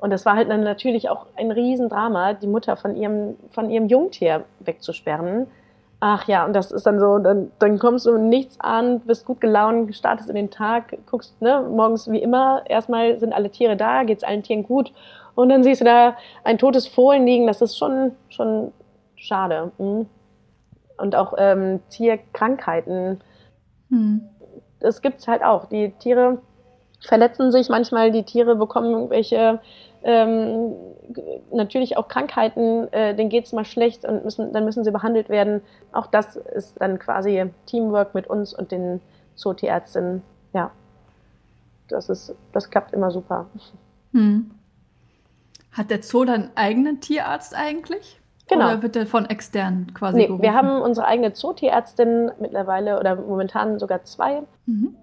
Und 0.00 0.10
das 0.10 0.24
war 0.24 0.36
halt 0.36 0.50
dann 0.50 0.64
natürlich 0.64 1.08
auch 1.10 1.26
ein 1.36 1.50
Riesendrama, 1.50 2.32
die 2.34 2.46
Mutter 2.46 2.76
von 2.76 2.96
ihrem, 2.96 3.36
von 3.50 3.70
ihrem 3.70 3.88
Jungtier 3.88 4.44
wegzusperren. 4.60 5.46
Ach 6.00 6.26
ja, 6.26 6.46
und 6.46 6.54
das 6.54 6.72
ist 6.72 6.86
dann 6.86 6.98
so, 6.98 7.18
dann, 7.18 7.52
dann 7.58 7.78
kommst 7.78 8.06
du 8.06 8.16
nichts 8.16 8.58
an, 8.58 9.00
bist 9.00 9.26
gut 9.26 9.42
gelaunt, 9.42 9.94
startest 9.94 10.30
in 10.30 10.34
den 10.36 10.50
Tag, 10.50 10.96
guckst 11.10 11.40
ne, 11.42 11.60
morgens 11.70 12.10
wie 12.10 12.22
immer, 12.22 12.62
erstmal 12.66 13.18
sind 13.18 13.34
alle 13.34 13.50
Tiere 13.50 13.76
da, 13.76 14.04
geht 14.04 14.18
es 14.18 14.24
allen 14.24 14.42
Tieren 14.42 14.62
gut 14.62 14.94
und 15.34 15.50
dann 15.50 15.62
siehst 15.62 15.82
du 15.82 15.84
da 15.84 16.16
ein 16.44 16.58
totes 16.58 16.86
Fohlen 16.86 17.26
liegen. 17.26 17.46
Das 17.46 17.60
ist 17.60 17.76
schon, 17.76 18.12
schon 18.28 18.72
schade. 19.16 19.72
Mhm. 19.78 20.06
Und 20.96 21.14
auch 21.14 21.34
ähm, 21.38 21.80
Tierkrankheiten. 21.90 23.20
Mhm. 23.88 24.28
Das 24.80 25.02
gibt 25.02 25.20
es 25.20 25.28
halt 25.28 25.42
auch. 25.42 25.66
Die 25.66 25.92
Tiere 25.92 26.38
verletzen 27.00 27.52
sich 27.52 27.68
manchmal, 27.68 28.10
die 28.10 28.24
Tiere 28.24 28.56
bekommen 28.56 28.92
irgendwelche 28.92 29.60
ähm, 30.02 30.74
natürlich 31.52 31.96
auch 31.96 32.08
Krankheiten, 32.08 32.92
äh, 32.92 33.14
denen 33.14 33.30
geht 33.30 33.46
es 33.46 33.52
mal 33.52 33.64
schlecht 33.64 34.04
und 34.04 34.24
müssen, 34.24 34.52
dann 34.52 34.64
müssen 34.64 34.84
sie 34.84 34.90
behandelt 34.90 35.28
werden. 35.28 35.62
Auch 35.92 36.06
das 36.06 36.36
ist 36.36 36.80
dann 36.80 36.98
quasi 36.98 37.50
Teamwork 37.66 38.14
mit 38.14 38.26
uns 38.26 38.54
und 38.54 38.72
den 38.72 39.00
Zootierärztinnen. 39.34 40.22
Ja, 40.52 40.70
das, 41.88 42.08
ist, 42.08 42.34
das 42.52 42.70
klappt 42.70 42.92
immer 42.92 43.10
super. 43.10 43.46
Hm. 44.12 44.50
Hat 45.72 45.90
der 45.90 46.02
Zoo 46.02 46.24
dann 46.24 46.42
einen 46.42 46.56
eigenen 46.56 47.00
Tierarzt 47.00 47.54
eigentlich? 47.54 48.20
Genau. 48.48 48.66
Oder 48.66 48.82
wird 48.82 48.96
der 48.96 49.06
von 49.06 49.26
externen 49.26 49.94
quasi 49.94 50.18
nee, 50.18 50.26
gerufen? 50.26 50.42
Wir 50.42 50.54
haben 50.54 50.80
unsere 50.82 51.06
eigene 51.06 51.32
Zootierärztin 51.32 52.32
mittlerweile 52.40 52.98
oder 52.98 53.14
momentan 53.14 53.78
sogar 53.78 54.02
zwei. 54.04 54.42
Mhm. 54.66 54.96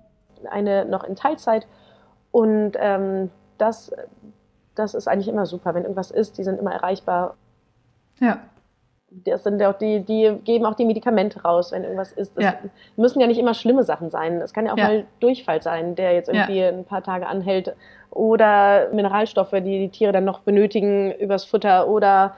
Eine 0.50 0.86
noch 0.86 1.06
in 1.06 1.16
Teilzeit. 1.16 1.66
Und 2.32 2.74
ähm, 2.78 3.32
das, 3.58 3.92
das 4.78 4.94
ist 4.94 5.08
eigentlich 5.08 5.28
immer 5.28 5.46
super. 5.46 5.74
Wenn 5.74 5.84
irgendwas 5.84 6.12
ist, 6.12 6.38
die 6.38 6.44
sind 6.44 6.60
immer 6.60 6.74
erreichbar. 6.74 7.36
Ja. 8.20 8.40
Das 9.10 9.44
sind 9.44 9.64
auch 9.64 9.78
die, 9.78 10.02
die 10.02 10.38
geben 10.44 10.66
auch 10.66 10.76
die 10.76 10.84
Medikamente 10.84 11.42
raus, 11.42 11.72
wenn 11.72 11.84
irgendwas 11.84 12.12
ist. 12.12 12.36
Das 12.36 12.44
ja. 12.44 12.56
müssen 12.98 13.22
ja 13.22 13.28
nicht 13.28 13.40
immer 13.40 13.54
schlimme 13.54 13.84
Sachen 13.84 14.10
sein. 14.10 14.42
Es 14.42 14.54
kann 14.54 14.66
ja 14.66 14.74
auch 14.74 14.78
ja. 14.78 14.88
mal 14.88 15.06
Durchfall 15.22 15.62
sein, 15.62 15.96
der 15.96 16.14
jetzt 16.14 16.28
irgendwie 16.28 16.60
ja. 16.60 16.70
ein 16.70 16.84
paar 16.84 17.04
Tage 17.04 17.26
anhält 17.26 17.74
oder 18.12 18.90
Mineralstoffe, 18.92 19.52
die 19.52 19.80
die 19.80 19.90
Tiere 19.90 20.12
dann 20.12 20.26
noch 20.26 20.40
benötigen 20.42 21.14
übers 21.14 21.46
Futter 21.46 21.88
oder 21.88 22.36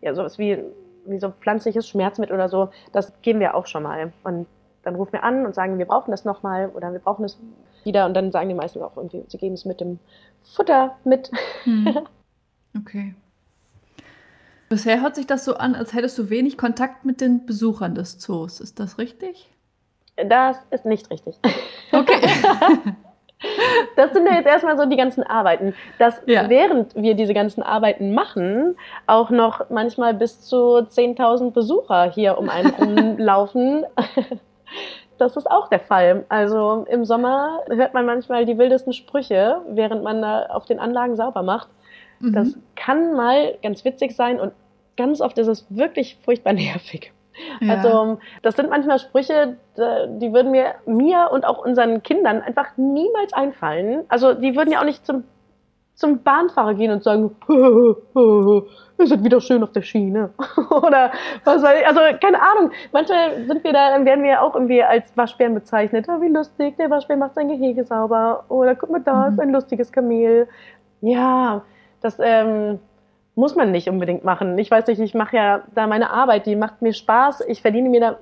ja, 0.00 0.14
sowas 0.14 0.38
wie, 0.38 0.58
wie 1.04 1.18
so 1.18 1.30
pflanzliches 1.30 1.86
Schmerzmittel 1.86 2.34
oder 2.34 2.48
so. 2.48 2.70
Das 2.92 3.12
geben 3.20 3.40
wir 3.40 3.54
auch 3.54 3.66
schon 3.66 3.82
mal. 3.82 4.12
Und 4.24 4.46
dann 4.84 4.94
rufen 4.94 5.12
wir 5.12 5.24
an 5.24 5.44
und 5.44 5.54
sagen, 5.54 5.78
wir 5.78 5.86
brauchen 5.86 6.12
das 6.12 6.24
nochmal 6.24 6.70
oder 6.70 6.92
wir 6.92 7.00
brauchen 7.00 7.24
es 7.24 7.38
wieder. 7.84 8.06
Und 8.06 8.14
dann 8.14 8.32
sagen 8.32 8.48
die 8.48 8.54
meisten 8.54 8.80
auch 8.82 8.96
irgendwie, 8.96 9.24
sie 9.28 9.36
geben 9.36 9.54
es 9.54 9.64
mit 9.64 9.80
dem 9.80 9.98
Futter 10.54 10.96
mit. 11.04 11.30
Hm. 11.64 11.98
Okay. 12.78 13.14
Bisher 14.68 15.00
hört 15.00 15.14
sich 15.16 15.26
das 15.26 15.46
so 15.46 15.54
an, 15.54 15.74
als 15.74 15.94
hättest 15.94 16.18
du 16.18 16.28
wenig 16.28 16.58
Kontakt 16.58 17.06
mit 17.06 17.22
den 17.22 17.46
Besuchern 17.46 17.94
des 17.94 18.18
Zoos. 18.18 18.60
Ist 18.60 18.78
das 18.78 18.98
richtig? 18.98 19.48
Das 20.16 20.58
ist 20.70 20.84
nicht 20.84 21.10
richtig. 21.10 21.36
Okay. 21.90 22.20
Das 23.96 24.12
sind 24.12 24.26
ja 24.26 24.34
jetzt 24.34 24.46
erstmal 24.46 24.78
so 24.78 24.86
die 24.86 24.96
ganzen 24.96 25.22
Arbeiten. 25.22 25.74
Dass 25.98 26.22
ja. 26.26 26.48
während 26.48 26.94
wir 26.94 27.14
diese 27.14 27.34
ganzen 27.34 27.62
Arbeiten 27.62 28.14
machen, 28.14 28.76
auch 29.06 29.30
noch 29.30 29.68
manchmal 29.68 30.14
bis 30.14 30.40
zu 30.40 30.56
10.000 30.56 31.50
Besucher 31.50 32.10
hier 32.10 32.38
um 32.38 32.48
einen 32.48 32.70
rumlaufen. 32.78 33.84
Das 35.18 35.36
ist 35.36 35.50
auch 35.50 35.68
der 35.68 35.80
Fall. 35.80 36.24
Also 36.28 36.86
im 36.88 37.04
Sommer 37.04 37.60
hört 37.68 37.94
man 37.94 38.06
manchmal 38.06 38.44
die 38.44 38.58
wildesten 38.58 38.92
Sprüche, 38.92 39.62
während 39.68 40.02
man 40.02 40.22
da 40.22 40.46
auf 40.46 40.66
den 40.66 40.78
Anlagen 40.78 41.16
sauber 41.16 41.42
macht. 41.42 41.68
Mhm. 42.20 42.32
Das 42.32 42.58
kann 42.74 43.14
mal 43.14 43.56
ganz 43.62 43.84
witzig 43.84 44.14
sein 44.14 44.40
und 44.40 44.52
ganz 44.96 45.20
oft 45.20 45.38
ist 45.38 45.48
es 45.48 45.66
wirklich 45.70 46.18
furchtbar 46.24 46.52
nervig. 46.54 47.12
Ja. 47.60 47.74
Also 47.74 48.18
das 48.42 48.56
sind 48.56 48.70
manchmal 48.70 48.98
Sprüche, 48.98 49.56
die 49.76 50.32
würden 50.32 50.50
mir, 50.50 50.74
mir 50.86 51.28
und 51.30 51.44
auch 51.44 51.64
unseren 51.64 52.02
Kindern 52.02 52.40
einfach 52.40 52.76
niemals 52.76 53.32
einfallen. 53.34 54.04
Also 54.08 54.32
die 54.32 54.56
würden 54.56 54.72
ja 54.72 54.80
auch 54.80 54.84
nicht 54.84 55.04
zum, 55.04 55.24
zum 55.96 56.22
Bahnfahrer 56.22 56.74
gehen 56.74 56.92
und 56.92 57.02
sagen, 57.02 57.34
wir 57.48 59.06
sind 59.06 59.24
wieder 59.24 59.40
schön 59.40 59.62
auf 59.62 59.72
der 59.72 59.82
Schiene. 59.82 60.30
Oder 60.70 61.10
was 61.44 61.62
weiß 61.62 61.80
ich. 61.80 61.86
Also 61.86 62.00
keine 62.20 62.40
Ahnung. 62.40 62.70
Manchmal 62.92 63.46
sind 63.46 63.64
wir 63.64 63.72
da, 63.72 63.90
dann 63.90 64.04
werden 64.04 64.22
wir 64.22 64.42
auch 64.42 64.54
irgendwie 64.54 64.82
als 64.82 65.16
Waschbären 65.16 65.54
bezeichnet. 65.54 66.06
Oh, 66.08 66.20
wie 66.20 66.28
lustig, 66.28 66.76
der 66.76 66.90
Waschbär 66.90 67.16
macht 67.16 67.34
sein 67.34 67.48
Gehege 67.48 67.84
sauber. 67.84 68.44
Oder 68.48 68.74
guck 68.74 68.90
mal, 68.90 69.00
da 69.00 69.28
ist 69.28 69.34
mhm. 69.34 69.40
ein 69.40 69.52
lustiges 69.52 69.90
Kamel. 69.90 70.48
Ja, 71.00 71.62
das, 72.02 72.18
ähm, 72.20 72.78
muss 73.36 73.54
man 73.54 73.70
nicht 73.70 73.88
unbedingt 73.90 74.24
machen. 74.24 74.56
Ich 74.56 74.70
weiß 74.70 74.86
nicht, 74.86 74.98
ich 74.98 75.14
mache 75.14 75.36
ja 75.36 75.62
da 75.74 75.86
meine 75.86 76.10
Arbeit, 76.10 76.46
die 76.46 76.56
macht 76.56 76.80
mir 76.80 76.94
Spaß. 76.94 77.42
Ich 77.46 77.60
verdiene 77.60 77.90
mir 77.90 78.00
da 78.00 78.18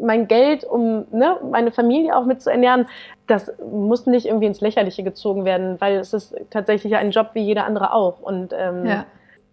mein 0.00 0.28
Geld, 0.28 0.64
um 0.64 1.06
ne, 1.12 1.36
meine 1.50 1.72
Familie 1.72 2.16
auch 2.16 2.24
mit 2.24 2.40
zu 2.40 2.50
ernähren. 2.50 2.86
Das 3.26 3.52
muss 3.70 4.06
nicht 4.06 4.24
irgendwie 4.24 4.46
ins 4.46 4.62
Lächerliche 4.62 5.02
gezogen 5.02 5.44
werden, 5.44 5.78
weil 5.80 5.96
es 5.96 6.14
ist 6.14 6.34
tatsächlich 6.48 6.96
ein 6.96 7.10
Job 7.10 7.30
wie 7.34 7.42
jeder 7.42 7.66
andere 7.66 7.92
auch. 7.92 8.20
Und 8.20 8.54
ähm, 8.56 8.86
ja. 8.86 9.04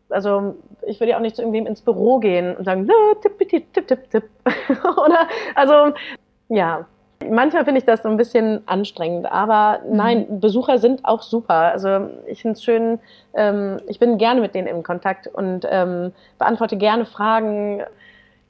also 0.09 0.55
ich 0.87 1.01
würde 1.01 1.11
ja 1.11 1.17
auch 1.17 1.21
nicht 1.21 1.35
zu 1.35 1.41
irgendwem 1.41 1.67
ins 1.67 1.81
Büro 1.81 2.19
gehen 2.19 2.55
und 2.55 2.63
sagen, 2.63 2.89
tipp, 3.21 3.37
tipp, 3.37 3.73
tipp, 3.73 3.87
tipp, 3.87 4.09
tipp. 4.09 4.23
Oder 5.05 5.27
also 5.53 5.93
ja, 6.47 6.85
Manchmal 7.29 7.65
finde 7.65 7.79
ich 7.79 7.85
das 7.85 8.03
so 8.03 8.09
ein 8.09 8.17
bisschen 8.17 8.61
anstrengend, 8.67 9.31
aber 9.31 9.81
mhm. 9.85 9.95
nein, 9.95 10.39
Besucher 10.39 10.77
sind 10.77 11.05
auch 11.05 11.21
super. 11.21 11.71
Also 11.71 12.09
ich 12.27 12.41
finde 12.41 12.53
es 12.53 12.63
schön, 12.63 12.99
ähm, 13.33 13.77
ich 13.87 13.99
bin 13.99 14.17
gerne 14.17 14.41
mit 14.41 14.55
denen 14.55 14.67
in 14.67 14.83
Kontakt 14.83 15.27
und 15.27 15.67
ähm, 15.69 16.13
beantworte 16.37 16.77
gerne 16.77 17.05
Fragen, 17.05 17.83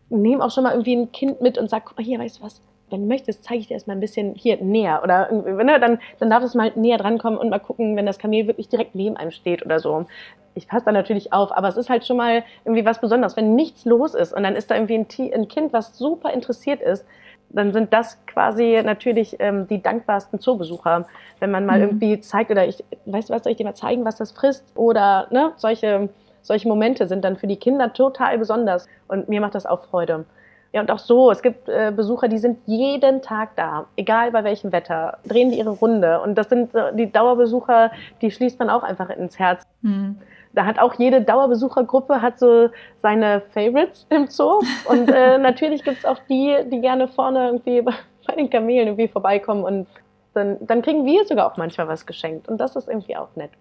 nehme 0.10 0.44
auch 0.44 0.52
schon 0.52 0.64
mal 0.64 0.72
irgendwie 0.72 0.96
ein 0.96 1.12
Kind 1.12 1.42
mit 1.42 1.58
und 1.58 1.70
sage, 1.70 1.86
guck 1.88 1.98
mal 1.98 2.04
hier, 2.04 2.20
weißt 2.20 2.40
du 2.40 2.44
was, 2.44 2.62
wenn 2.90 3.02
du 3.02 3.08
möchtest, 3.08 3.44
zeige 3.44 3.60
ich 3.60 3.68
dir 3.68 3.74
erstmal 3.74 3.98
ein 3.98 4.02
bisschen 4.02 4.36
hier 4.36 4.58
näher 4.58 5.02
oder 5.04 5.32
ne, 5.32 5.80
dann, 5.80 6.00
dann 6.20 6.30
darf 6.30 6.44
es 6.44 6.54
mal 6.54 6.72
näher 6.76 6.98
drankommen 6.98 7.40
und 7.40 7.50
mal 7.50 7.60
gucken, 7.60 7.96
wenn 7.96 8.06
das 8.06 8.20
Kamel 8.20 8.48
wirklich 8.48 8.70
direkt 8.70 8.94
neben 8.94 9.18
einem 9.18 9.32
steht 9.32 9.66
oder 9.66 9.80
so. 9.80 10.06
Ich 10.54 10.68
passe 10.68 10.86
da 10.86 10.92
natürlich 10.92 11.34
auf, 11.34 11.52
aber 11.52 11.68
es 11.68 11.78
ist 11.78 11.90
halt 11.90 12.06
schon 12.06 12.18
mal 12.18 12.44
irgendwie 12.64 12.86
was 12.86 13.02
Besonderes, 13.02 13.36
wenn 13.36 13.56
nichts 13.56 13.86
los 13.86 14.14
ist 14.14 14.34
und 14.34 14.44
dann 14.44 14.56
ist 14.56 14.70
da 14.70 14.76
irgendwie 14.76 15.00
ein, 15.00 15.34
ein 15.34 15.48
Kind, 15.48 15.74
was 15.74 15.98
super 15.98 16.32
interessiert 16.32 16.82
ist, 16.82 17.06
dann 17.54 17.72
sind 17.72 17.94
das 17.94 18.18
quasi 18.26 18.82
natürlich 18.84 19.38
ähm, 19.40 19.68
die 19.68 19.82
dankbarsten 19.82 20.40
Zoobesucher, 20.40 21.06
wenn 21.40 21.52
man 21.52 21.66
mal 21.66 21.78
mhm. 21.78 21.84
irgendwie 21.84 22.20
zeigt 22.20 22.52
oder 22.52 22.68
ich, 22.68 22.84
weißt 23.06 23.30
du 23.30 23.34
was, 23.34 23.44
soll 23.44 23.52
ich 23.52 23.58
dir 23.58 23.66
mal 23.66 23.76
zeigen, 23.76 24.04
was 24.06 24.18
das 24.18 24.32
frisst? 24.32 24.66
Oder 24.76 25.28
ne, 25.32 25.54
solche, 25.56 26.10
solche 26.42 26.68
Momente 26.68 27.08
sind 27.08 27.24
dann 27.24 27.38
für 27.38 27.48
die 27.48 27.58
Kinder 27.58 27.94
total 27.94 28.38
besonders 28.38 28.88
und 29.08 29.30
mir 29.30 29.40
macht 29.40 29.56
das 29.56 29.66
auch 29.66 29.86
Freude. 29.86 30.26
Ja, 30.74 30.82
und 30.82 30.90
auch 30.90 31.00
so, 31.00 31.30
es 31.30 31.44
gibt 31.44 31.70
äh, 31.70 31.94
Besucher, 31.96 32.28
die 32.28 32.40
sind 32.40 32.58
jeden 32.66 33.22
Tag 33.22 33.56
da, 33.56 33.86
egal 33.96 34.32
bei 34.32 34.44
welchem 34.44 34.72
Wetter, 34.72 35.20
drehen 35.24 35.52
die 35.52 35.60
ihre 35.60 35.70
Runde. 35.70 36.20
Und 36.22 36.36
das 36.36 36.50
sind 36.50 36.74
äh, 36.74 36.96
die 36.96 37.12
Dauerbesucher, 37.12 37.92
die 38.22 38.32
schließt 38.32 38.58
man 38.58 38.72
auch 38.72 38.82
einfach 38.82 39.12
ins 39.12 39.38
Herz. 39.38 39.64
Mhm 39.82 40.18
da 40.54 40.66
hat 40.66 40.80
auch 40.80 40.94
jede 41.00 41.22
Dauerbesuchergruppe 41.22 42.22
hat 42.22 42.40
so 42.40 42.70
seine 43.02 43.42
Favorites 43.54 44.06
im 44.10 44.28
Zoo. 44.28 44.62
Und 44.86 45.10
äh, 45.10 45.38
natürlich 45.40 45.84
gibt's 45.84 46.06
auch 46.06 46.20
die, 46.30 46.56
die 46.72 46.80
gerne 46.80 47.08
vorne 47.08 47.48
irgendwie 47.48 47.82
bei 48.28 48.36
den 48.36 48.50
Kamelen 48.50 48.88
irgendwie 48.88 49.08
vorbeikommen 49.08 49.64
und 49.64 49.88
dann, 50.34 50.58
dann 50.66 50.82
kriegen 50.82 51.06
wir 51.06 51.26
sogar 51.26 51.52
auch 51.52 51.58
manchmal 51.58 51.88
was 51.88 52.08
geschenkt. 52.08 52.48
Und 52.48 52.58
das 52.58 52.76
ist 52.76 52.88
irgendwie 52.88 53.16
auch 53.16 53.36
nett. 53.36 53.52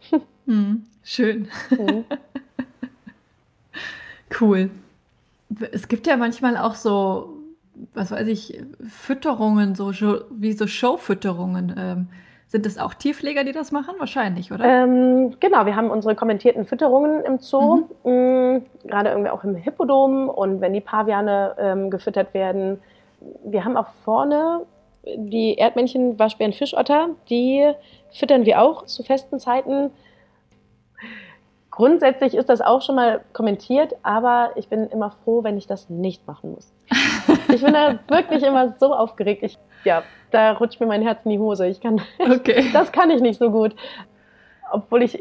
Hm, 0.47 0.87
schön. 1.05 1.49
Mhm. 1.71 2.05
cool. 4.41 4.71
Es 5.71 5.87
gibt 5.87 6.07
ja 6.07 6.17
manchmal 6.17 6.57
auch 6.57 6.75
so, 6.75 7.37
was 7.93 8.11
weiß 8.11 8.27
ich, 8.29 8.59
Fütterungen, 8.89 9.75
so 9.75 9.93
wie 10.31 10.53
so 10.53 10.67
Showfütterungen. 10.67 11.75
Ähm, 11.77 12.09
sind 12.53 12.67
es 12.67 12.79
auch 12.79 12.93
Tierpfleger, 12.93 13.45
die 13.45 13.53
das 13.53 13.73
machen? 13.73 13.95
Wahrscheinlich, 13.99 14.53
oder? 14.53 14.65
Ähm, 14.65 15.35
genau, 15.41 15.65
wir 15.65 15.75
haben 15.75 15.91
unsere 15.91 16.15
kommentierten 16.15 16.67
Fütterungen 16.67 17.25
im 17.25 17.39
Zoo, 17.39 17.89
mhm. 18.05 18.13
Mhm, 18.13 18.67
gerade 18.85 19.09
irgendwie 19.09 19.31
auch 19.31 19.43
im 19.43 19.57
Hippodom 19.57 20.29
und 20.29 20.61
wenn 20.61 20.75
die 20.75 20.83
Paviane 20.83 21.57
ähm, 21.59 21.91
gefüttert 21.91 22.35
werden. 22.35 22.81
Wir 23.45 23.65
haben 23.65 23.77
auch 23.77 23.89
vorne 24.05 24.67
die 25.05 25.55
Erdmännchen, 25.55 26.19
Waschbären, 26.19 26.53
Fischotter, 26.53 27.09
die 27.31 27.73
füttern 28.13 28.45
wir 28.45 28.61
auch 28.61 28.85
zu 28.85 29.03
festen 29.03 29.41
Zeiten. 29.41 29.91
Grundsätzlich 31.71 32.35
ist 32.35 32.51
das 32.51 32.61
auch 32.61 32.83
schon 32.83 32.97
mal 32.97 33.23
kommentiert, 33.33 33.95
aber 34.03 34.51
ich 34.57 34.69
bin 34.69 34.89
immer 34.89 35.11
froh, 35.25 35.43
wenn 35.43 35.57
ich 35.57 35.67
das 35.67 35.89
nicht 35.89 36.27
machen 36.27 36.53
muss. 36.53 36.71
Ich 37.49 37.63
bin 37.63 37.73
da 37.73 37.99
wirklich 38.09 38.43
immer 38.43 38.75
so 38.79 38.95
aufgeregt. 38.95 39.43
Ich, 39.43 39.59
ja, 39.85 40.03
da 40.31 40.53
rutscht 40.53 40.81
mir 40.81 40.87
mein 40.87 41.03
Herz 41.03 41.25
in 41.25 41.31
die 41.31 41.39
Hose. 41.39 41.67
Ich 41.67 41.81
kann, 41.81 42.01
okay. 42.19 42.71
das 42.73 42.93
kann 42.93 43.11
ich 43.11 43.21
nicht 43.21 43.39
so 43.39 43.51
gut. 43.51 43.75
Obwohl 44.71 45.03
ich, 45.03 45.19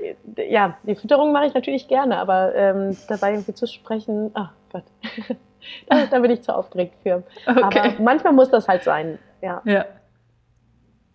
ja, 0.49 0.77
die 0.83 0.95
Fütterung 0.95 1.33
mache 1.33 1.47
ich 1.47 1.53
natürlich 1.53 1.87
gerne, 1.87 2.17
aber 2.17 2.55
ähm, 2.55 2.95
dabei 3.09 3.31
irgendwie 3.31 3.53
zu 3.53 3.67
sprechen, 3.67 4.31
ach 4.33 4.51
Gott, 4.71 4.85
da, 5.89 6.05
da, 6.05 6.19
bin 6.19 6.31
ich 6.31 6.41
zu 6.41 6.55
aufgeregt 6.55 6.95
für. 7.03 7.23
Okay. 7.45 7.79
Aber 7.79 7.93
manchmal 8.01 8.31
muss 8.31 8.49
das 8.49 8.69
halt 8.69 8.83
sein, 8.83 9.19
ja. 9.41 9.61
Ja. 9.65 9.85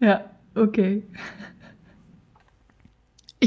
Ja, 0.01 0.25
okay. 0.55 1.03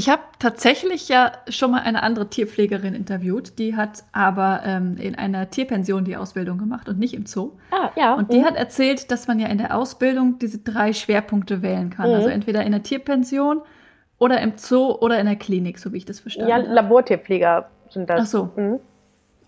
Ich 0.00 0.08
habe 0.08 0.22
tatsächlich 0.38 1.10
ja 1.10 1.30
schon 1.50 1.72
mal 1.72 1.82
eine 1.82 2.02
andere 2.02 2.30
Tierpflegerin 2.30 2.94
interviewt. 2.94 3.58
Die 3.58 3.76
hat 3.76 4.02
aber 4.12 4.62
ähm, 4.64 4.96
in 4.96 5.14
einer 5.14 5.50
Tierpension 5.50 6.06
die 6.06 6.16
Ausbildung 6.16 6.56
gemacht 6.56 6.88
und 6.88 6.98
nicht 6.98 7.12
im 7.12 7.26
Zoo. 7.26 7.58
Ah, 7.70 7.90
ja. 7.96 8.14
Und 8.14 8.32
die 8.32 8.38
mhm. 8.38 8.46
hat 8.46 8.56
erzählt, 8.56 9.10
dass 9.10 9.28
man 9.28 9.38
ja 9.38 9.48
in 9.48 9.58
der 9.58 9.76
Ausbildung 9.76 10.38
diese 10.38 10.56
drei 10.56 10.94
Schwerpunkte 10.94 11.60
wählen 11.60 11.90
kann. 11.90 12.06
Also 12.06 12.12
mhm. 12.12 12.20
Also 12.20 12.28
entweder 12.30 12.64
in 12.64 12.72
der 12.72 12.82
Tierpension 12.82 13.60
oder 14.16 14.40
im 14.40 14.54
Zoo 14.56 14.90
oder 14.90 15.20
in 15.20 15.26
der 15.26 15.36
Klinik, 15.36 15.78
so 15.78 15.92
wie 15.92 15.98
ich 15.98 16.06
das 16.06 16.18
verstanden 16.18 16.50
habe. 16.50 16.64
Ja, 16.64 16.72
Labortierpfleger 16.72 17.68
sind 17.90 18.08
das. 18.08 18.20
Ach 18.22 18.26
so. 18.26 18.50
Mhm. 18.56 18.80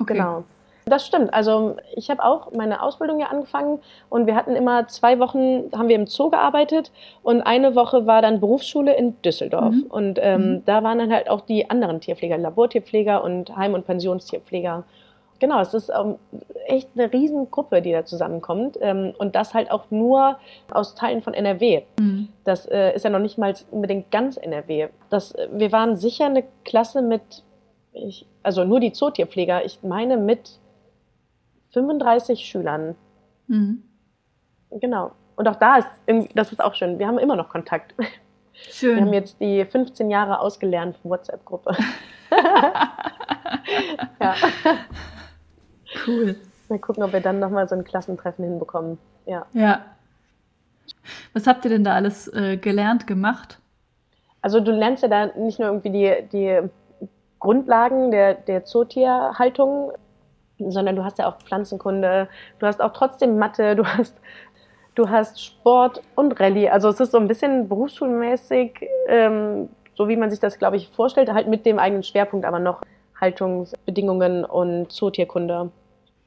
Okay. 0.01 0.13
Genau. 0.13 0.45
Das 0.85 1.07
stimmt. 1.07 1.33
Also 1.33 1.77
ich 1.95 2.11
habe 2.11 2.25
auch 2.25 2.53
meine 2.53 2.83
Ausbildung 2.83 3.21
ja 3.21 3.27
angefangen 3.27 3.81
und 4.09 4.27
wir 4.27 4.35
hatten 4.35 4.57
immer 4.57 4.89
zwei 4.89 5.19
Wochen, 5.19 5.71
haben 5.77 5.89
wir 5.89 5.97
im 5.97 6.07
Zoo 6.07 6.31
gearbeitet 6.31 6.91
und 7.23 7.43
eine 7.43 7.75
Woche 7.75 8.07
war 8.07 8.23
dann 8.23 8.41
Berufsschule 8.41 8.95
in 8.95 9.21
Düsseldorf. 9.23 9.75
Mhm. 9.75 9.87
Und 9.89 10.19
ähm, 10.21 10.41
mhm. 10.41 10.65
da 10.65 10.83
waren 10.83 10.99
dann 10.99 11.13
halt 11.13 11.31
auch 11.31 11.43
die 11.43 11.71
anderen 11.71 12.01
Tierpfleger, 12.01 12.39
Labortierpfleger 12.39 13.23
und 13.23 13.57
Heim- 13.57 13.75
und 13.75 13.87
Pensionstierpfleger. 13.87 14.85
Genau, 15.43 15.61
es 15.61 15.75
ist 15.75 15.91
ähm, 15.91 16.17
echt 16.67 16.91
eine 16.95 17.13
Riesengruppe, 17.13 17.83
die 17.83 17.91
da 17.91 18.05
zusammenkommt 18.05 18.79
ähm, 18.81 19.13
und 19.19 19.35
das 19.35 19.55
halt 19.55 19.73
auch 19.73 19.91
nur 19.91 20.39
aus 20.71 20.95
Teilen 20.95 21.21
von 21.21 21.35
NRW. 21.35 21.83
Mhm. 21.99 22.29
Das 22.45 22.67
äh, 22.67 22.95
ist 22.95 23.05
ja 23.05 23.11
noch 23.11 23.19
nicht 23.19 23.39
mal 23.39 23.53
unbedingt 23.73 24.13
ganz 24.13 24.37
NRW. 24.37 24.89
Das, 25.11 25.33
äh, 25.33 25.49
wir 25.53 25.73
waren 25.73 25.97
sicher 25.97 26.27
eine 26.27 26.45
Klasse 26.65 27.03
mit, 27.03 27.43
ich, 27.93 28.25
also 28.45 28.63
nur 28.63 28.79
die 28.79 28.93
Zootierpfleger, 28.93 29.65
ich 29.65 29.83
meine 29.83 30.17
mit 30.17 30.61
35 31.73 32.41
Schülern. 32.41 32.95
Mhm. 33.47 33.83
Genau. 34.71 35.13
Und 35.37 35.49
auch 35.49 35.57
da 35.57 35.79
ist, 35.79 35.89
das 36.35 36.53
ist 36.53 36.63
auch 36.63 36.75
schön, 36.75 36.99
wir 36.99 37.07
haben 37.07 37.19
immer 37.19 37.37
noch 37.37 37.49
Kontakt. 37.49 37.95
Schön. 38.53 38.97
Wir 38.97 39.03
haben 39.03 39.13
jetzt 39.13 39.41
die 39.41 39.65
15 39.65 40.11
Jahre 40.11 40.41
ausgelernt 40.41 40.97
WhatsApp-Gruppe. 41.03 41.77
ja. 44.21 44.35
Cool. 46.07 46.37
Mal 46.69 46.79
gucken, 46.79 47.03
ob 47.03 47.13
wir 47.13 47.21
dann 47.21 47.39
nochmal 47.39 47.69
so 47.69 47.75
ein 47.75 47.85
Klassentreffen 47.85 48.45
hinbekommen. 48.45 48.99
Ja. 49.27 49.47
Ja. 49.53 49.83
Was 51.33 51.47
habt 51.47 51.65
ihr 51.65 51.71
denn 51.71 51.85
da 51.85 51.95
alles 51.95 52.29
äh, 52.29 52.57
gelernt, 52.57 53.07
gemacht? 53.07 53.59
Also 54.43 54.61
du 54.61 54.73
lernst 54.73 55.03
ja 55.03 55.09
da 55.09 55.27
nicht 55.39 55.59
nur 55.59 55.69
irgendwie 55.69 55.91
die, 55.91 56.15
die 56.33 56.69
Grundlagen 57.39 58.11
der, 58.11 58.35
der 58.35 58.65
Zootierhaltung, 58.65 59.93
sondern 60.71 60.97
du 60.97 61.05
hast 61.05 61.19
ja 61.19 61.29
auch 61.29 61.39
Pflanzenkunde, 61.39 62.29
du 62.59 62.67
hast 62.67 62.81
auch 62.81 62.93
trotzdem 62.93 63.39
Mathe, 63.39 63.77
du 63.77 63.87
hast, 63.87 64.15
du 64.95 65.09
hast 65.09 65.43
Sport 65.43 66.03
und 66.15 66.39
Rallye. 66.39 66.69
Also 66.69 66.89
es 66.89 67.01
ist 67.01 67.13
so 67.13 67.19
ein 67.19 67.29
bisschen 67.29 67.69
berufsschulmäßig, 67.69 68.87
ähm, 69.09 69.69
so 69.95 70.09
wie 70.09 70.17
man 70.17 70.31
sich 70.31 70.41
das, 70.41 70.59
glaube 70.59 70.77
ich, 70.77 70.89
vorstellt, 70.89 71.33
halt 71.33 71.49
mit 71.49 71.67
dem 71.67 71.79
eigenen 71.79 72.03
Schwerpunkt, 72.03 72.47
aber 72.47 72.59
noch 72.59 72.83
Haltungsbedingungen 73.21 74.45
und 74.45 74.93
Zootierkunde. 74.93 75.71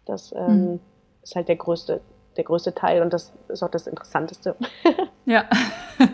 Das 0.06 0.34
ähm, 0.34 0.72
mhm. 0.72 0.80
ist 1.24 1.36
halt 1.36 1.48
der 1.48 1.56
größte, 1.56 2.02
der 2.38 2.44
größte 2.44 2.74
Teil 2.74 3.02
und 3.02 3.14
das 3.14 3.34
ist 3.50 3.64
auch 3.64 3.72
das 3.72 3.88
Interessanteste. 3.88 4.56
ja. 5.26 5.46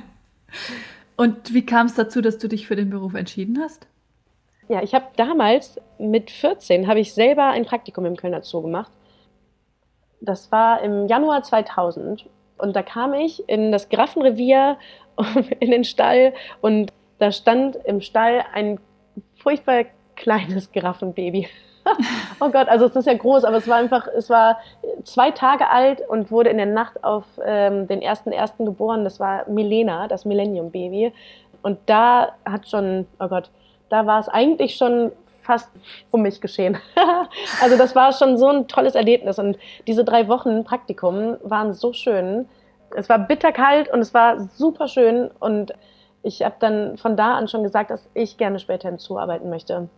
Und 1.17 1.53
wie 1.53 1.63
kam 1.63 1.85
es 1.85 1.93
dazu, 1.93 2.19
dass 2.19 2.39
du 2.39 2.47
dich 2.47 2.65
für 2.65 2.75
den 2.75 2.89
Beruf 2.89 3.13
entschieden 3.13 3.59
hast? 3.61 3.85
Ja, 4.67 4.81
ich 4.81 4.93
habe 4.93 5.05
damals 5.15 5.79
mit 5.97 6.31
14 6.31 6.87
habe 6.87 6.99
ich 6.99 7.13
selber 7.13 7.47
ein 7.47 7.65
Praktikum 7.65 8.05
im 8.05 8.15
Kölner 8.15 8.41
Zoo 8.43 8.61
gemacht. 8.61 8.91
Das 10.21 10.51
war 10.51 10.81
im 10.81 11.07
Januar 11.07 11.43
2000 11.43 12.27
Und 12.57 12.75
da 12.75 12.83
kam 12.83 13.13
ich 13.13 13.47
in 13.49 13.71
das 13.71 13.89
Giraffenrevier, 13.89 14.77
in 15.59 15.71
den 15.71 15.83
Stall 15.83 16.33
und 16.61 16.91
da 17.19 17.31
stand 17.31 17.75
im 17.85 18.01
Stall 18.01 18.43
ein 18.53 18.79
furchtbar 19.35 19.85
kleines 20.15 20.71
Giraffenbaby. 20.71 21.47
oh 22.39 22.49
Gott, 22.49 22.67
also 22.67 22.85
es 22.85 22.95
ist 22.95 23.07
ja 23.07 23.13
groß, 23.13 23.43
aber 23.43 23.57
es 23.57 23.67
war 23.67 23.77
einfach, 23.77 24.07
es 24.07 24.29
war 24.29 24.59
zwei 25.03 25.31
Tage 25.31 25.69
alt 25.69 26.01
und 26.07 26.31
wurde 26.31 26.49
in 26.49 26.57
der 26.57 26.67
Nacht 26.67 27.03
auf 27.03 27.25
ähm, 27.43 27.87
den 27.87 28.01
ersten 28.01 28.31
ersten 28.31 28.65
geboren. 28.65 29.03
Das 29.03 29.19
war 29.19 29.49
Milena, 29.49 30.07
das 30.07 30.25
Millennium 30.25 30.71
Baby. 30.71 31.13
Und 31.63 31.79
da 31.87 32.33
hat 32.45 32.67
schon, 32.67 33.07
oh 33.19 33.27
Gott, 33.27 33.49
da 33.91 34.05
war 34.05 34.19
es 34.19 34.29
eigentlich 34.29 34.75
schon 34.75 35.11
fast 35.41 35.69
um 36.11 36.21
mich 36.21 36.39
geschehen. 36.39 36.77
also 37.61 37.77
das 37.77 37.95
war 37.95 38.13
schon 38.13 38.37
so 38.37 38.47
ein 38.47 38.67
tolles 38.67 38.95
Erlebnis 38.95 39.37
und 39.37 39.57
diese 39.85 40.05
drei 40.05 40.27
Wochen 40.27 40.63
Praktikum 40.63 41.37
waren 41.43 41.73
so 41.73 41.93
schön. 41.93 42.47
Es 42.95 43.09
war 43.09 43.19
bitterkalt 43.19 43.91
und 43.91 43.99
es 43.99 44.13
war 44.13 44.39
super 44.39 44.87
schön 44.87 45.29
und 45.39 45.73
ich 46.23 46.43
habe 46.43 46.55
dann 46.59 46.97
von 46.97 47.17
da 47.17 47.35
an 47.35 47.47
schon 47.47 47.63
gesagt, 47.63 47.91
dass 47.91 48.07
ich 48.13 48.37
gerne 48.37 48.59
später 48.59 48.87
im 48.87 48.99
Zoo 48.99 49.17
arbeiten 49.17 49.49
möchte. 49.49 49.89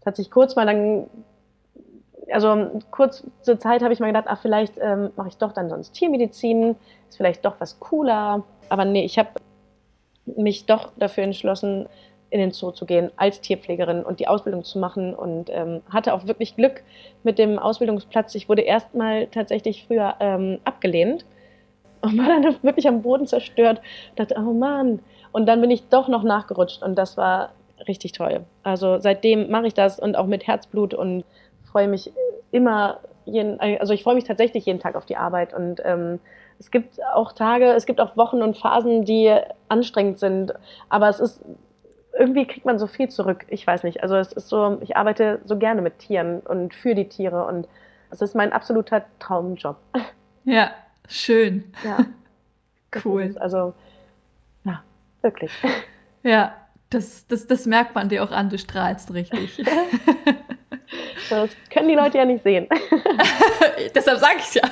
Das 0.00 0.06
hat 0.06 0.16
sich 0.16 0.30
kurz 0.30 0.56
mal 0.56 0.66
dann, 0.66 1.06
also 2.30 2.82
kurz 2.90 3.24
zur 3.42 3.58
Zeit 3.58 3.82
habe 3.82 3.94
ich 3.94 4.00
mal 4.00 4.08
gedacht, 4.08 4.26
ach 4.28 4.40
vielleicht 4.42 4.74
ähm, 4.78 5.10
mache 5.16 5.28
ich 5.28 5.38
doch 5.38 5.52
dann 5.52 5.70
sonst 5.70 5.92
Tiermedizin, 5.92 6.76
ist 7.08 7.16
vielleicht 7.16 7.44
doch 7.44 7.54
was 7.60 7.80
cooler. 7.80 8.42
Aber 8.68 8.84
nee, 8.84 9.04
ich 9.04 9.18
habe 9.18 9.30
mich 10.26 10.66
doch 10.66 10.90
dafür 10.96 11.24
entschlossen, 11.24 11.88
in 12.32 12.40
den 12.40 12.50
Zoo 12.50 12.70
zu 12.70 12.86
gehen 12.86 13.10
als 13.16 13.42
Tierpflegerin 13.42 14.02
und 14.02 14.18
die 14.18 14.26
Ausbildung 14.26 14.64
zu 14.64 14.78
machen 14.78 15.14
und 15.14 15.50
ähm, 15.50 15.82
hatte 15.90 16.14
auch 16.14 16.26
wirklich 16.26 16.56
Glück 16.56 16.82
mit 17.22 17.38
dem 17.38 17.58
Ausbildungsplatz. 17.58 18.34
Ich 18.34 18.48
wurde 18.48 18.62
erstmal 18.62 19.26
tatsächlich 19.26 19.84
früher 19.86 20.14
ähm, 20.18 20.58
abgelehnt 20.64 21.26
und 22.00 22.16
war 22.16 22.28
dann 22.28 22.56
wirklich 22.62 22.88
am 22.88 23.02
Boden 23.02 23.26
zerstört. 23.26 23.82
Dachte, 24.16 24.34
oh 24.38 24.54
Mann. 24.54 25.00
Und 25.30 25.44
dann 25.44 25.60
bin 25.60 25.70
ich 25.70 25.88
doch 25.88 26.08
noch 26.08 26.22
nachgerutscht 26.22 26.82
und 26.82 26.96
das 26.96 27.18
war 27.18 27.50
richtig 27.86 28.12
toll. 28.12 28.46
Also 28.62 28.98
seitdem 28.98 29.50
mache 29.50 29.66
ich 29.66 29.74
das 29.74 30.00
und 30.00 30.16
auch 30.16 30.26
mit 30.26 30.46
Herzblut 30.46 30.94
und 30.94 31.24
freue 31.70 31.88
mich 31.88 32.12
immer, 32.50 33.00
jeden, 33.26 33.60
also 33.60 33.92
ich 33.92 34.02
freue 34.02 34.14
mich 34.14 34.24
tatsächlich 34.24 34.64
jeden 34.64 34.80
Tag 34.80 34.94
auf 34.94 35.04
die 35.04 35.16
Arbeit 35.16 35.52
und 35.52 35.82
ähm, 35.84 36.18
es 36.58 36.70
gibt 36.70 36.98
auch 37.12 37.32
Tage, 37.32 37.72
es 37.72 37.84
gibt 37.84 38.00
auch 38.00 38.16
Wochen 38.16 38.40
und 38.40 38.56
Phasen, 38.56 39.04
die 39.04 39.34
anstrengend 39.68 40.18
sind, 40.18 40.54
aber 40.88 41.08
es 41.08 41.20
ist 41.20 41.42
irgendwie 42.18 42.46
kriegt 42.46 42.66
man 42.66 42.78
so 42.78 42.86
viel 42.86 43.08
zurück. 43.08 43.44
Ich 43.48 43.66
weiß 43.66 43.84
nicht. 43.84 44.02
Also 44.02 44.16
es 44.16 44.32
ist 44.32 44.48
so, 44.48 44.78
ich 44.80 44.96
arbeite 44.96 45.40
so 45.44 45.58
gerne 45.58 45.82
mit 45.82 45.98
Tieren 45.98 46.40
und 46.40 46.74
für 46.74 46.94
die 46.94 47.08
Tiere 47.08 47.46
und 47.46 47.68
es 48.10 48.20
ist 48.20 48.34
mein 48.34 48.52
absoluter 48.52 49.04
Traumjob. 49.18 49.76
Ja, 50.44 50.72
schön. 51.08 51.72
Ja. 51.84 52.06
Cool. 53.06 53.22
Ist, 53.22 53.40
also, 53.40 53.72
ja, 54.64 54.82
wirklich. 55.22 55.50
Ja, 56.22 56.54
das, 56.90 57.26
das, 57.26 57.46
das 57.46 57.64
merkt 57.64 57.94
man 57.94 58.10
dir 58.10 58.22
auch 58.22 58.30
an, 58.30 58.50
du 58.50 58.58
strahlst 58.58 59.14
richtig. 59.14 59.56
das 61.30 61.48
können 61.70 61.88
die 61.88 61.94
Leute 61.94 62.18
ja 62.18 62.26
nicht 62.26 62.42
sehen. 62.42 62.68
Deshalb 63.94 64.18
sage 64.18 64.34
ich 64.36 64.44
es 64.44 64.54
ja. 64.54 64.62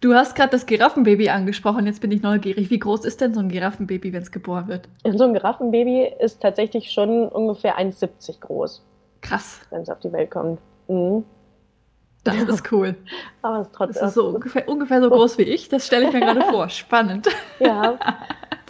Du 0.00 0.14
hast 0.14 0.34
gerade 0.34 0.50
das 0.50 0.64
Giraffenbaby 0.64 1.28
angesprochen. 1.28 1.86
Jetzt 1.86 2.00
bin 2.00 2.10
ich 2.10 2.22
neugierig. 2.22 2.70
Wie 2.70 2.78
groß 2.78 3.04
ist 3.04 3.20
denn 3.20 3.34
so 3.34 3.40
ein 3.40 3.50
Giraffenbaby, 3.50 4.14
wenn 4.14 4.22
es 4.22 4.32
geboren 4.32 4.66
wird? 4.68 4.88
So 5.04 5.24
ein 5.24 5.34
Giraffenbaby 5.34 6.14
ist 6.20 6.40
tatsächlich 6.40 6.90
schon 6.90 7.28
ungefähr 7.28 7.78
1,70 7.78 8.40
groß. 8.40 8.82
Krass. 9.20 9.60
Wenn 9.68 9.82
es 9.82 9.90
auf 9.90 10.00
die 10.00 10.10
Welt 10.10 10.30
kommt. 10.30 10.58
Mhm. 10.88 11.24
Das 12.24 12.34
ist 12.48 12.72
cool. 12.72 12.96
Aber 13.42 13.60
es 13.60 13.66
ist 13.66 13.74
trotzdem. 13.74 14.00
Das 14.00 14.08
ist 14.10 14.14
so 14.14 14.28
ungefähr, 14.28 14.68
ungefähr 14.68 15.02
so 15.02 15.10
groß 15.10 15.36
wie 15.36 15.42
ich. 15.42 15.68
Das 15.68 15.86
stelle 15.86 16.06
ich 16.06 16.12
mir 16.14 16.20
gerade 16.20 16.42
vor. 16.42 16.68
Spannend. 16.68 17.28
Ja. 17.58 17.98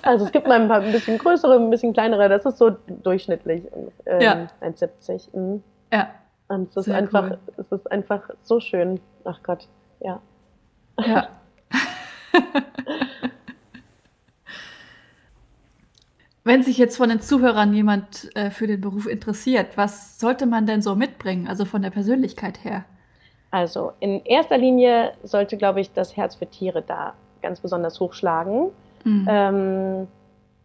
Also 0.02 0.24
es 0.24 0.32
gibt 0.32 0.48
mal 0.48 0.60
ein 0.60 0.66
paar 0.66 0.80
ein 0.80 0.90
bisschen 0.90 1.18
größere, 1.18 1.56
ein 1.56 1.70
bisschen 1.70 1.92
kleinere. 1.92 2.28
Das 2.28 2.44
ist 2.44 2.58
so 2.58 2.70
durchschnittlich. 2.70 3.62
Ähm, 4.06 4.20
ja. 4.20 4.48
1,70. 4.62 5.36
Mhm. 5.36 5.62
Ja. 5.92 6.08
Und 6.48 6.70
es 6.70 6.88
ist 6.88 6.90
einfach, 6.92 7.30
cool. 7.30 7.38
es 7.58 7.70
ist 7.70 7.92
einfach 7.92 8.30
so 8.42 8.58
schön. 8.58 8.98
Ach 9.24 9.40
Gott, 9.44 9.68
ja. 10.00 10.20
Ja. 11.06 11.28
Wenn 16.42 16.62
sich 16.62 16.78
jetzt 16.78 16.96
von 16.96 17.10
den 17.10 17.20
Zuhörern 17.20 17.74
jemand 17.74 18.34
äh, 18.34 18.50
für 18.50 18.66
den 18.66 18.80
Beruf 18.80 19.06
interessiert, 19.06 19.76
was 19.76 20.18
sollte 20.18 20.46
man 20.46 20.66
denn 20.66 20.80
so 20.82 20.94
mitbringen, 20.94 21.46
also 21.46 21.64
von 21.64 21.82
der 21.82 21.90
Persönlichkeit 21.90 22.64
her? 22.64 22.84
Also 23.50 23.92
in 24.00 24.24
erster 24.24 24.56
Linie 24.58 25.12
sollte, 25.22 25.56
glaube 25.56 25.80
ich, 25.80 25.92
das 25.92 26.16
Herz 26.16 26.36
für 26.36 26.46
Tiere 26.46 26.82
da 26.82 27.14
ganz 27.42 27.60
besonders 27.60 28.00
hochschlagen. 28.00 28.70
Mhm. 29.04 29.26
Ähm, 29.28 30.08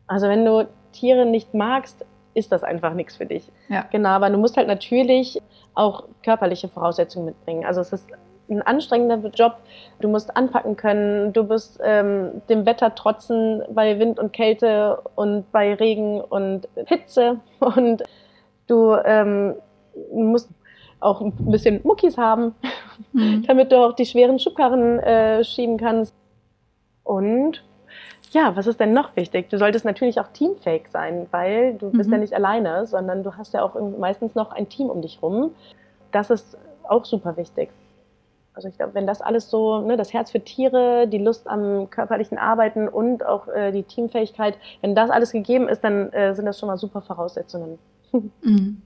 also 0.07 0.27
wenn 0.27 0.45
du 0.45 0.67
Tiere 0.93 1.25
nicht 1.25 1.53
magst, 1.53 2.05
ist 2.33 2.51
das 2.51 2.63
einfach 2.63 2.93
nichts 2.93 3.15
für 3.15 3.25
dich. 3.25 3.51
Ja. 3.69 3.85
Genau, 3.91 4.09
aber 4.09 4.29
du 4.29 4.37
musst 4.37 4.57
halt 4.57 4.67
natürlich 4.67 5.41
auch 5.73 6.03
körperliche 6.23 6.67
Voraussetzungen 6.67 7.25
mitbringen. 7.25 7.65
Also 7.65 7.81
es 7.81 7.91
ist 7.91 8.07
ein 8.49 8.61
anstrengender 8.61 9.17
Job. 9.29 9.57
Du 9.99 10.07
musst 10.07 10.35
anpacken 10.35 10.75
können, 10.75 11.33
du 11.33 11.43
musst 11.43 11.79
ähm, 11.83 12.41
dem 12.49 12.65
Wetter 12.65 12.93
trotzen 12.95 13.63
bei 13.69 13.99
Wind 13.99 14.19
und 14.19 14.33
Kälte 14.33 14.99
und 15.15 15.51
bei 15.51 15.73
Regen 15.73 16.21
und 16.21 16.67
Hitze 16.87 17.39
und 17.59 18.03
du 18.67 18.95
ähm, 19.05 19.55
musst 20.11 20.49
auch 20.99 21.21
ein 21.21 21.33
bisschen 21.51 21.81
Muckis 21.83 22.17
haben, 22.17 22.55
mhm. 23.13 23.43
damit 23.47 23.71
du 23.71 23.77
auch 23.77 23.93
die 23.93 24.05
schweren 24.05 24.39
Schubkarren 24.39 24.99
äh, 24.99 25.43
schieben 25.43 25.77
kannst. 25.77 26.15
Und 27.03 27.63
ja, 28.31 28.55
was 28.55 28.67
ist 28.67 28.79
denn 28.79 28.93
noch 28.93 29.15
wichtig? 29.15 29.49
Du 29.49 29.57
solltest 29.57 29.85
natürlich 29.85 30.19
auch 30.19 30.27
teamfähig 30.29 30.89
sein, 30.89 31.27
weil 31.31 31.75
du 31.75 31.91
bist 31.91 32.07
mhm. 32.07 32.15
ja 32.15 32.19
nicht 32.19 32.33
alleine, 32.33 32.87
sondern 32.87 33.23
du 33.23 33.37
hast 33.37 33.53
ja 33.53 33.63
auch 33.63 33.75
meistens 33.97 34.35
noch 34.35 34.51
ein 34.51 34.67
Team 34.67 34.89
um 34.89 35.01
dich 35.01 35.21
rum. 35.21 35.51
Das 36.11 36.29
ist 36.29 36.57
auch 36.83 37.05
super 37.05 37.37
wichtig. 37.37 37.69
Also 38.55 38.69
ich 38.69 38.77
glaube, 38.77 38.93
wenn 38.93 39.05
das 39.05 39.21
alles 39.21 39.49
so, 39.49 39.81
ne, 39.81 39.97
das 39.97 40.13
Herz 40.13 40.31
für 40.31 40.39
Tiere, 40.39 41.07
die 41.07 41.17
Lust 41.17 41.47
am 41.47 41.89
körperlichen 41.89 42.37
Arbeiten 42.37 42.87
und 42.87 43.25
auch 43.25 43.47
äh, 43.49 43.71
die 43.71 43.83
Teamfähigkeit, 43.83 44.57
wenn 44.81 44.95
das 44.95 45.09
alles 45.09 45.31
gegeben 45.31 45.67
ist, 45.67 45.83
dann 45.83 46.11
äh, 46.13 46.33
sind 46.33 46.45
das 46.45 46.59
schon 46.59 46.67
mal 46.67 46.77
super 46.77 47.01
Voraussetzungen. 47.01 47.77
Mhm. 48.41 48.81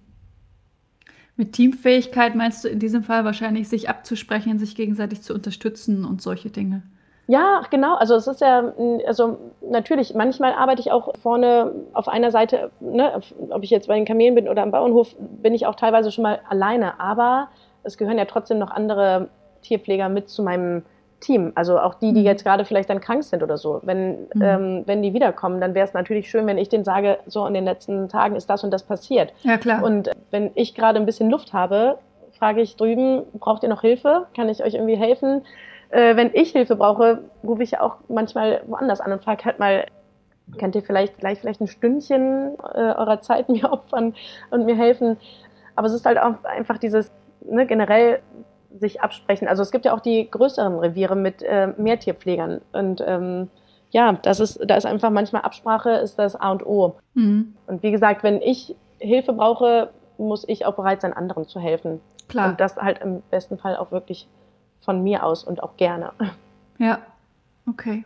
Mit 1.36 1.54
Teamfähigkeit 1.54 2.36
meinst 2.36 2.66
du 2.66 2.68
in 2.68 2.80
diesem 2.80 3.04
Fall 3.04 3.24
wahrscheinlich, 3.24 3.70
sich 3.70 3.88
abzusprechen, 3.88 4.60
sich 4.60 4.76
gegenseitig 4.76 5.22
zu 5.22 5.34
unterstützen 5.34 6.04
und 6.04 6.22
solche 6.22 6.50
Dinge? 6.50 6.82
Ja, 7.28 7.62
genau. 7.70 7.96
Also 7.96 8.16
es 8.16 8.28
ist 8.28 8.42
ja, 8.42 8.74
also 9.06 9.38
natürlich, 9.62 10.16
manchmal 10.16 10.52
arbeite 10.52 10.82
ich 10.82 10.92
auch 10.92 11.14
vorne 11.22 11.72
auf 11.94 12.08
einer 12.08 12.32
Seite, 12.32 12.72
ne, 12.80 13.22
ob 13.52 13.64
ich 13.64 13.70
jetzt 13.70 13.88
bei 13.88 13.96
den 13.96 14.04
Kamelen 14.04 14.34
bin 14.36 14.50
oder 14.50 14.64
am 14.64 14.72
Bauernhof, 14.72 15.16
bin 15.20 15.54
ich 15.54 15.66
auch 15.66 15.76
teilweise 15.76 16.12
schon 16.12 16.24
mal 16.24 16.42
alleine. 16.50 17.00
Aber 17.00 17.50
es 17.84 17.98
gehören 17.98 18.18
ja 18.18 18.26
trotzdem 18.26 18.58
noch 18.58 18.72
andere 18.72 19.30
Tierpfleger 19.62 20.10
mit 20.10 20.30
zu 20.30 20.44
meinem 20.44 20.84
Team. 21.20 21.52
Also 21.56 21.80
auch 21.80 21.96
die, 21.96 22.14
die 22.14 22.22
mhm. 22.22 22.26
jetzt 22.26 22.44
gerade 22.44 22.66
vielleicht 22.66 22.90
dann 22.90 23.02
krank 23.02 23.24
sind 23.24 23.44
oder 23.44 23.58
so. 23.58 23.82
Wenn, 23.84 24.24
mhm. 24.34 24.42
ähm, 24.42 24.84
wenn 24.86 25.02
die 25.02 25.14
wiederkommen, 25.14 25.60
dann 25.60 25.74
wäre 25.74 25.86
es 25.86 25.94
natürlich 25.94 26.30
schön, 26.30 26.48
wenn 26.48 26.58
ich 26.58 26.70
denen 26.70 26.84
sage, 26.84 27.18
so 27.28 27.46
in 27.46 27.54
den 27.54 27.66
letzten 27.66 28.10
Tagen 28.10 28.36
ist 28.36 28.50
das 28.50 28.64
und 28.64 28.72
das 28.72 28.84
passiert. 28.84 29.34
Ja, 29.44 29.58
klar. 29.58 29.84
Und 29.84 30.10
wenn 30.32 30.52
ich 30.56 30.76
gerade 30.76 31.00
ein 31.00 31.06
bisschen 31.06 31.30
Luft 31.30 31.54
habe, 31.54 31.98
frage 32.38 32.62
ich 32.62 32.78
drüben, 32.78 33.24
braucht 33.34 33.64
ihr 33.64 33.70
noch 33.70 33.82
Hilfe? 33.82 34.28
Kann 34.36 34.50
ich 34.50 34.64
euch 34.64 34.76
irgendwie 34.76 34.96
helfen? 34.96 35.44
Äh, 35.90 36.16
wenn 36.16 36.32
ich 36.34 36.52
Hilfe 36.52 36.76
brauche, 36.76 37.24
rufe 37.44 37.64
ich 37.64 37.80
auch 37.80 37.98
manchmal 38.08 38.62
woanders 38.68 39.02
an 39.02 39.12
und 39.12 39.24
frage 39.24 39.46
halt 39.46 39.60
mal, 39.60 39.86
könnt 40.58 40.76
ihr 40.76 40.82
vielleicht 40.82 41.18
gleich 41.20 41.40
vielleicht 41.40 41.62
ein 41.62 41.68
Stündchen 41.68 42.56
äh, 42.74 42.78
eurer 42.78 43.22
Zeit 43.22 43.50
mir 43.50 43.72
opfern 43.72 44.16
und 44.52 44.66
mir 44.66 44.76
helfen? 44.76 45.18
Aber 45.76 45.88
es 45.88 45.94
ist 45.94 46.06
halt 46.06 46.18
auch 46.18 46.44
einfach 46.44 46.78
dieses, 46.78 47.12
ne, 47.42 47.66
generell 47.66 48.20
sich 48.78 49.02
absprechen. 49.02 49.48
Also 49.48 49.64
es 49.64 49.72
gibt 49.72 49.86
ja 49.86 49.94
auch 49.94 50.00
die 50.00 50.30
größeren 50.30 50.78
Reviere 50.80 51.16
mit 51.16 51.42
äh, 51.42 51.74
Mehrtierpflegern. 51.78 52.62
Und 52.72 53.04
ähm, 53.06 53.50
ja, 53.92 54.14
das 54.14 54.40
ist, 54.40 54.60
da 54.66 54.76
ist 54.76 54.86
einfach 54.86 55.10
manchmal 55.10 55.42
Absprache, 55.42 55.92
ist 55.92 56.20
das 56.20 56.36
A 56.36 56.52
und 56.52 56.66
O. 56.66 56.96
Mhm. 57.16 57.56
Und 57.68 57.84
wie 57.84 57.92
gesagt, 57.92 58.24
wenn 58.24 58.42
ich 58.42 58.76
Hilfe 59.00 59.34
brauche, 59.34 59.90
muss 60.18 60.48
ich 60.48 60.66
auch 60.66 60.76
bereit 60.76 61.02
sein, 61.02 61.14
anderen 61.14 61.48
zu 61.48 61.60
helfen. 61.60 62.02
Klar. 62.28 62.50
Und 62.50 62.60
das 62.60 62.76
halt 62.76 63.00
im 63.02 63.22
besten 63.32 63.58
Fall 63.58 63.76
auch 63.78 63.92
wirklich 63.92 64.28
von 64.82 65.04
mir 65.04 65.24
aus 65.24 65.44
und 65.44 65.64
auch 65.64 65.78
gerne. 65.78 66.12
Ja, 66.78 67.00
okay. 67.68 68.06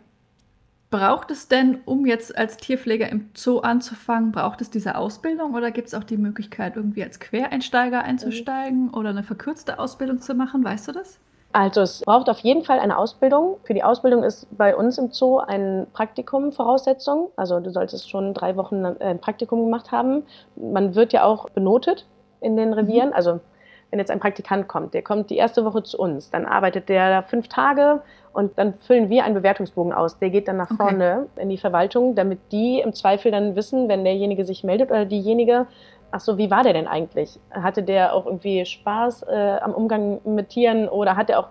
Braucht 0.93 1.31
es 1.31 1.47
denn, 1.47 1.81
um 1.85 2.05
jetzt 2.05 2.37
als 2.37 2.55
Tierpfleger 2.55 3.09
im 3.09 3.31
Zoo 3.33 3.61
anzufangen, 3.61 4.31
braucht 4.31 4.61
es 4.61 4.69
diese 4.69 4.95
Ausbildung 4.95 5.55
oder 5.55 5.71
gibt 5.71 5.87
es 5.87 5.95
auch 5.95 6.03
die 6.03 6.17
Möglichkeit, 6.17 6.75
irgendwie 6.75 7.03
als 7.03 7.19
Quereinsteiger 7.19 8.03
einzusteigen 8.03 8.89
mhm. 8.89 8.93
oder 8.93 9.09
eine 9.09 9.23
verkürzte 9.23 9.79
Ausbildung 9.79 10.21
zu 10.21 10.35
machen? 10.35 10.63
Weißt 10.63 10.87
du 10.87 10.91
das? 10.91 11.19
Also 11.51 11.81
es 11.81 12.01
braucht 12.01 12.29
auf 12.29 12.37
jeden 12.41 12.63
Fall 12.63 12.79
eine 12.79 12.95
Ausbildung. 12.95 13.57
Für 13.63 13.73
die 13.73 13.83
Ausbildung 13.83 14.23
ist 14.23 14.45
bei 14.55 14.75
uns 14.75 14.99
im 14.99 15.09
Zoo 15.11 15.39
ein 15.39 15.87
Praktikum 15.93 16.51
Voraussetzung. 16.51 17.31
Also 17.37 17.59
du 17.59 17.71
solltest 17.71 18.07
schon 18.07 18.35
drei 18.35 18.55
Wochen 18.55 18.85
ein 18.85 19.19
Praktikum 19.19 19.65
gemacht 19.65 19.91
haben. 19.91 20.21
Man 20.55 20.93
wird 20.93 21.11
ja 21.11 21.23
auch 21.23 21.49
benotet 21.49 22.05
in 22.39 22.55
den 22.55 22.71
Revieren. 22.71 23.09
Mhm. 23.09 23.15
Also 23.15 23.39
wenn 23.89 23.97
jetzt 23.97 24.11
ein 24.11 24.19
Praktikant 24.19 24.67
kommt, 24.67 24.93
der 24.93 25.01
kommt 25.01 25.31
die 25.31 25.37
erste 25.37 25.65
Woche 25.65 25.81
zu 25.81 25.97
uns, 25.97 26.29
dann 26.29 26.45
arbeitet 26.45 26.87
der 26.87 27.23
fünf 27.23 27.47
Tage 27.47 28.01
und 28.33 28.57
dann 28.57 28.73
füllen 28.79 29.09
wir 29.09 29.23
einen 29.23 29.35
Bewertungsbogen 29.35 29.93
aus. 29.93 30.17
Der 30.19 30.29
geht 30.29 30.47
dann 30.47 30.57
nach 30.57 30.71
okay. 30.71 30.77
vorne 30.77 31.27
in 31.35 31.49
die 31.49 31.57
Verwaltung, 31.57 32.15
damit 32.15 32.39
die 32.51 32.79
im 32.79 32.93
Zweifel 32.93 33.31
dann 33.31 33.55
wissen, 33.55 33.87
wenn 33.87 34.03
derjenige 34.03 34.43
sich 34.43 34.63
meldet 34.63 34.89
oder 34.89 35.05
diejenige, 35.05 35.67
ach 36.11 36.19
so, 36.19 36.37
wie 36.37 36.49
war 36.51 36.63
der 36.63 36.73
denn 36.73 36.87
eigentlich? 36.87 37.39
Hatte 37.51 37.83
der 37.83 38.13
auch 38.13 38.25
irgendwie 38.25 38.65
Spaß 38.65 39.23
äh, 39.23 39.57
am 39.61 39.73
Umgang 39.73 40.19
mit 40.25 40.49
Tieren 40.49 40.87
oder 40.89 41.15
hat 41.15 41.29
er 41.29 41.39
auch 41.39 41.47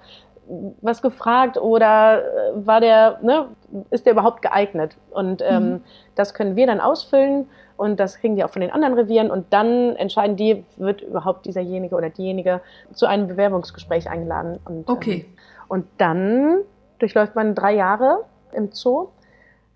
was 0.81 1.03
gefragt 1.03 1.57
oder 1.57 2.23
äh, 2.23 2.67
war 2.67 2.81
der, 2.81 3.19
ne, 3.23 3.49
ist 3.91 4.07
der 4.07 4.13
überhaupt 4.13 4.43
geeignet? 4.43 4.97
Und 5.11 5.43
ähm, 5.45 5.71
mhm. 5.71 5.81
das 6.15 6.35
können 6.35 6.57
wir 6.57 6.67
dann 6.67 6.81
ausfüllen 6.81 7.49
und 7.77 7.99
das 7.99 8.19
kriegen 8.19 8.37
die 8.37 8.45
auch 8.45 8.51
von 8.51 8.63
den 8.63 8.71
anderen 8.71 8.95
Revieren 8.95 9.31
und 9.31 9.53
dann 9.53 9.97
entscheiden 9.97 10.37
die, 10.37 10.65
wird 10.77 11.01
überhaupt 11.01 11.47
dieserjenige 11.47 11.95
oder 11.95 12.11
diejenige 12.11 12.61
zu 12.93 13.07
einem 13.07 13.29
Bewerbungsgespräch 13.29 14.11
eingeladen. 14.11 14.59
Und, 14.65 14.89
okay. 14.89 15.27
Ähm, 15.27 15.39
und 15.69 15.87
dann 15.99 16.59
durchläuft 17.03 17.35
man 17.35 17.55
drei 17.55 17.75
Jahre 17.75 18.25
im 18.53 18.71
Zoo. 18.73 19.09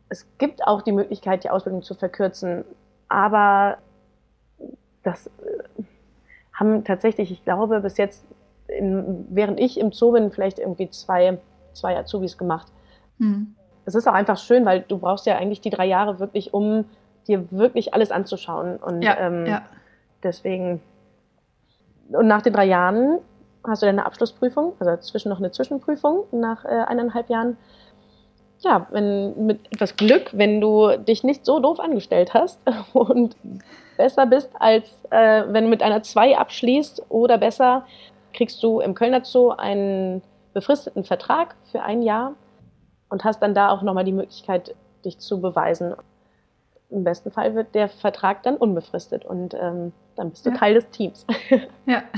Es 0.09 0.27
gibt 0.39 0.65
auch 0.67 0.83
die 0.83 0.93
Möglichkeit, 0.93 1.43
die 1.45 1.51
Ausbildung 1.51 1.83
zu 1.83 1.95
verkürzen, 1.95 2.65
aber 3.09 3.79
das 5.03 5.27
äh, 5.27 5.83
haben 6.53 6.85
tatsächlich, 6.85 7.31
ich 7.33 7.45
glaube, 7.45 7.81
bis 7.81 7.97
jetzt, 7.97 8.25
in, 8.69 9.27
während 9.29 9.61
ich 9.61 9.79
im 9.79 9.93
Zoo 9.93 10.13
bin, 10.13 10.31
vielleicht 10.31 10.59
irgendwie 10.59 10.89
zwei, 10.91 11.39
zwei 11.73 11.97
Azubis 11.97 12.39
gemacht. 12.39 12.73
Hm. 13.19 13.55
Es 13.85 13.95
ist 13.95 14.09
auch 14.09 14.15
einfach 14.15 14.39
schön, 14.39 14.65
weil 14.65 14.83
du 14.83 14.99
brauchst 14.99 15.27
ja 15.27 15.37
eigentlich 15.37 15.61
die 15.61 15.71
drei 15.71 15.87
Jahre 15.87 16.19
wirklich, 16.19 16.55
um 16.55 16.85
dir 17.27 17.51
wirklich 17.51 17.95
alles 17.95 18.11
anzuschauen. 18.11 18.77
Und 18.77 19.03
ja, 19.03 19.17
ähm, 19.19 19.47
ja. 19.47 19.63
deswegen. 20.23 20.81
Und 22.09 22.29
nach 22.29 22.43
den 22.43 22.53
drei 22.53 22.67
Jahren 22.67 23.19
hast 23.69 23.83
du 23.83 23.87
deine 23.87 24.07
Abschlussprüfung, 24.07 24.75
also 24.79 24.91
dazwischen 24.91 25.29
noch 25.29 25.39
eine 25.39 25.51
Zwischenprüfung 25.51 26.25
nach 26.33 26.65
äh, 26.65 26.69
eineinhalb 26.69 27.29
Jahren. 27.29 27.57
Ja, 28.61 28.87
wenn 28.91 29.47
mit 29.47 29.61
etwas 29.71 29.97
Glück, 29.97 30.31
wenn 30.33 30.61
du 30.61 30.97
dich 30.97 31.25
nicht 31.25 31.45
so 31.45 31.61
doof 31.61 31.79
angestellt 31.79 32.33
hast 32.35 32.59
und 32.93 33.37
besser 33.97 34.27
bist, 34.27 34.51
als 34.59 34.89
äh, 35.11 35.45
wenn 35.49 35.65
du 35.65 35.71
mit 35.71 35.83
einer 35.83 36.03
2 36.03 36.39
abschließt 36.39 37.05
oder 37.09 37.39
besser, 37.39 37.85
kriegst 38.33 38.63
du 38.63 38.81
im 38.81 38.95
Kölner 38.95 39.25
Zoo 39.25 39.51
einen 39.51 40.23
befristeten 40.53 41.05
Vertrag 41.05 41.55
für 41.71 41.83
ein 41.83 42.03
Jahr 42.03 42.35
und 43.09 43.25
hast 43.25 43.41
dann 43.41 43.55
da 43.55 43.71
auch 43.71 43.83
nochmal 43.83 44.05
die 44.05 44.13
Möglichkeit, 44.13 44.75
dich 45.05 45.19
zu 45.19 45.41
beweisen. 45.41 45.95
Im 46.89 47.05
besten 47.05 47.31
Fall 47.31 47.55
wird 47.55 47.75
der 47.75 47.89
Vertrag 47.89 48.43
dann 48.43 48.57
unbefristet 48.57 49.25
und 49.25 49.55
ähm, 49.55 49.93
dann 50.15 50.31
bist 50.31 50.47
du 50.47 50.51
ja. 50.51 50.57
Teil 50.57 50.75
des 50.75 50.89
Teams. 50.91 51.27
Ja. 51.87 52.03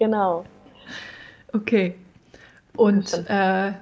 genau. 0.00 0.44
Okay. 1.52 1.94
Und 2.76 3.12
äh, 3.28 3.72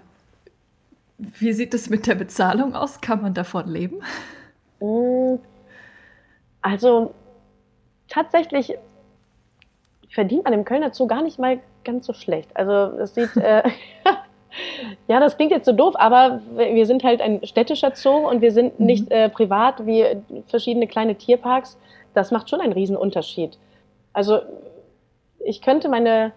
wie 1.16 1.52
sieht 1.54 1.72
es 1.72 1.88
mit 1.88 2.06
der 2.06 2.14
Bezahlung 2.14 2.74
aus? 2.74 3.00
Kann 3.00 3.22
man 3.22 3.32
davon 3.32 3.68
leben? 3.68 4.02
Mm, 4.80 5.36
also 6.60 7.14
tatsächlich 8.08 8.76
verdient 10.10 10.44
man 10.44 10.52
im 10.52 10.64
Kölner 10.66 10.92
Zoo 10.92 11.06
gar 11.06 11.22
nicht 11.22 11.38
mal 11.38 11.60
ganz 11.84 12.04
so 12.04 12.12
schlecht. 12.12 12.54
Also 12.54 12.98
es 12.98 13.14
sieht, 13.14 13.34
äh, 13.36 13.62
ja, 15.08 15.20
das 15.20 15.36
klingt 15.36 15.52
jetzt 15.52 15.66
so 15.66 15.72
doof, 15.72 15.94
aber 15.96 16.40
wir 16.56 16.86
sind 16.86 17.04
halt 17.04 17.20
ein 17.20 17.44
städtischer 17.46 17.92
Zoo 17.94 18.28
und 18.28 18.40
wir 18.40 18.52
sind 18.52 18.78
mhm. 18.78 18.86
nicht 18.86 19.10
äh, 19.10 19.28
privat 19.28 19.86
wie 19.86 20.04
verschiedene 20.46 20.86
kleine 20.86 21.14
Tierparks. 21.14 21.78
Das 22.14 22.30
macht 22.30 22.50
schon 22.50 22.60
einen 22.60 22.72
Riesenunterschied. 22.72 23.58
Also 24.12 24.40
ich 25.48 25.62
könnte 25.62 25.88
meine, 25.88 26.32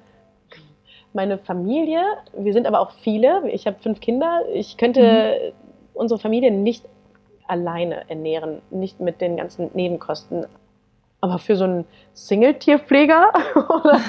meine 1.14 1.38
Familie, 1.38 2.02
wir 2.34 2.54
sind 2.54 2.66
aber 2.66 2.80
auch 2.80 2.92
viele, 2.92 3.50
ich 3.50 3.68
habe 3.68 3.78
fünf 3.82 4.00
Kinder, 4.00 4.44
ich 4.54 4.78
könnte 4.78 5.02
mhm. 5.02 5.54
unsere 5.94 6.20
Familie 6.20 6.52
nicht 6.52 6.86
alleine 7.48 8.10
ernähren, 8.10 8.62
nicht 8.70 9.02
mit 9.02 9.20
den 9.20 9.36
ganzen 9.36 9.70
Nebenkosten. 9.74 10.46
Aber 11.20 11.38
für 11.38 11.56
so 11.56 11.66
einen 11.66 11.86
Single-Tierpfleger 12.14 13.34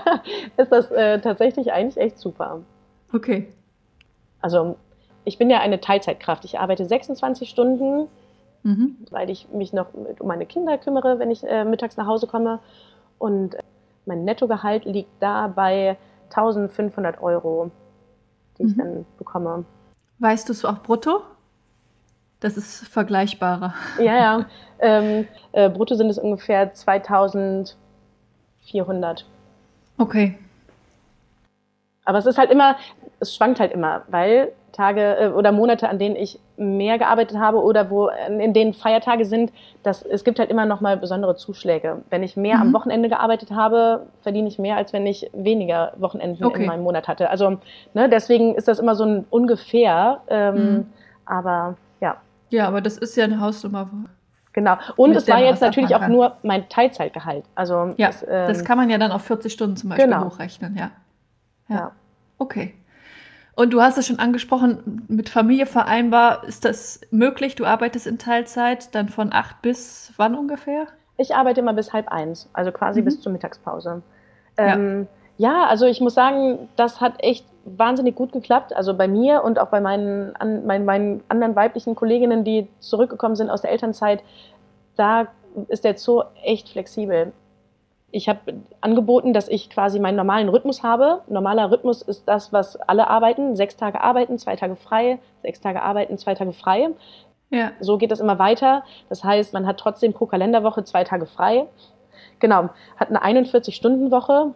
ist 0.56 0.70
das 0.70 0.90
äh, 0.92 1.20
tatsächlich 1.20 1.72
eigentlich 1.72 1.96
echt 1.96 2.18
super. 2.18 2.60
Okay. 3.12 3.48
Also 4.40 4.76
ich 5.24 5.38
bin 5.38 5.50
ja 5.50 5.58
eine 5.58 5.80
Teilzeitkraft. 5.80 6.44
Ich 6.44 6.60
arbeite 6.60 6.86
26 6.86 7.50
Stunden, 7.50 8.06
mhm. 8.62 8.96
weil 9.10 9.28
ich 9.28 9.48
mich 9.48 9.72
noch 9.72 9.88
um 9.92 10.28
meine 10.28 10.46
Kinder 10.46 10.78
kümmere, 10.78 11.18
wenn 11.18 11.32
ich 11.32 11.42
äh, 11.42 11.64
mittags 11.64 11.96
nach 11.96 12.06
Hause 12.06 12.28
komme. 12.28 12.60
Und 13.18 13.56
mein 14.06 14.24
Nettogehalt 14.24 14.84
liegt 14.84 15.10
da 15.20 15.48
bei 15.48 15.96
1500 16.30 17.20
Euro, 17.20 17.70
die 18.58 18.64
mhm. 18.64 18.68
ich 18.68 18.76
dann 18.76 19.06
bekomme. 19.18 19.64
Weißt 20.18 20.48
du 20.48 20.52
es 20.52 20.64
auch 20.64 20.78
brutto? 20.78 21.22
Das 22.40 22.56
ist 22.56 22.88
vergleichbarer. 22.88 23.74
Ja, 23.98 24.16
ja. 24.16 24.46
Ähm, 24.78 25.26
äh, 25.52 25.70
brutto 25.70 25.94
sind 25.94 26.10
es 26.10 26.18
ungefähr 26.18 26.74
2400. 26.74 29.24
Okay. 29.96 30.36
Aber 32.04 32.18
es 32.18 32.26
ist 32.26 32.36
halt 32.36 32.50
immer, 32.50 32.76
es 33.20 33.34
schwankt 33.34 33.58
halt 33.58 33.72
immer, 33.72 34.02
weil 34.08 34.52
Tage 34.72 35.16
äh, 35.16 35.28
oder 35.28 35.52
Monate, 35.52 35.88
an 35.88 35.98
denen 35.98 36.14
ich 36.14 36.38
mehr 36.56 36.98
gearbeitet 36.98 37.38
habe 37.38 37.62
oder 37.62 37.90
wo 37.90 38.08
in 38.08 38.52
denen 38.52 38.72
Feiertage 38.72 39.24
sind, 39.24 39.52
das, 39.82 40.02
es 40.02 40.24
gibt 40.24 40.38
halt 40.38 40.50
immer 40.50 40.66
noch 40.66 40.80
mal 40.80 40.96
besondere 40.96 41.36
Zuschläge. 41.36 42.02
Wenn 42.10 42.22
ich 42.22 42.36
mehr 42.36 42.56
mhm. 42.56 42.62
am 42.62 42.72
Wochenende 42.72 43.08
gearbeitet 43.08 43.50
habe, 43.50 44.06
verdiene 44.22 44.48
ich 44.48 44.58
mehr, 44.58 44.76
als 44.76 44.92
wenn 44.92 45.06
ich 45.06 45.30
weniger 45.32 45.92
Wochenenden 45.98 46.44
okay. 46.44 46.62
in 46.62 46.68
meinem 46.68 46.82
Monat 46.82 47.08
hatte. 47.08 47.30
Also 47.30 47.58
ne, 47.94 48.08
deswegen 48.08 48.54
ist 48.54 48.68
das 48.68 48.78
immer 48.78 48.94
so 48.94 49.04
ein 49.04 49.26
ungefähr. 49.30 50.20
Ähm, 50.28 50.54
mhm. 50.54 50.86
Aber 51.26 51.76
ja. 52.00 52.16
Ja, 52.50 52.68
aber 52.68 52.80
das 52.80 52.96
ist 52.96 53.16
ja 53.16 53.24
eine 53.24 53.40
Hausnummer. 53.40 53.88
Genau. 54.52 54.76
Und 54.96 55.14
es 55.14 55.28
war 55.28 55.40
jetzt 55.40 55.60
natürlich 55.60 55.94
auch 55.94 56.08
nur 56.08 56.38
mein 56.42 56.68
Teilzeitgehalt. 56.70 57.44
Also 57.54 57.94
ja, 57.98 58.06
das, 58.06 58.22
ähm, 58.22 58.48
das, 58.48 58.64
kann 58.64 58.78
man 58.78 58.88
ja 58.88 58.96
dann 58.96 59.12
auf 59.12 59.22
40 59.22 59.52
Stunden 59.52 59.76
zum 59.76 59.90
Beispiel 59.90 60.06
genau. 60.06 60.24
hochrechnen, 60.24 60.74
ja. 60.76 60.90
ja. 61.68 61.76
ja. 61.76 61.92
Okay. 62.38 62.74
Und 63.56 63.72
du 63.72 63.80
hast 63.80 63.96
es 63.96 64.06
schon 64.06 64.18
angesprochen, 64.18 65.06
mit 65.08 65.30
Familie 65.30 65.64
vereinbar, 65.64 66.44
ist 66.44 66.66
das 66.66 67.00
möglich? 67.10 67.54
Du 67.54 67.64
arbeitest 67.64 68.06
in 68.06 68.18
Teilzeit, 68.18 68.94
dann 68.94 69.08
von 69.08 69.32
acht 69.32 69.62
bis 69.62 70.12
wann 70.18 70.34
ungefähr? 70.34 70.86
Ich 71.16 71.34
arbeite 71.34 71.60
immer 71.60 71.72
bis 71.72 71.94
halb 71.94 72.08
eins, 72.08 72.50
also 72.52 72.70
quasi 72.70 73.00
mhm. 73.00 73.06
bis 73.06 73.20
zur 73.22 73.32
Mittagspause. 73.32 74.02
Ähm, 74.58 75.08
ja. 75.38 75.50
ja, 75.50 75.66
also 75.68 75.86
ich 75.86 76.02
muss 76.02 76.12
sagen, 76.12 76.68
das 76.76 77.00
hat 77.00 77.14
echt 77.24 77.46
wahnsinnig 77.64 78.14
gut 78.14 78.32
geklappt. 78.32 78.76
Also 78.76 78.92
bei 78.94 79.08
mir 79.08 79.42
und 79.42 79.58
auch 79.58 79.68
bei 79.68 79.80
meinen, 79.80 80.36
an, 80.36 80.66
meinen, 80.66 80.84
meinen 80.84 81.24
anderen 81.28 81.56
weiblichen 81.56 81.94
Kolleginnen, 81.94 82.44
die 82.44 82.68
zurückgekommen 82.80 83.36
sind 83.36 83.48
aus 83.48 83.62
der 83.62 83.70
Elternzeit, 83.70 84.22
da 84.96 85.28
ist 85.68 85.84
der 85.84 85.96
Zoo 85.96 86.24
echt 86.44 86.68
flexibel 86.68 87.32
ich 88.16 88.30
habe 88.30 88.54
angeboten, 88.80 89.34
dass 89.34 89.46
ich 89.46 89.68
quasi 89.68 90.00
meinen 90.00 90.16
normalen 90.16 90.48
Rhythmus 90.48 90.82
habe. 90.82 91.20
Normaler 91.28 91.70
Rhythmus 91.70 92.00
ist 92.00 92.26
das, 92.26 92.50
was 92.50 92.76
alle 92.76 93.08
arbeiten. 93.08 93.56
Sechs 93.56 93.76
Tage 93.76 94.00
arbeiten, 94.00 94.38
zwei 94.38 94.56
Tage 94.56 94.74
frei, 94.74 95.18
sechs 95.42 95.60
Tage 95.60 95.82
arbeiten, 95.82 96.16
zwei 96.16 96.34
Tage 96.34 96.54
frei. 96.54 96.88
Ja. 97.50 97.72
So 97.78 97.98
geht 97.98 98.10
das 98.10 98.20
immer 98.20 98.38
weiter. 98.38 98.84
Das 99.10 99.22
heißt, 99.22 99.52
man 99.52 99.66
hat 99.66 99.78
trotzdem 99.78 100.14
pro 100.14 100.24
Kalenderwoche 100.24 100.82
zwei 100.84 101.04
Tage 101.04 101.26
frei. 101.26 101.66
Genau, 102.38 102.70
hat 102.96 103.10
eine 103.10 103.22
41-Stunden-Woche. 103.22 104.54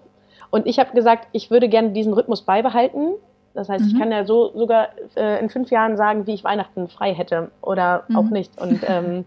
Und 0.51 0.67
ich 0.67 0.79
habe 0.79 0.95
gesagt, 0.95 1.29
ich 1.33 1.51
würde 1.51 1.69
gerne 1.69 1.91
diesen 1.91 2.15
Rhythmus 2.15 2.43
beibehalten. 2.43 3.13
Das 3.55 3.69
heißt, 3.69 3.85
mhm. 3.85 3.91
ich 3.91 3.99
kann 3.99 4.13
ja 4.13 4.25
so 4.25 4.57
sogar 4.57 4.89
äh, 5.17 5.41
in 5.41 5.51
fünf 5.51 5.71
Jahren 5.71 5.97
sagen, 5.97 6.27
wie 6.27 6.35
ich 6.35 6.45
Weihnachten 6.45 6.89
frei 6.89 7.15
hätte 7.15 7.51
oder 7.63 8.05
mhm. 8.09 8.17
auch 8.17 8.31
nicht. 8.31 8.61
Und 8.61 8.81
ähm, 8.89 9.25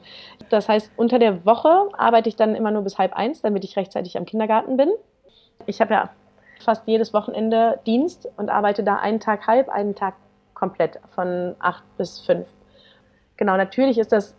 das 0.50 0.70
heißt, 0.70 0.92
unter 0.96 1.20
der 1.20 1.46
Woche 1.46 1.90
arbeite 1.98 2.30
ich 2.30 2.36
dann 2.36 2.56
immer 2.56 2.72
nur 2.72 2.84
bis 2.84 2.98
halb 2.98 3.14
eins, 3.14 3.42
damit 3.42 3.64
ich 3.64 3.76
rechtzeitig 3.76 4.18
am 4.18 4.26
Kindergarten 4.26 4.78
bin. 4.78 4.90
Ich 5.66 5.82
habe 5.82 5.94
ja 5.94 6.10
fast 6.60 6.88
jedes 6.88 7.14
Wochenende 7.14 7.80
Dienst 7.86 8.30
und 8.38 8.50
arbeite 8.50 8.84
da 8.84 8.96
einen 8.96 9.20
Tag 9.20 9.48
halb, 9.48 9.70
einen 9.70 9.96
Tag 9.96 10.16
komplett 10.54 11.00
von 11.14 11.56
acht 11.60 11.84
bis 11.98 12.22
fünf. 12.22 12.48
Genau, 13.36 13.58
natürlich 13.58 13.98
ist 13.98 14.12
das 14.12 14.36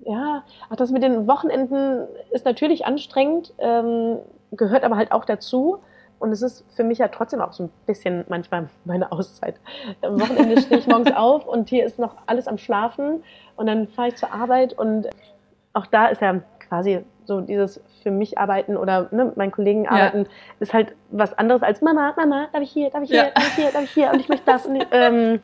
ja, 0.00 0.44
ach, 0.68 0.76
das 0.76 0.90
mit 0.90 1.02
den 1.02 1.26
Wochenenden 1.26 2.06
ist 2.30 2.44
natürlich 2.44 2.84
anstrengend, 2.84 3.54
ähm, 3.58 4.18
gehört 4.52 4.84
aber 4.84 4.96
halt 4.96 5.12
auch 5.12 5.24
dazu. 5.24 5.78
Und 6.24 6.32
es 6.32 6.40
ist 6.40 6.64
für 6.74 6.84
mich 6.84 6.96
ja 6.98 7.08
trotzdem 7.08 7.42
auch 7.42 7.52
so 7.52 7.64
ein 7.64 7.70
bisschen 7.84 8.24
manchmal 8.28 8.70
meine 8.86 9.12
Auszeit. 9.12 9.56
Am 10.00 10.18
Wochenende 10.18 10.58
stehe 10.58 10.80
ich 10.80 10.86
morgens 10.86 11.12
auf 11.14 11.46
und 11.46 11.68
hier 11.68 11.84
ist 11.84 11.98
noch 11.98 12.16
alles 12.24 12.48
am 12.48 12.56
Schlafen 12.56 13.22
und 13.56 13.66
dann 13.66 13.88
fahre 13.88 14.08
ich 14.08 14.16
zur 14.16 14.32
Arbeit 14.32 14.72
und 14.72 15.06
auch 15.74 15.84
da 15.86 16.06
ist 16.06 16.22
ja 16.22 16.40
quasi 16.66 17.04
so 17.26 17.42
dieses 17.42 17.78
für 18.02 18.10
mich 18.10 18.38
arbeiten 18.38 18.78
oder 18.78 19.08
ne, 19.10 19.26
mit 19.26 19.36
meinen 19.36 19.52
Kollegen 19.52 19.86
arbeiten 19.86 20.22
ja. 20.22 20.30
ist 20.60 20.72
halt 20.72 20.94
was 21.10 21.36
anderes 21.36 21.62
als 21.62 21.82
Mama, 21.82 22.14
Mama, 22.16 22.48
darf 22.54 22.62
ich 22.62 22.70
hier, 22.70 22.88
darf 22.88 23.02
ich 23.02 23.10
hier, 23.10 23.24
ja. 23.24 23.30
darf 23.34 23.46
ich 23.46 23.54
hier, 23.54 23.70
darf 23.70 23.84
ich 23.84 23.90
hier 23.90 24.10
und 24.10 24.20
ich 24.20 24.28
möchte 24.30 24.46
das 24.46 24.64
und 24.64 24.76
ich, 24.76 24.86
ähm, 24.92 25.40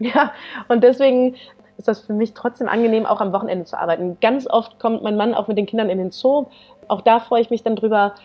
ja 0.00 0.32
und 0.66 0.82
deswegen 0.82 1.36
ist 1.76 1.86
das 1.86 2.00
für 2.00 2.12
mich 2.12 2.34
trotzdem 2.34 2.68
angenehm, 2.68 3.06
auch 3.06 3.20
am 3.20 3.32
Wochenende 3.32 3.66
zu 3.66 3.78
arbeiten. 3.78 4.18
Ganz 4.20 4.48
oft 4.50 4.80
kommt 4.80 5.04
mein 5.04 5.16
Mann 5.16 5.32
auch 5.32 5.46
mit 5.46 5.56
den 5.56 5.66
Kindern 5.66 5.90
in 5.90 5.98
den 5.98 6.10
Zoo. 6.10 6.46
Auch 6.88 7.02
da 7.02 7.20
freue 7.20 7.40
ich 7.40 7.50
mich 7.50 7.62
dann 7.62 7.76
drüber 7.76 8.16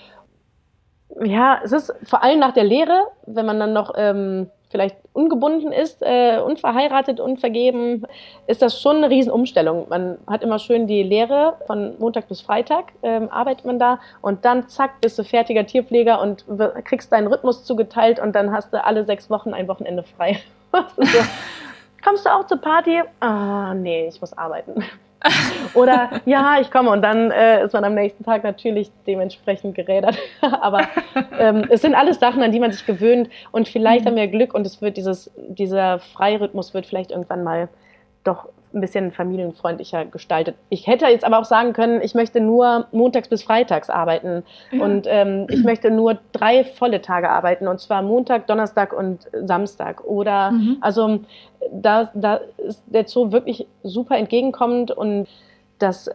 ja, 1.24 1.60
es 1.64 1.72
ist 1.72 1.94
vor 2.04 2.24
allem 2.24 2.40
nach 2.40 2.54
der 2.54 2.64
Lehre, 2.64 3.08
wenn 3.26 3.46
man 3.46 3.60
dann 3.60 3.74
noch 3.74 3.94
ähm, 3.96 4.50
vielleicht 4.70 4.98
ungebunden 5.14 5.72
ist, 5.72 6.02
äh, 6.02 6.40
unverheiratet, 6.40 7.20
unvergeben, 7.20 8.08
ist 8.48 8.64
das 8.64 8.82
schon 8.82 8.98
eine 8.98 9.10
Riesenumstellung. 9.12 9.86
Man 9.90 10.18
hat 10.26 10.42
immer 10.42 10.58
schön 10.58 10.88
die 10.88 11.04
Lehre 11.04 11.58
von 11.68 11.94
Montag 12.00 12.28
bis 12.28 12.42
Freitag, 12.42 12.86
ähm, 13.04 13.30
arbeitet 13.30 13.66
man 13.66 13.78
da 13.78 14.00
und 14.22 14.46
dann 14.46 14.68
zack, 14.70 15.00
bist 15.00 15.20
du 15.20 15.24
fertiger 15.24 15.68
Tierpfleger 15.68 16.20
und 16.20 16.46
kriegst 16.86 17.12
deinen 17.12 17.28
Rhythmus 17.28 17.64
zugeteilt 17.64 18.20
und 18.20 18.34
dann 18.34 18.52
hast 18.52 18.74
du 18.74 18.84
alle 18.84 19.06
sechs 19.06 19.30
Wochen 19.30 19.54
ein 19.54 19.68
Wochenende 19.68 20.02
frei. 20.04 20.40
so. 20.72 21.04
Kommst 22.04 22.26
du 22.26 22.30
auch 22.30 22.48
zur 22.48 22.58
Party? 22.58 23.02
Ah, 23.22 23.74
nee, 23.76 24.08
ich 24.08 24.20
muss 24.20 24.34
arbeiten. 24.38 24.84
Oder 25.74 26.22
ja, 26.26 26.60
ich 26.60 26.70
komme 26.72 26.90
und 26.90 27.02
dann 27.02 27.32
äh, 27.32 27.64
ist 27.64 27.74
man 27.74 27.84
am 27.84 27.96
nächsten 27.96 28.24
Tag 28.24 28.44
natürlich 28.44 28.92
dementsprechend 29.08 29.76
gerädert. 29.76 30.18
Aber 30.42 30.88
ähm, 31.40 31.66
es 31.70 31.82
sind 31.82 31.96
alles 31.96 32.20
Sachen, 32.20 32.44
an 32.44 32.52
die 32.52 32.60
man 32.60 32.72
sich 32.72 32.86
gewöhnt 32.86 33.30
und 33.52 33.68
vielleicht 33.68 34.06
mhm. 34.06 34.10
haben 34.10 34.16
wir 34.18 34.28
Glück 34.28 34.54
und 34.54 34.66
es 34.66 34.82
wird 34.82 34.98
dieses, 34.98 35.32
dieser 35.38 36.00
Freirhythmus 36.00 36.74
wird 36.74 36.86
vielleicht 36.86 37.12
irgendwann 37.12 37.44
mal 37.44 37.70
doch 38.24 38.50
ein 38.74 38.82
bisschen 38.82 39.12
familienfreundlicher 39.12 40.06
gestaltet. 40.06 40.56
Ich 40.70 40.88
hätte 40.88 41.06
jetzt 41.06 41.24
aber 41.24 41.40
auch 41.40 41.46
sagen 41.46 41.74
können, 41.74 42.02
ich 42.02 42.16
möchte 42.16 42.40
nur 42.40 42.88
montags 42.92 43.28
bis 43.28 43.44
freitags 43.44 43.90
arbeiten 43.90 44.44
ja. 44.72 44.84
und 44.84 45.06
ähm, 45.08 45.48
ich 45.50 45.64
möchte 45.64 45.92
nur 45.92 46.20
drei 46.32 46.64
volle 46.64 47.02
Tage 47.02 47.30
arbeiten 47.30 47.68
und 47.68 47.80
zwar 47.80 48.02
Montag, 48.02 48.48
Donnerstag 48.48 48.94
und 48.94 49.28
Samstag. 49.46 50.04
Oder 50.04 50.52
mhm. 50.52 50.78
also 50.82 51.20
da, 51.72 52.12
da 52.14 52.40
ist 52.58 52.84
der 52.88 53.08
Zoo 53.08 53.32
wirklich 53.32 53.68
super 53.84 54.18
entgegenkommend 54.18 54.92
und 54.92 55.28
das 55.80 56.10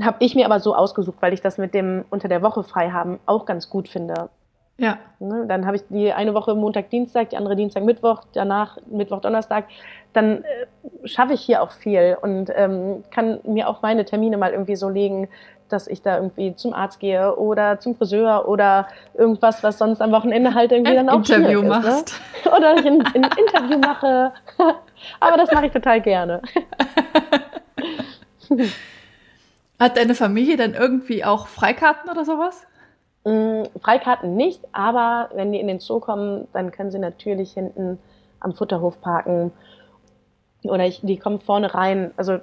habe 0.00 0.16
ich 0.20 0.34
mir 0.34 0.46
aber 0.46 0.60
so 0.60 0.74
ausgesucht, 0.74 1.18
weil 1.20 1.32
ich 1.32 1.40
das 1.40 1.58
mit 1.58 1.74
dem 1.74 2.04
unter 2.10 2.28
der 2.28 2.42
Woche 2.42 2.62
frei 2.62 2.90
haben 2.90 3.18
auch 3.26 3.44
ganz 3.44 3.68
gut 3.68 3.88
finde. 3.88 4.30
Ja. 4.78 4.98
Ne, 5.20 5.44
dann 5.46 5.66
habe 5.66 5.76
ich 5.76 5.82
die 5.88 6.12
eine 6.12 6.34
Woche 6.34 6.54
Montag, 6.54 6.90
Dienstag, 6.90 7.30
die 7.30 7.36
andere 7.36 7.56
Dienstag, 7.56 7.84
Mittwoch, 7.84 8.22
danach 8.32 8.78
Mittwoch, 8.86 9.20
Donnerstag. 9.20 9.66
Dann 10.12 10.44
äh, 10.44 10.66
schaffe 11.06 11.34
ich 11.34 11.40
hier 11.42 11.62
auch 11.62 11.72
viel 11.72 12.16
und 12.20 12.50
ähm, 12.54 13.04
kann 13.10 13.40
mir 13.44 13.68
auch 13.68 13.82
meine 13.82 14.04
Termine 14.04 14.36
mal 14.36 14.50
irgendwie 14.50 14.76
so 14.76 14.88
legen, 14.88 15.28
dass 15.72 15.86
ich 15.86 16.02
da 16.02 16.16
irgendwie 16.16 16.54
zum 16.54 16.74
Arzt 16.74 17.00
gehe 17.00 17.36
oder 17.36 17.80
zum 17.80 17.96
Friseur 17.96 18.46
oder 18.48 18.88
irgendwas, 19.14 19.62
was 19.62 19.78
sonst 19.78 20.02
am 20.02 20.12
Wochenende 20.12 20.54
halt 20.54 20.72
irgendwie 20.72 20.94
dann 20.94 21.08
auch 21.08 21.16
Interview 21.16 21.62
machst. 21.62 22.10
Ist, 22.10 22.20
ne? 22.44 22.52
Oder 22.56 22.76
ich 22.76 22.86
ein, 22.86 23.00
ein 23.00 23.24
Interview 23.38 23.78
mache. 23.78 24.32
Aber 25.20 25.36
das 25.36 25.50
mache 25.50 25.66
ich 25.66 25.72
total 25.72 26.00
gerne. 26.00 26.42
Hat 29.78 29.96
deine 29.96 30.14
Familie 30.14 30.56
dann 30.56 30.74
irgendwie 30.74 31.24
auch 31.24 31.46
Freikarten 31.46 32.10
oder 32.10 32.24
sowas? 32.24 32.66
Mm, 33.24 33.64
Freikarten 33.80 34.36
nicht, 34.36 34.62
aber 34.72 35.30
wenn 35.34 35.52
die 35.52 35.60
in 35.60 35.68
den 35.68 35.80
Zoo 35.80 36.00
kommen, 36.00 36.48
dann 36.52 36.72
können 36.72 36.90
sie 36.90 36.98
natürlich 36.98 37.52
hinten 37.52 37.98
am 38.40 38.54
Futterhof 38.54 39.00
parken. 39.00 39.52
Oder 40.64 40.86
ich, 40.86 41.00
die 41.02 41.18
kommen 41.18 41.40
vorne 41.40 41.74
rein. 41.74 42.12
Also 42.16 42.38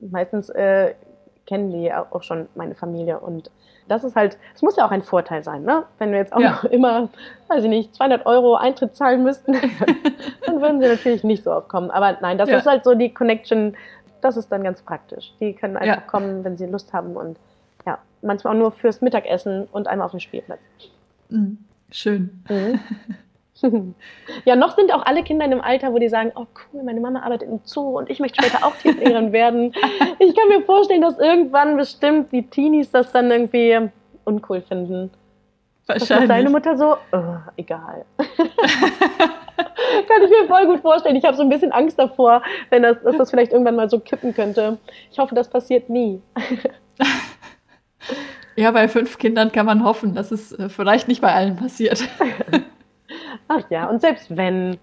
meistens 0.00 0.48
äh, 0.48 0.94
kennen 1.46 1.70
die 1.70 1.92
auch 1.92 2.22
schon 2.22 2.48
meine 2.54 2.74
Familie. 2.74 3.20
Und 3.20 3.50
das 3.88 4.04
ist 4.04 4.16
halt, 4.16 4.38
es 4.54 4.62
muss 4.62 4.76
ja 4.76 4.86
auch 4.86 4.90
ein 4.90 5.02
Vorteil 5.02 5.42
sein, 5.42 5.62
ne? 5.62 5.84
Wenn 5.98 6.10
wir 6.10 6.18
jetzt 6.18 6.32
auch 6.32 6.40
ja. 6.40 6.60
immer, 6.70 7.08
weiß 7.48 7.64
ich 7.64 7.70
nicht, 7.70 7.94
200 7.94 8.26
Euro 8.26 8.54
Eintritt 8.56 8.94
zahlen 8.94 9.22
müssten, 9.22 9.52
dann 10.46 10.60
würden 10.60 10.80
sie 10.80 10.88
natürlich 10.88 11.24
nicht 11.24 11.44
so 11.44 11.52
oft 11.52 11.68
kommen. 11.68 11.90
Aber 11.90 12.18
nein, 12.20 12.38
das 12.38 12.48
ja. 12.48 12.58
ist 12.58 12.66
halt 12.66 12.84
so 12.84 12.94
die 12.94 13.14
Connection, 13.14 13.76
das 14.20 14.36
ist 14.36 14.50
dann 14.52 14.62
ganz 14.62 14.82
praktisch. 14.82 15.32
Die 15.40 15.54
können 15.54 15.76
einfach 15.76 16.02
ja. 16.02 16.08
kommen, 16.08 16.44
wenn 16.44 16.56
sie 16.56 16.66
Lust 16.66 16.92
haben 16.92 17.16
und 17.16 17.38
manchmal 18.22 18.54
auch 18.54 18.58
nur 18.58 18.72
fürs 18.72 19.00
Mittagessen 19.00 19.66
und 19.72 19.88
einmal 19.88 20.06
auf 20.06 20.12
dem 20.12 20.20
Spielplatz. 20.20 20.60
Mhm. 21.28 21.58
Schön. 21.90 22.42
Mhm. 22.48 22.80
Ja, 24.44 24.56
noch 24.56 24.76
sind 24.76 24.92
auch 24.92 25.04
alle 25.04 25.22
Kinder 25.22 25.44
in 25.44 25.52
einem 25.52 25.60
Alter, 25.60 25.92
wo 25.92 25.98
die 25.98 26.08
sagen, 26.08 26.32
oh 26.34 26.46
cool, 26.72 26.82
meine 26.82 27.00
Mama 27.00 27.20
arbeitet 27.20 27.48
im 27.48 27.60
Zoo 27.64 27.98
und 27.98 28.10
ich 28.10 28.20
möchte 28.20 28.42
später 28.42 28.64
auch 28.64 28.74
Tierpflegerin 28.76 29.32
werden. 29.32 29.74
Ich 30.20 30.34
kann 30.34 30.48
mir 30.48 30.62
vorstellen, 30.62 31.00
dass 31.00 31.18
irgendwann 31.18 31.76
bestimmt 31.76 32.32
die 32.32 32.48
Teenies 32.48 32.90
das 32.90 33.12
dann 33.12 33.30
irgendwie 33.30 33.88
uncool 34.24 34.62
finden. 34.62 35.10
Wahrscheinlich. 35.86 36.28
deine 36.28 36.50
Mutter 36.50 36.76
so, 36.76 36.96
oh, 37.12 37.36
egal. 37.56 38.04
kann 38.16 40.22
ich 40.22 40.30
mir 40.30 40.46
voll 40.48 40.66
gut 40.66 40.80
vorstellen. 40.80 41.16
Ich 41.16 41.24
habe 41.24 41.36
so 41.36 41.42
ein 41.42 41.48
bisschen 41.48 41.72
Angst 41.72 41.98
davor, 41.98 42.42
wenn 42.70 42.82
das, 42.82 43.00
dass 43.02 43.16
das 43.16 43.30
vielleicht 43.30 43.52
irgendwann 43.52 43.76
mal 43.76 43.88
so 43.88 44.00
kippen 44.00 44.34
könnte. 44.34 44.78
Ich 45.10 45.18
hoffe, 45.18 45.34
das 45.34 45.48
passiert 45.48 45.88
nie. 45.88 46.20
Ja, 48.58 48.72
bei 48.72 48.88
fünf 48.88 49.18
Kindern 49.18 49.52
kann 49.52 49.66
man 49.66 49.84
hoffen, 49.84 50.16
dass 50.16 50.32
es 50.32 50.50
äh, 50.50 50.68
vielleicht 50.68 51.06
nicht 51.06 51.20
bei 51.20 51.32
allen 51.32 51.54
passiert. 51.54 52.02
Ach 53.48 53.62
ja, 53.70 53.88
und 53.88 54.00
selbst 54.00 54.36
wenn, 54.36 54.78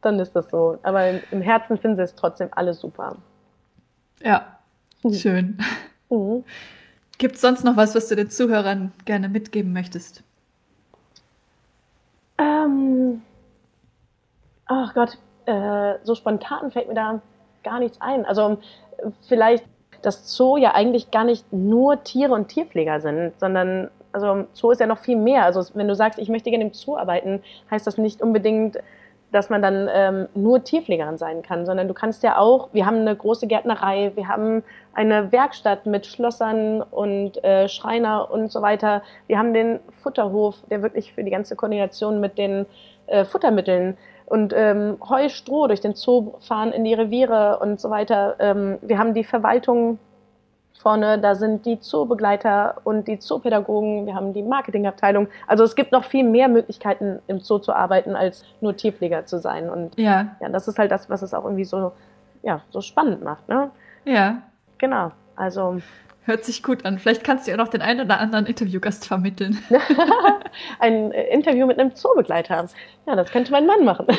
dann 0.00 0.20
ist 0.20 0.36
das 0.36 0.48
so. 0.48 0.78
Aber 0.84 1.10
im 1.32 1.42
Herzen 1.42 1.76
finden 1.76 1.96
sie 1.96 2.04
es 2.04 2.14
trotzdem 2.14 2.50
alle 2.52 2.72
super. 2.72 3.16
Ja, 4.22 4.58
mhm. 5.02 5.12
schön. 5.12 5.58
Mhm. 6.08 6.44
Gibt 7.18 7.34
es 7.34 7.40
sonst 7.40 7.64
noch 7.64 7.76
was, 7.76 7.96
was 7.96 8.06
du 8.06 8.14
den 8.14 8.30
Zuhörern 8.30 8.92
gerne 9.06 9.28
mitgeben 9.28 9.72
möchtest? 9.72 10.22
Ähm, 12.38 13.22
ach 14.66 14.94
Gott, 14.94 15.18
äh, 15.46 15.94
so 16.04 16.14
spontan 16.14 16.70
fällt 16.70 16.86
mir 16.86 16.94
da 16.94 17.20
gar 17.64 17.80
nichts 17.80 18.00
ein. 18.00 18.24
Also 18.24 18.58
vielleicht 19.26 19.64
dass 20.06 20.36
Zoo 20.36 20.56
ja 20.56 20.72
eigentlich 20.72 21.10
gar 21.10 21.24
nicht 21.24 21.52
nur 21.52 22.04
Tiere 22.04 22.32
und 22.32 22.46
Tierpfleger 22.46 23.00
sind, 23.00 23.32
sondern 23.40 23.90
also 24.12 24.46
Zoo 24.52 24.70
ist 24.70 24.80
ja 24.80 24.86
noch 24.86 25.00
viel 25.00 25.16
mehr. 25.16 25.44
Also 25.44 25.64
wenn 25.74 25.88
du 25.88 25.96
sagst, 25.96 26.20
ich 26.20 26.28
möchte 26.28 26.50
gerne 26.50 26.64
im 26.66 26.72
Zoo 26.72 26.96
arbeiten, 26.96 27.42
heißt 27.72 27.88
das 27.88 27.98
nicht 27.98 28.22
unbedingt, 28.22 28.78
dass 29.32 29.50
man 29.50 29.62
dann 29.62 29.88
ähm, 29.92 30.28
nur 30.36 30.62
Tierpflegerin 30.62 31.18
sein 31.18 31.42
kann, 31.42 31.66
sondern 31.66 31.88
du 31.88 31.94
kannst 31.94 32.22
ja 32.22 32.38
auch, 32.38 32.68
wir 32.72 32.86
haben 32.86 32.98
eine 32.98 33.16
große 33.16 33.48
Gärtnerei, 33.48 34.12
wir 34.14 34.28
haben 34.28 34.62
eine 34.94 35.32
Werkstatt 35.32 35.86
mit 35.86 36.06
Schlossern 36.06 36.82
und 36.82 37.42
äh, 37.42 37.68
Schreiner 37.68 38.30
und 38.30 38.52
so 38.52 38.62
weiter. 38.62 39.02
Wir 39.26 39.38
haben 39.38 39.52
den 39.52 39.80
Futterhof, 40.02 40.54
der 40.70 40.82
wirklich 40.82 41.14
für 41.14 41.24
die 41.24 41.32
ganze 41.32 41.56
Koordination 41.56 42.20
mit 42.20 42.38
den 42.38 42.64
äh, 43.08 43.24
Futtermitteln 43.24 43.96
und 44.26 44.52
ähm, 44.54 44.98
Heu, 45.08 45.28
Stroh 45.28 45.68
durch 45.68 45.80
den 45.80 45.94
Zoo 45.94 46.34
fahren 46.40 46.72
in 46.72 46.84
die 46.84 46.94
Reviere 46.94 47.58
und 47.60 47.80
so 47.80 47.90
weiter. 47.90 48.36
Ähm, 48.38 48.78
wir 48.82 48.98
haben 48.98 49.14
die 49.14 49.24
Verwaltung 49.24 49.98
vorne, 50.78 51.18
da 51.18 51.34
sind 51.34 51.64
die 51.64 51.80
Zoobegleiter 51.80 52.76
und 52.84 53.08
die 53.08 53.18
Zoopädagogen, 53.18 54.06
wir 54.06 54.14
haben 54.14 54.32
die 54.32 54.42
Marketingabteilung. 54.42 55.28
Also 55.46 55.64
es 55.64 55.74
gibt 55.74 55.92
noch 55.92 56.04
viel 56.04 56.24
mehr 56.24 56.48
Möglichkeiten 56.48 57.20
im 57.26 57.40
Zoo 57.40 57.58
zu 57.58 57.72
arbeiten, 57.72 58.14
als 58.14 58.44
nur 58.60 58.76
Tierpfleger 58.76 59.26
zu 59.26 59.38
sein. 59.38 59.70
Und 59.70 59.98
ja, 59.98 60.36
ja 60.40 60.48
das 60.48 60.68
ist 60.68 60.78
halt 60.78 60.90
das, 60.90 61.08
was 61.08 61.22
es 61.22 61.32
auch 61.34 61.44
irgendwie 61.44 61.64
so, 61.64 61.92
ja, 62.42 62.60
so 62.70 62.80
spannend 62.80 63.24
macht. 63.24 63.48
Ne? 63.48 63.70
Ja. 64.04 64.42
Genau. 64.78 65.12
Also 65.34 65.78
Hört 66.26 66.44
sich 66.44 66.62
gut 66.64 66.84
an. 66.84 66.98
Vielleicht 66.98 67.22
kannst 67.22 67.46
du 67.46 67.52
ja 67.52 67.56
noch 67.56 67.68
den 67.68 67.82
einen 67.82 68.00
oder 68.04 68.18
anderen 68.18 68.46
Interviewgast 68.46 69.06
vermitteln. 69.06 69.62
Ein 70.80 71.12
äh, 71.12 71.28
Interview 71.32 71.66
mit 71.66 71.78
einem 71.78 71.94
Zoobegleiter. 71.94 72.66
Ja, 73.06 73.14
das 73.14 73.30
könnte 73.30 73.52
mein 73.52 73.64
Mann 73.64 73.84
machen. 73.84 74.06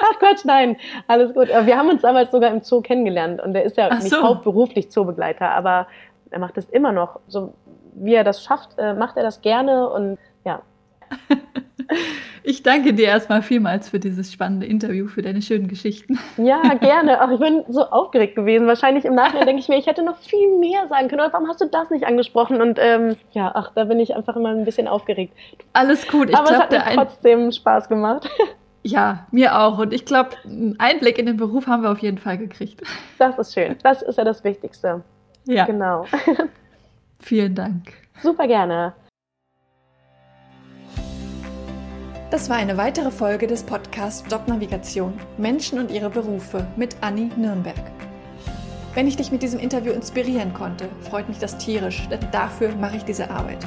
Ach 0.00 0.18
Quatsch, 0.18 0.44
nein, 0.44 0.78
alles 1.08 1.34
gut. 1.34 1.48
Wir 1.48 1.76
haben 1.76 1.90
uns 1.90 2.00
damals 2.00 2.30
sogar 2.30 2.50
im 2.50 2.62
Zoo 2.62 2.80
kennengelernt 2.80 3.42
und 3.42 3.54
er 3.54 3.64
ist 3.64 3.76
ja 3.76 3.88
Ach 3.90 3.98
nicht 4.02 4.08
so. 4.08 4.22
hauptberuflich 4.22 4.90
Zoobegleiter, 4.90 5.50
aber 5.50 5.86
er 6.30 6.38
macht 6.38 6.56
es 6.56 6.70
immer 6.70 6.92
noch. 6.92 7.20
So 7.28 7.52
wie 7.94 8.14
er 8.14 8.24
das 8.24 8.42
schafft, 8.42 8.78
äh, 8.78 8.94
macht 8.94 9.18
er 9.18 9.22
das 9.22 9.42
gerne 9.42 9.90
und 9.90 10.18
ja. 10.46 10.62
Ich 12.44 12.62
danke 12.62 12.92
dir 12.92 13.06
erstmal 13.06 13.42
vielmals 13.42 13.88
für 13.88 14.00
dieses 14.00 14.32
spannende 14.32 14.66
Interview, 14.66 15.06
für 15.06 15.22
deine 15.22 15.42
schönen 15.42 15.68
Geschichten. 15.68 16.18
Ja, 16.36 16.60
gerne. 16.80 17.20
Ach, 17.20 17.30
ich 17.30 17.38
bin 17.38 17.62
so 17.68 17.82
aufgeregt 17.84 18.34
gewesen. 18.34 18.66
Wahrscheinlich 18.66 19.04
im 19.04 19.14
Nachhinein 19.14 19.46
denke 19.46 19.60
ich 19.60 19.68
mir, 19.68 19.78
ich 19.78 19.86
hätte 19.86 20.02
noch 20.02 20.18
viel 20.18 20.58
mehr 20.58 20.88
sagen 20.88 21.08
können. 21.08 21.22
Warum 21.30 21.48
hast 21.48 21.60
du 21.60 21.66
das 21.66 21.90
nicht 21.90 22.04
angesprochen? 22.04 22.60
Und 22.60 22.78
ähm, 22.80 23.16
ja, 23.30 23.52
ach, 23.54 23.70
da 23.74 23.84
bin 23.84 24.00
ich 24.00 24.16
einfach 24.16 24.34
immer 24.36 24.48
ein 24.48 24.64
bisschen 24.64 24.88
aufgeregt. 24.88 25.34
Alles 25.72 26.06
gut. 26.08 26.30
Ich 26.30 26.36
Aber 26.36 26.48
glaub, 26.48 26.72
es 26.72 26.78
hat 26.78 26.86
mir 26.88 26.94
trotzdem 26.94 27.52
Spaß 27.52 27.88
gemacht. 27.88 28.28
Ja, 28.84 29.28
mir 29.30 29.60
auch. 29.60 29.78
Und 29.78 29.92
ich 29.92 30.04
glaube, 30.04 30.30
einen 30.44 30.74
Einblick 30.80 31.16
in 31.16 31.26
den 31.26 31.36
Beruf 31.36 31.68
haben 31.68 31.84
wir 31.84 31.92
auf 31.92 32.00
jeden 32.00 32.18
Fall 32.18 32.36
gekriegt. 32.36 32.82
Das 33.16 33.38
ist 33.38 33.54
schön. 33.54 33.76
Das 33.84 34.02
ist 34.02 34.18
ja 34.18 34.24
das 34.24 34.42
Wichtigste. 34.42 35.04
Ja. 35.44 35.66
Genau. 35.66 36.04
Vielen 37.20 37.54
Dank. 37.54 37.92
Super 38.20 38.48
gerne. 38.48 38.92
Das 42.32 42.48
war 42.48 42.56
eine 42.56 42.78
weitere 42.78 43.10
Folge 43.10 43.46
des 43.46 43.62
Podcasts 43.62 44.24
Jobnavigation 44.30 45.12
Menschen 45.36 45.78
und 45.78 45.90
ihre 45.90 46.08
Berufe 46.08 46.66
mit 46.76 46.96
Anni 47.02 47.30
Nürnberg. 47.36 47.76
Wenn 48.94 49.06
ich 49.06 49.16
dich 49.18 49.30
mit 49.30 49.42
diesem 49.42 49.60
Interview 49.60 49.92
inspirieren 49.92 50.54
konnte, 50.54 50.88
freut 51.02 51.28
mich 51.28 51.40
das 51.40 51.58
tierisch, 51.58 52.08
denn 52.08 52.20
dafür 52.32 52.74
mache 52.74 52.96
ich 52.96 53.04
diese 53.04 53.28
Arbeit. 53.28 53.58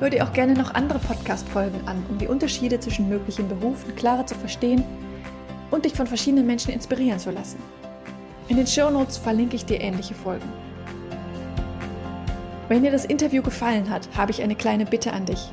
Hör 0.00 0.10
dir 0.10 0.24
auch 0.24 0.32
gerne 0.32 0.54
noch 0.54 0.74
andere 0.74 0.98
Podcast-Folgen 0.98 1.86
an, 1.86 2.04
um 2.08 2.18
die 2.18 2.26
Unterschiede 2.26 2.80
zwischen 2.80 3.08
möglichen 3.08 3.46
Berufen 3.46 3.94
klarer 3.94 4.26
zu 4.26 4.34
verstehen 4.34 4.82
und 5.70 5.84
dich 5.84 5.94
von 5.94 6.08
verschiedenen 6.08 6.44
Menschen 6.44 6.72
inspirieren 6.72 7.20
zu 7.20 7.30
lassen. 7.30 7.62
In 8.48 8.56
den 8.56 8.66
Show 8.66 8.90
Notes 8.90 9.16
verlinke 9.16 9.54
ich 9.54 9.64
dir 9.64 9.80
ähnliche 9.80 10.14
Folgen. 10.14 10.52
Wenn 12.66 12.82
dir 12.82 12.90
das 12.90 13.04
Interview 13.04 13.42
gefallen 13.42 13.90
hat, 13.90 14.08
habe 14.16 14.32
ich 14.32 14.42
eine 14.42 14.56
kleine 14.56 14.86
Bitte 14.86 15.12
an 15.12 15.24
dich. 15.24 15.52